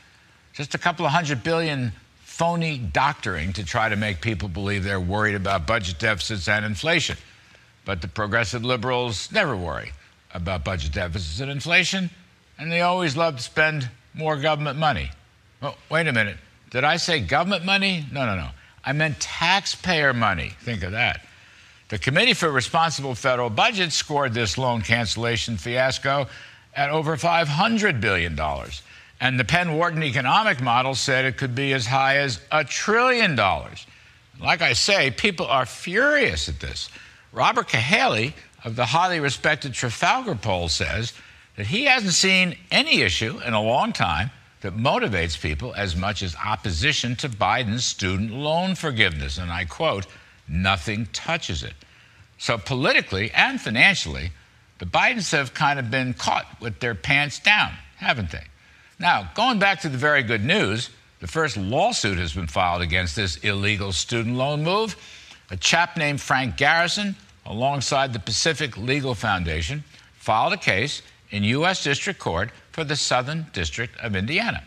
[0.53, 1.91] Just a couple of hundred billion
[2.22, 7.18] phony doctoring to try to make people believe they're worried about budget deficits and inflation.
[7.90, 9.94] But the progressive liberals never worry
[10.36, 12.11] about budget deficits and inflation,
[12.60, 15.10] and they always love to spend more government money.
[15.64, 16.38] Oh, wait a minute.
[16.70, 18.06] Did I say government money?
[18.11, 18.49] No, no, no.
[18.86, 20.52] I meant taxpayer money.
[20.61, 21.26] Think of that.
[21.88, 26.28] The Committee for Responsible Federal Budget scored this loan cancellation fiasco
[26.76, 28.40] at over $500 billion.
[29.20, 33.36] And the Penn Wharton economic model said it could be as high as a trillion
[33.36, 33.88] dollars.
[34.40, 36.90] Like I say, people are furious at this.
[37.31, 38.34] Robert Cahaly
[38.64, 41.14] of the highly respected Trafalgar poll says
[41.56, 44.31] that he hasn't seen any issue in a long time
[44.61, 49.38] that motivates people as much as opposition to Biden's student loan forgiveness.
[49.38, 50.06] And I quote,
[50.47, 51.73] nothing touches it.
[52.38, 54.31] So, politically and financially,
[54.80, 58.45] the Bidens have kind of been caught with their pants down, haven't they?
[58.97, 60.89] Now, going back to the very good news,
[61.19, 64.95] the first lawsuit has been filed against this illegal student loan move.
[65.51, 67.15] A chap named Frank Garrison,
[67.45, 69.84] alongside the Pacific Legal Foundation,
[70.17, 71.01] filed a case
[71.31, 71.84] in U.S.
[71.84, 74.63] District Court for the Southern District of Indiana.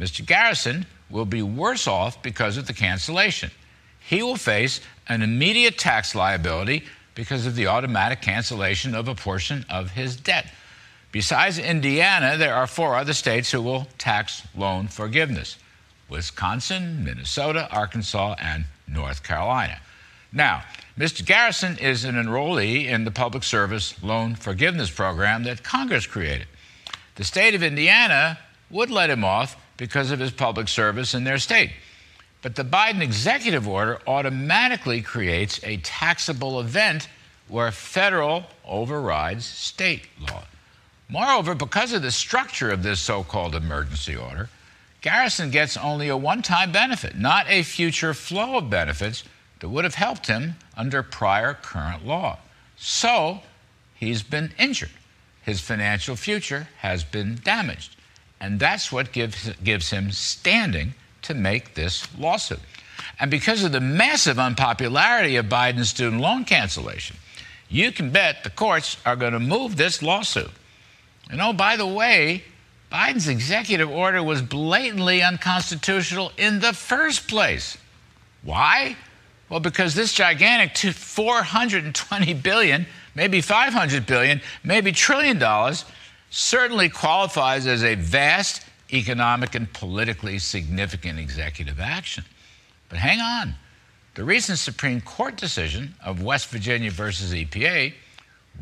[0.00, 0.26] Mr.
[0.26, 3.50] Garrison will be worse off because of the cancellation.
[4.00, 6.84] He will face an immediate tax liability
[7.14, 10.52] because of the automatic cancellation of a portion of his debt.
[11.12, 15.56] Besides Indiana, there are four other states who will tax loan forgiveness
[16.08, 19.80] Wisconsin, Minnesota, Arkansas, and North Carolina.
[20.36, 20.64] Now,
[20.98, 21.24] Mr.
[21.24, 26.46] Garrison is an enrollee in the Public Service Loan Forgiveness Program that Congress created.
[27.14, 28.38] The state of Indiana
[28.68, 31.70] would let him off because of his public service in their state.
[32.42, 37.08] But the Biden executive order automatically creates a taxable event
[37.48, 40.42] where federal overrides state law.
[41.08, 44.50] Moreover, because of the structure of this so called emergency order,
[45.00, 49.24] Garrison gets only a one time benefit, not a future flow of benefits
[49.60, 52.38] that would have helped him under prior current law.
[52.76, 53.40] So
[53.94, 54.90] he's been injured.
[55.42, 57.96] His financial future has been damaged.
[58.40, 62.60] And that's what gives, gives him standing to make this lawsuit.
[63.18, 67.16] And because of the massive unpopularity of Biden's student loan cancellation,
[67.68, 70.50] you can bet the courts are going to move this lawsuit.
[71.30, 72.44] And oh, by the way,
[72.92, 77.76] Biden's executive order was blatantly unconstitutional in the first place.
[78.42, 78.96] Why?
[79.48, 85.84] Well, because this gigantic 420 billion, maybe 500 billion, maybe trillion dollars
[86.30, 92.24] certainly qualifies as a vast economic and politically significant executive action.
[92.88, 93.54] But hang on.
[94.14, 97.92] The recent Supreme Court decision of West Virginia versus EPA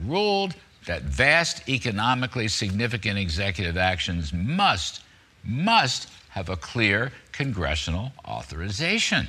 [0.05, 0.55] ruled
[0.86, 5.01] that vast economically significant executive actions must
[5.44, 9.28] must have a clear congressional authorization.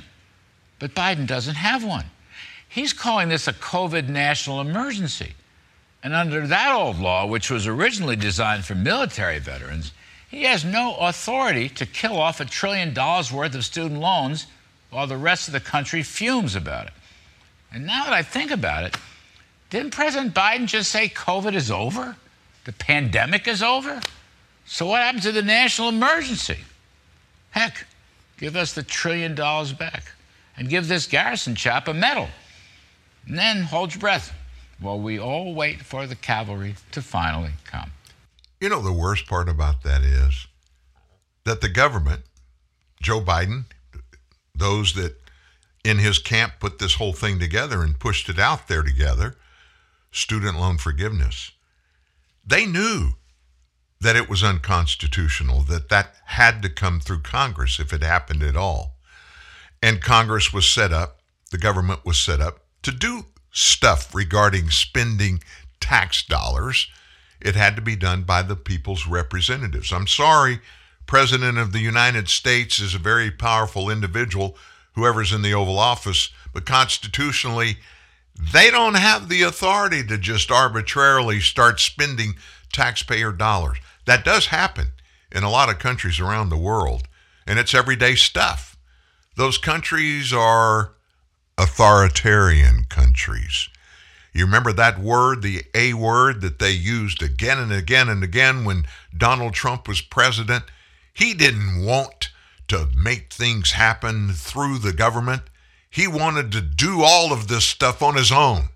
[0.78, 2.06] But Biden doesn't have one.
[2.68, 5.34] He's calling this a COVID national emergency.
[6.02, 9.92] And under that old law, which was originally designed for military veterans,
[10.28, 14.46] he has no authority to kill off a trillion dollars worth of student loans
[14.90, 16.92] while the rest of the country fumes about it.
[17.72, 18.96] And now that I think about it,
[19.70, 22.16] didn't President Biden just say COVID is over?
[22.64, 24.00] The pandemic is over?
[24.66, 26.58] So what happened to the national emergency?
[27.50, 27.86] Heck,
[28.38, 30.12] give us the trillion dollars back
[30.56, 32.28] and give this Garrison chap a medal.
[33.26, 34.32] And then hold your breath
[34.80, 37.90] while we all wait for the cavalry to finally come.
[38.60, 40.46] You know, the worst part about that is
[41.44, 42.22] that the government,
[43.02, 43.64] Joe Biden,
[44.54, 45.16] those that
[45.84, 49.36] in his camp put this whole thing together and pushed it out there together,
[50.10, 51.52] student loan forgiveness,
[52.44, 53.10] they knew
[54.00, 58.56] that it was unconstitutional, that that had to come through Congress if it happened at
[58.56, 58.95] all.
[59.86, 61.20] And Congress was set up,
[61.52, 65.44] the government was set up to do stuff regarding spending
[65.78, 66.88] tax dollars.
[67.40, 69.92] It had to be done by the people's representatives.
[69.92, 70.58] I'm sorry,
[71.06, 74.56] President of the United States is a very powerful individual,
[74.94, 77.76] whoever's in the Oval Office, but constitutionally,
[78.34, 82.34] they don't have the authority to just arbitrarily start spending
[82.72, 83.78] taxpayer dollars.
[84.04, 84.88] That does happen
[85.30, 87.06] in a lot of countries around the world,
[87.46, 88.75] and it's everyday stuff.
[89.36, 90.92] Those countries are
[91.58, 93.68] authoritarian countries.
[94.32, 98.64] You remember that word, the A word that they used again and again and again
[98.64, 98.86] when
[99.16, 100.64] Donald Trump was president?
[101.12, 102.30] He didn't want
[102.68, 105.42] to make things happen through the government.
[105.90, 108.70] He wanted to do all of this stuff on his own.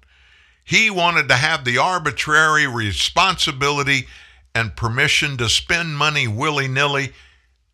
[0.62, 4.06] He wanted to have the arbitrary responsibility
[4.54, 7.12] and permission to spend money willy nilly,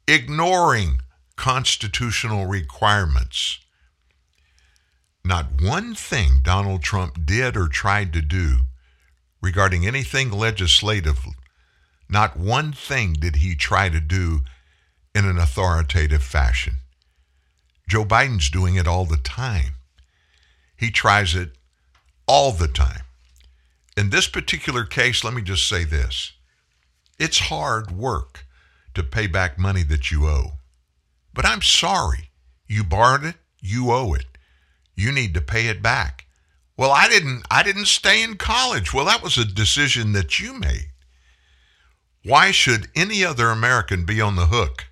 [0.07, 1.01] ignoring
[1.37, 3.59] constitutional requirements.
[5.25, 8.61] Not one thing Donald Trump did or tried to do
[9.43, 11.27] regarding anything legislative,
[12.09, 14.41] not one thing did he try to do
[15.15, 16.79] in an authoritative fashion.
[17.89, 19.75] Joe Biden's doing it all the time.
[20.77, 21.53] He tries it
[22.27, 23.03] all the time.
[23.97, 26.33] In this particular case, let me just say this
[27.19, 28.45] it's hard work
[28.95, 30.56] to pay back money that you owe.
[31.37, 32.31] But I'm sorry.
[32.67, 34.27] You borrowed it, you owe it.
[34.95, 36.25] You need to pay it back.
[36.79, 38.93] Well, I didn't I didn't stay in college.
[38.93, 40.91] Well, that was a decision that you made.
[42.25, 44.87] Why should any other American be on the hook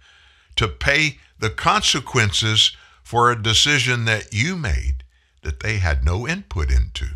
[0.57, 5.03] to pay the consequences for a decision that you made
[5.43, 7.07] that they had no input into?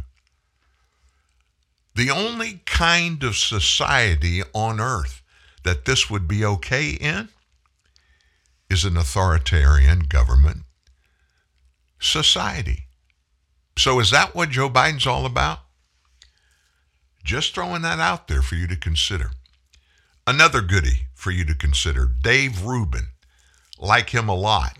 [1.94, 5.22] The only kind of society on earth
[5.64, 7.28] that this would be okay in
[8.70, 10.62] is an authoritarian government
[12.00, 12.86] society.
[13.76, 15.60] So, is that what Joe Biden's all about?
[17.24, 19.30] Just throwing that out there for you to consider.
[20.26, 23.08] Another goody for you to consider Dave Rubin.
[23.78, 24.76] Like him a lot.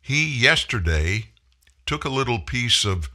[0.00, 1.26] He yesterday
[1.86, 3.10] took a little piece of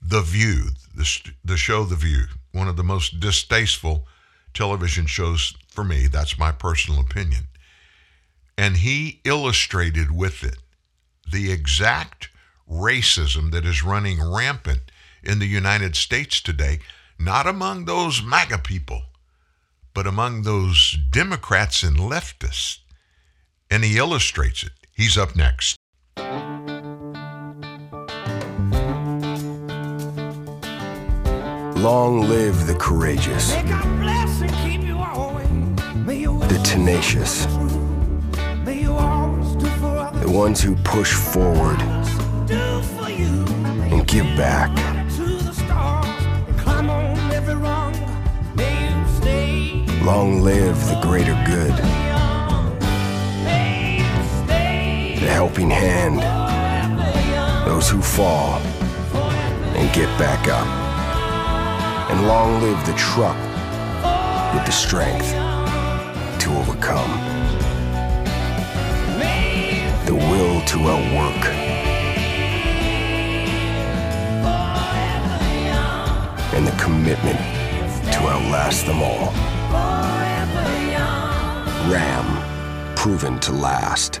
[0.00, 4.06] The View, the, the show The View, one of the most distasteful
[4.54, 6.06] television shows for me.
[6.06, 7.47] That's my personal opinion.
[8.58, 10.58] And he illustrated with it
[11.30, 12.28] the exact
[12.68, 14.90] racism that is running rampant
[15.22, 16.80] in the United States today,
[17.20, 19.04] not among those MAGA people,
[19.94, 22.78] but among those Democrats and leftists.
[23.70, 24.72] And he illustrates it.
[24.92, 25.76] He's up next.
[31.76, 33.52] Long live the courageous,
[36.48, 37.46] the tenacious,
[38.84, 41.80] the ones who push forward
[43.90, 44.70] and give back.
[50.04, 51.76] Long live the greater good,
[55.20, 56.20] the helping hand,
[57.66, 58.58] those who fall
[59.76, 60.66] and get back up.
[62.10, 63.36] And long live the truck
[64.54, 65.30] with the strength
[66.40, 67.37] to overcome,
[70.68, 71.44] to outwork.
[76.54, 77.38] and the commitment
[78.12, 79.32] to outlast them all.
[81.88, 84.20] Ram, proven to last.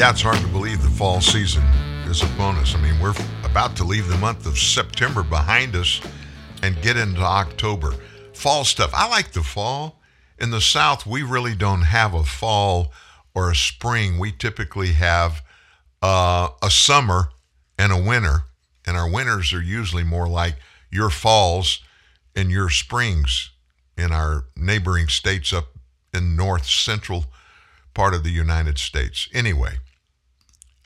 [0.00, 1.62] Yeah, it's hard to believe the fall season
[2.08, 2.74] is upon us.
[2.74, 3.12] I mean, we're
[3.44, 6.00] about to leave the month of September behind us
[6.62, 7.92] and get into October.
[8.32, 8.92] Fall stuff.
[8.94, 10.00] I like the fall.
[10.38, 12.94] In the South, we really don't have a fall
[13.34, 14.18] or a spring.
[14.18, 15.42] We typically have
[16.00, 17.28] uh, a summer
[17.78, 18.44] and a winter,
[18.86, 20.56] and our winters are usually more like
[20.90, 21.80] your falls
[22.34, 23.50] and your springs
[23.98, 25.66] in our neighboring states up
[26.14, 27.26] in north central
[27.92, 29.28] part of the United States.
[29.34, 29.74] Anyway,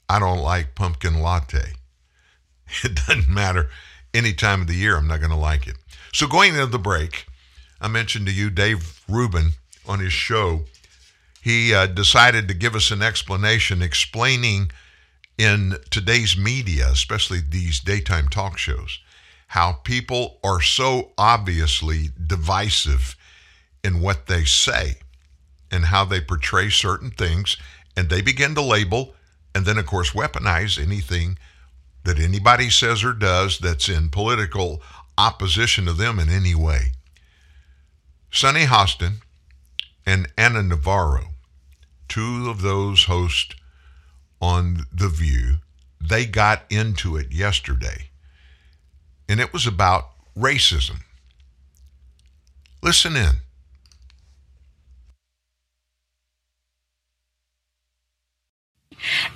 [0.08, 1.72] I don't like pumpkin latte.
[2.82, 3.70] It doesn't matter
[4.14, 5.76] any time of the year, I'm not going to like it.
[6.12, 7.26] So, going into the break,
[7.80, 9.50] I mentioned to you Dave Rubin
[9.86, 10.64] on his show.
[11.42, 14.70] He uh, decided to give us an explanation explaining
[15.36, 19.00] in today's media, especially these daytime talk shows,
[19.48, 23.16] how people are so obviously divisive
[23.82, 24.94] in what they say
[25.70, 27.56] and how they portray certain things,
[27.96, 29.14] and they begin to label
[29.54, 31.38] and then, of course, weaponize anything
[32.04, 34.82] that anybody says or does that's in political
[35.16, 36.92] opposition to them in any way.
[38.30, 39.22] Sunny Hostin
[40.04, 41.28] and Ana Navarro,
[42.08, 43.54] two of those hosts
[44.40, 45.58] on The View,
[46.00, 48.10] they got into it yesterday.
[49.28, 51.00] And it was about racism.
[52.82, 53.36] Listen in.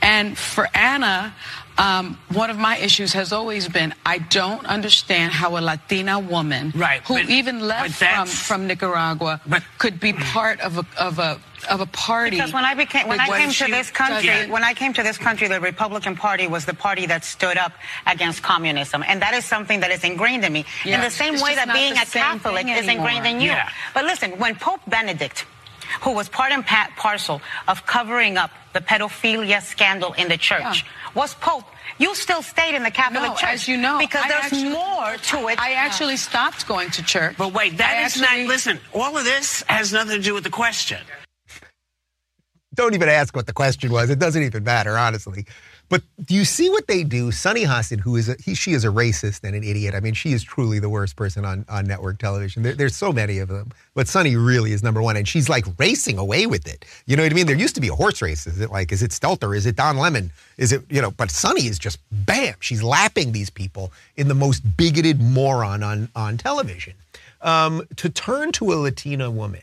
[0.02, 1.34] And for Ana,
[1.78, 6.72] um, one of my issues has always been I don't understand how a Latina woman
[6.74, 9.40] Right, who but- even left from, from Nicaragua
[9.78, 11.38] could be part of a of a
[11.68, 12.36] of a party.
[12.36, 15.02] Because when I became when I came to this country, doesn't- when I came to
[15.02, 17.72] this country, the Republican Party was the party that stood up
[18.06, 20.64] against communism, and that is something that is ingrained in me.
[20.84, 23.50] in the same It's way that being a Catholic thing is ingrained in you.
[23.50, 23.68] Yeah.
[23.94, 25.46] But listen, when Pope Benedict,
[26.02, 30.84] who was part and pa- parcel of covering up the pedophilia scandal in the church,
[31.14, 31.64] was Pope.
[31.98, 34.68] You still stayed in the Catholic No, Church, as you know, because I there's actually-
[34.70, 35.58] more to it.
[35.58, 37.36] I actually stopped going to church.
[37.38, 38.48] But wait, that I is actually- not.
[38.48, 40.98] Listen, all of this has nothing to do with the question.
[42.74, 44.10] Don't even ask what the question was.
[44.10, 45.46] It doesn't even matter, honestly.
[45.88, 47.32] But do you see what they do?
[47.32, 49.94] Sunny Hostin, who is a, he, she is a racist and an idiot.
[49.94, 52.62] I mean, she is truly the worst person on, on network television.
[52.62, 55.64] There, there's so many of them, but Sunny really is number one, and she's like
[55.78, 56.84] racing away with it.
[57.06, 57.46] You know what I mean?
[57.46, 58.46] There used to be a horse race.
[58.46, 59.56] Is it like, is it Stelter?
[59.56, 60.30] Is it Don Lemon?
[60.58, 61.10] Is it you know?
[61.10, 62.54] But Sunny is just bam.
[62.60, 66.94] She's lapping these people in the most bigoted moron on on television.
[67.40, 69.62] Um, to turn to a Latina woman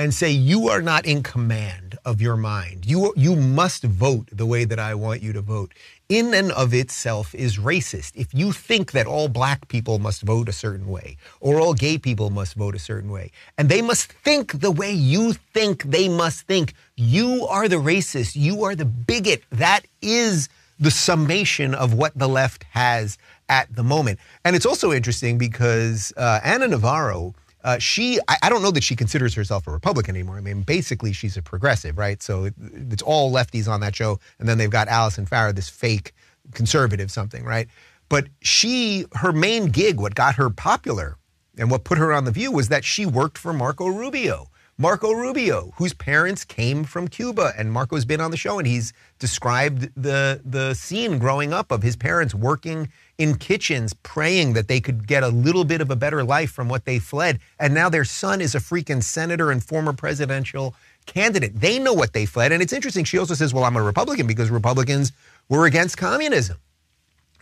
[0.00, 2.86] and say you are not in command of your mind.
[2.86, 5.74] You you must vote the way that I want you to vote.
[6.08, 8.12] In and of itself is racist.
[8.16, 11.98] If you think that all black people must vote a certain way or all gay
[11.98, 16.08] people must vote a certain way and they must think the way you think they
[16.08, 18.36] must think, you are the racist.
[18.36, 19.42] You are the bigot.
[19.50, 20.48] That is
[20.78, 23.18] the summation of what the left has
[23.50, 24.18] at the moment.
[24.46, 28.82] And it's also interesting because uh, Ana Navarro, uh, she, I, I don't know that
[28.82, 30.36] she considers herself a Republican anymore.
[30.36, 32.22] I mean, basically, she's a progressive, right?
[32.22, 32.54] So it,
[32.90, 34.18] it's all lefties on that show.
[34.38, 36.12] And then they've got Alyssa Farah, this fake
[36.54, 37.68] conservative something, right?
[38.08, 41.16] But she, her main gig, what got her popular
[41.58, 44.48] and what put her on the view was that she worked for Marco Rubio.
[44.80, 48.94] Marco Rubio, whose parents came from Cuba, and Marco's been on the show, and he's
[49.18, 52.88] described the the scene growing up of his parents working
[53.18, 56.70] in kitchens, praying that they could get a little bit of a better life from
[56.70, 60.74] what they fled, and now their son is a freaking senator and former presidential
[61.04, 61.60] candidate.
[61.60, 62.50] They know what they fled.
[62.50, 63.04] And it's interesting.
[63.04, 65.12] She also says, well, I'm a Republican because Republicans
[65.50, 66.56] were against communism.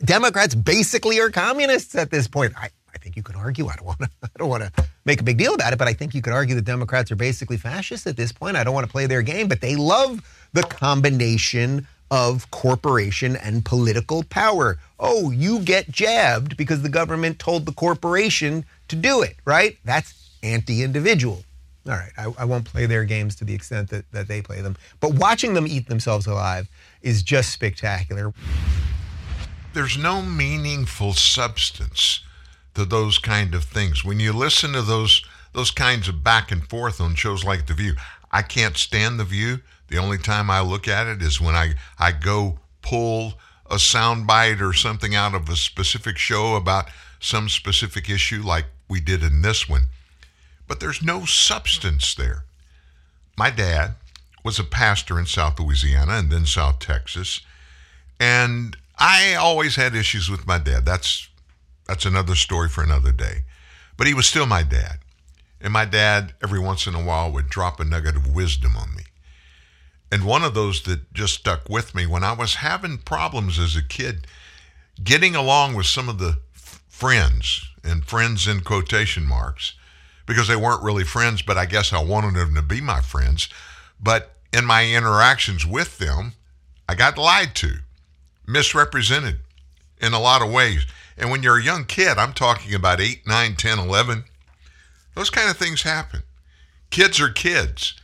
[0.05, 2.55] Democrats basically are communists at this point.
[2.57, 2.71] I,
[3.09, 3.69] think you could argue.
[3.69, 4.11] I don't want to.
[4.23, 6.35] I don't want to make a big deal about it, but I think you could
[6.35, 8.57] argue that Democrats are basically fascists at this point.
[8.57, 10.21] I don't want to play their game, but they love
[10.53, 14.79] the combination of corporation and political power.
[15.01, 19.79] Oh, you get jabbed because the government told the corporation to do it, right?
[19.85, 21.43] That's anti-individual.
[21.87, 24.61] All right, I, I won't play their games to the extent that, that they play
[24.61, 26.69] them, but watching them eat themselves alive
[27.01, 28.35] is just spectacular.
[29.73, 32.23] There's no meaningful substance
[32.75, 34.05] to those kind of things.
[34.05, 37.75] When you listen to those those kinds of back and forth on shows like The
[37.75, 37.95] View,
[38.31, 39.61] I can't stand The View.
[39.89, 43.35] The only time I look at it is when I, I go pull
[43.71, 46.87] a soundbite or something out of a specific show about
[47.21, 49.85] some specific issue like we did in this one.
[50.67, 52.45] But there's no substance there.
[53.37, 53.95] My dad
[54.45, 57.41] was a pastor in South Louisiana and then South Texas.
[58.21, 60.85] And I always had issues with my dad.
[60.85, 61.29] That's
[61.89, 63.45] that's another story for another day.
[63.97, 64.99] But he was still my dad.
[65.61, 68.95] And my dad, every once in a while, would drop a nugget of wisdom on
[68.95, 69.05] me.
[70.13, 73.75] And one of those that just stuck with me when I was having problems as
[73.75, 74.27] a kid,
[75.03, 79.75] getting along with some of the f- friends, and friends in quotation marks,
[80.27, 83.49] because they weren't really friends, but I guess I wanted them to be my friends.
[84.01, 86.35] But in my interactions with them,
[86.89, 87.79] I got lied to,
[88.47, 89.41] misrepresented
[90.01, 90.87] in a lot of ways.
[91.19, 94.25] And when you're a young kid, I'm talking about 8, 9, 10, 11,
[95.15, 96.23] those kind of things happen.
[96.91, 97.95] Kids are kids.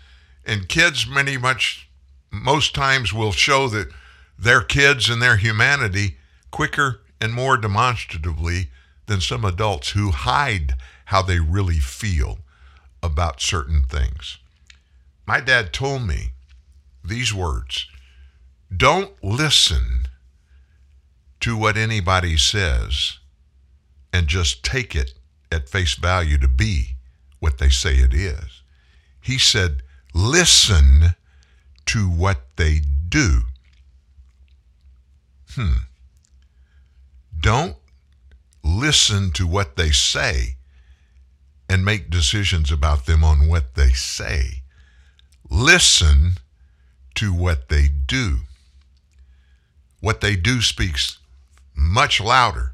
[0.44, 1.88] And kids, many much,
[2.30, 3.88] most times, will show that
[4.38, 6.16] they're kids and their humanity
[6.50, 8.68] quicker and more demonstratively
[9.06, 10.74] than some adults who hide
[11.06, 12.38] how they really feel
[13.02, 14.38] about certain things.
[15.26, 16.32] My dad told me
[17.04, 17.86] these words
[18.74, 20.03] Don't listen
[21.44, 23.18] to what anybody says
[24.14, 25.12] and just take it
[25.52, 26.96] at face value to be
[27.38, 28.62] what they say it is.
[29.20, 29.82] He said,
[30.14, 31.10] listen
[31.84, 32.80] to what they
[33.10, 33.42] do.
[35.50, 35.84] Hmm.
[37.38, 37.76] Don't
[38.62, 40.56] listen to what they say
[41.68, 44.62] and make decisions about them on what they say.
[45.50, 46.38] Listen
[47.16, 48.38] to what they do.
[50.00, 51.18] What they do speaks
[51.74, 52.72] much louder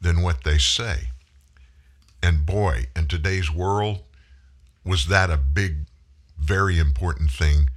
[0.00, 1.08] than what they say.
[2.22, 4.00] And boy, in today's world,
[4.84, 5.86] was that a big,
[6.38, 7.70] very important thing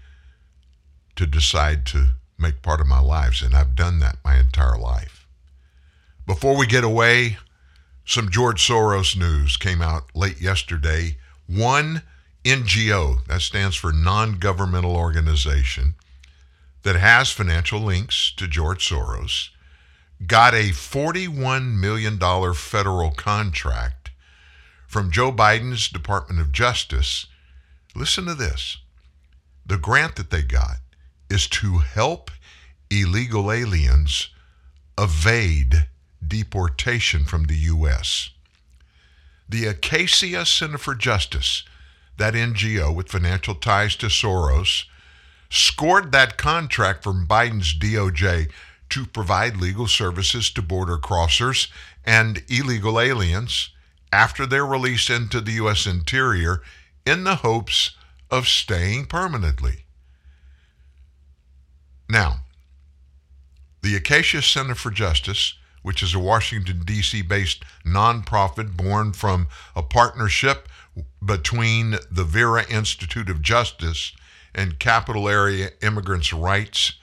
[1.15, 3.41] to decide to make part of my lives.
[3.41, 5.26] And I've done that my entire life.
[6.26, 7.38] Before we get away,
[8.05, 11.18] some George Soros news came out late yesterday.
[11.47, 12.03] One
[12.43, 15.95] NGO, that stands for non governmental organization,
[16.84, 19.49] that has financial links to George Soros,
[20.26, 22.19] got a $41 million
[22.53, 24.11] federal contract
[24.88, 27.27] from Joe Biden's Department of Justice.
[27.95, 28.77] Listen to this.
[29.65, 30.77] The grant that they got
[31.30, 32.31] is to help
[32.89, 34.30] illegal aliens
[34.98, 35.88] evade
[36.26, 38.31] deportation from the U.S.
[39.48, 41.64] The Acacia Center for Justice,
[42.18, 44.85] that NGO with financial ties to Soros,
[45.49, 48.49] scored that contract from Biden's DOJ
[48.89, 51.69] to provide legal services to border crossers
[52.05, 53.69] and illegal aliens
[54.11, 55.85] after they're released into the U.S.
[55.85, 56.61] interior
[57.05, 57.91] in the hopes
[58.30, 59.85] of staying permanently.
[62.09, 62.41] Now,
[63.81, 67.22] the Acacia Center for Justice, which is a Washington, D.C.
[67.22, 70.68] based nonprofit born from a partnership
[71.23, 74.14] between the Vera Institute of Justice
[74.55, 76.93] and Capital Area Immigrants' Rights,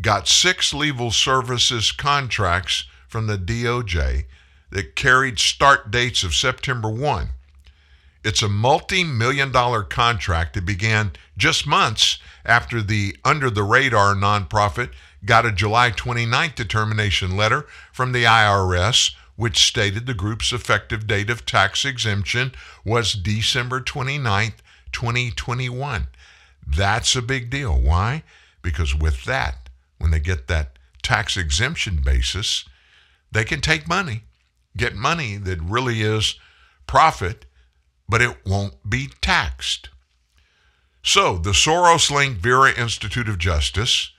[0.00, 4.24] got six legal services contracts from the DOJ
[4.70, 7.28] that carried start dates of September 1.
[8.24, 14.14] It's a multi million dollar contract that began just months after the Under the Radar
[14.14, 14.90] nonprofit
[15.24, 21.30] got a July 29th determination letter from the IRS, which stated the group's effective date
[21.30, 22.52] of tax exemption
[22.84, 24.54] was December 29th,
[24.92, 26.06] 2021.
[26.66, 27.78] That's a big deal.
[27.78, 28.22] Why?
[28.62, 29.63] Because with that,
[29.98, 32.64] when they get that tax exemption basis,
[33.30, 34.22] they can take money,
[34.76, 36.36] get money that really is
[36.86, 37.46] profit,
[38.08, 39.88] but it won't be taxed.
[41.02, 44.10] So, the Soros linked Vera Institute of Justice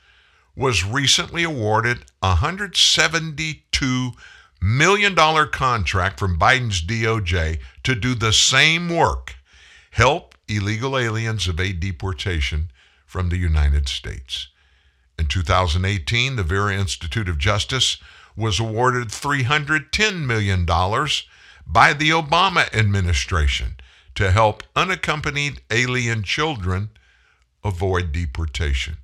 [0.56, 4.14] was recently awarded a $172
[4.62, 5.16] million
[5.50, 9.36] contract from Biden's DOJ to do the same work
[9.92, 12.70] help illegal aliens evade deportation
[13.06, 14.50] from the United States.
[15.18, 17.98] In 2018, the Vera Institute of Justice
[18.36, 23.78] was awarded $310 million by the Obama administration
[24.16, 26.90] to help unaccompanied alien children
[27.64, 28.98] avoid deportation.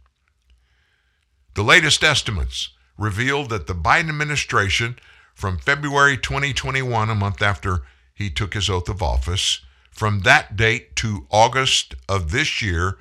[1.53, 4.97] The latest estimates revealed that the Biden administration,
[5.33, 7.83] from February 2021, a month after
[8.13, 12.97] he took his oath of office, from that date to August of this year,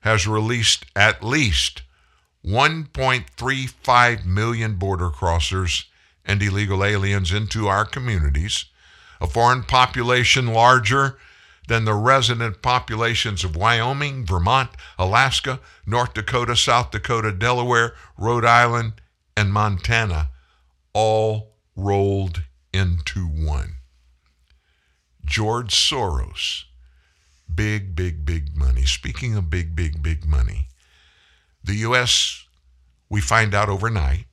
[0.00, 1.82] has released at least
[2.44, 5.84] 1.35 million border crossers
[6.24, 8.66] and illegal aliens into our communities,
[9.20, 11.18] a foreign population larger
[11.68, 18.94] than the resident populations of Wyoming, Vermont, Alaska, North Dakota, South Dakota, Delaware, Rhode Island,
[19.36, 20.30] and Montana,
[20.94, 22.42] all rolled
[22.72, 23.74] into one.
[25.24, 26.64] George Soros,
[27.54, 28.86] big, big, big money.
[28.86, 30.67] Speaking of big, big, big money,
[31.68, 32.46] the U.S.,
[33.10, 34.24] we find out overnight,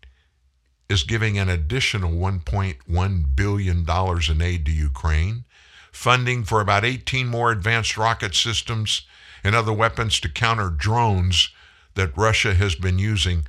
[0.88, 3.86] is giving an additional $1.1 billion
[4.30, 5.44] in aid to Ukraine,
[5.91, 9.02] funding for about 18 more advanced rocket systems
[9.44, 11.49] and other weapons to counter drones
[11.95, 13.45] that Russia has been using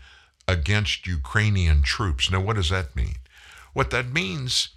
[0.48, 2.30] against Ukrainian troops.
[2.30, 3.16] Now, what does that mean?
[3.72, 4.70] What that means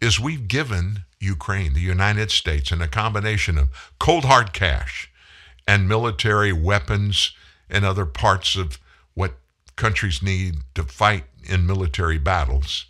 [0.00, 5.10] is we've given Ukraine, the United States, in a combination of cold hard cash
[5.66, 7.32] and military weapons
[7.74, 8.78] and other parts of
[9.14, 9.34] what
[9.74, 12.86] countries need to fight in military battles,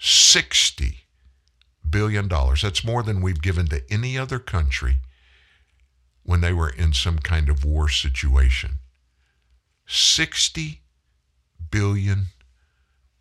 [0.00, 0.94] $60
[1.88, 2.26] billion.
[2.26, 4.96] That's more than we've given to any other country
[6.22, 8.78] when they were in some kind of war situation.
[9.86, 10.78] $60
[11.70, 12.28] billion.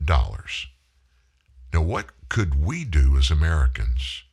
[0.07, 4.23] Now, what could we do as Americans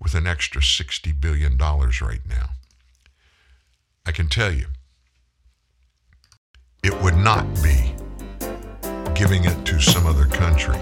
[0.00, 2.50] with an extra $60 billion right now?
[4.04, 4.66] I can tell you,
[6.86, 7.92] it would not be
[9.12, 10.78] giving it to some other country.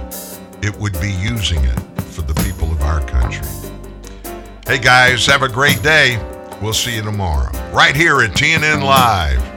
[0.60, 3.46] It would be using it for the people of our country.
[4.66, 6.18] Hey guys, have a great day.
[6.60, 9.53] We'll see you tomorrow, right here at TNN Live.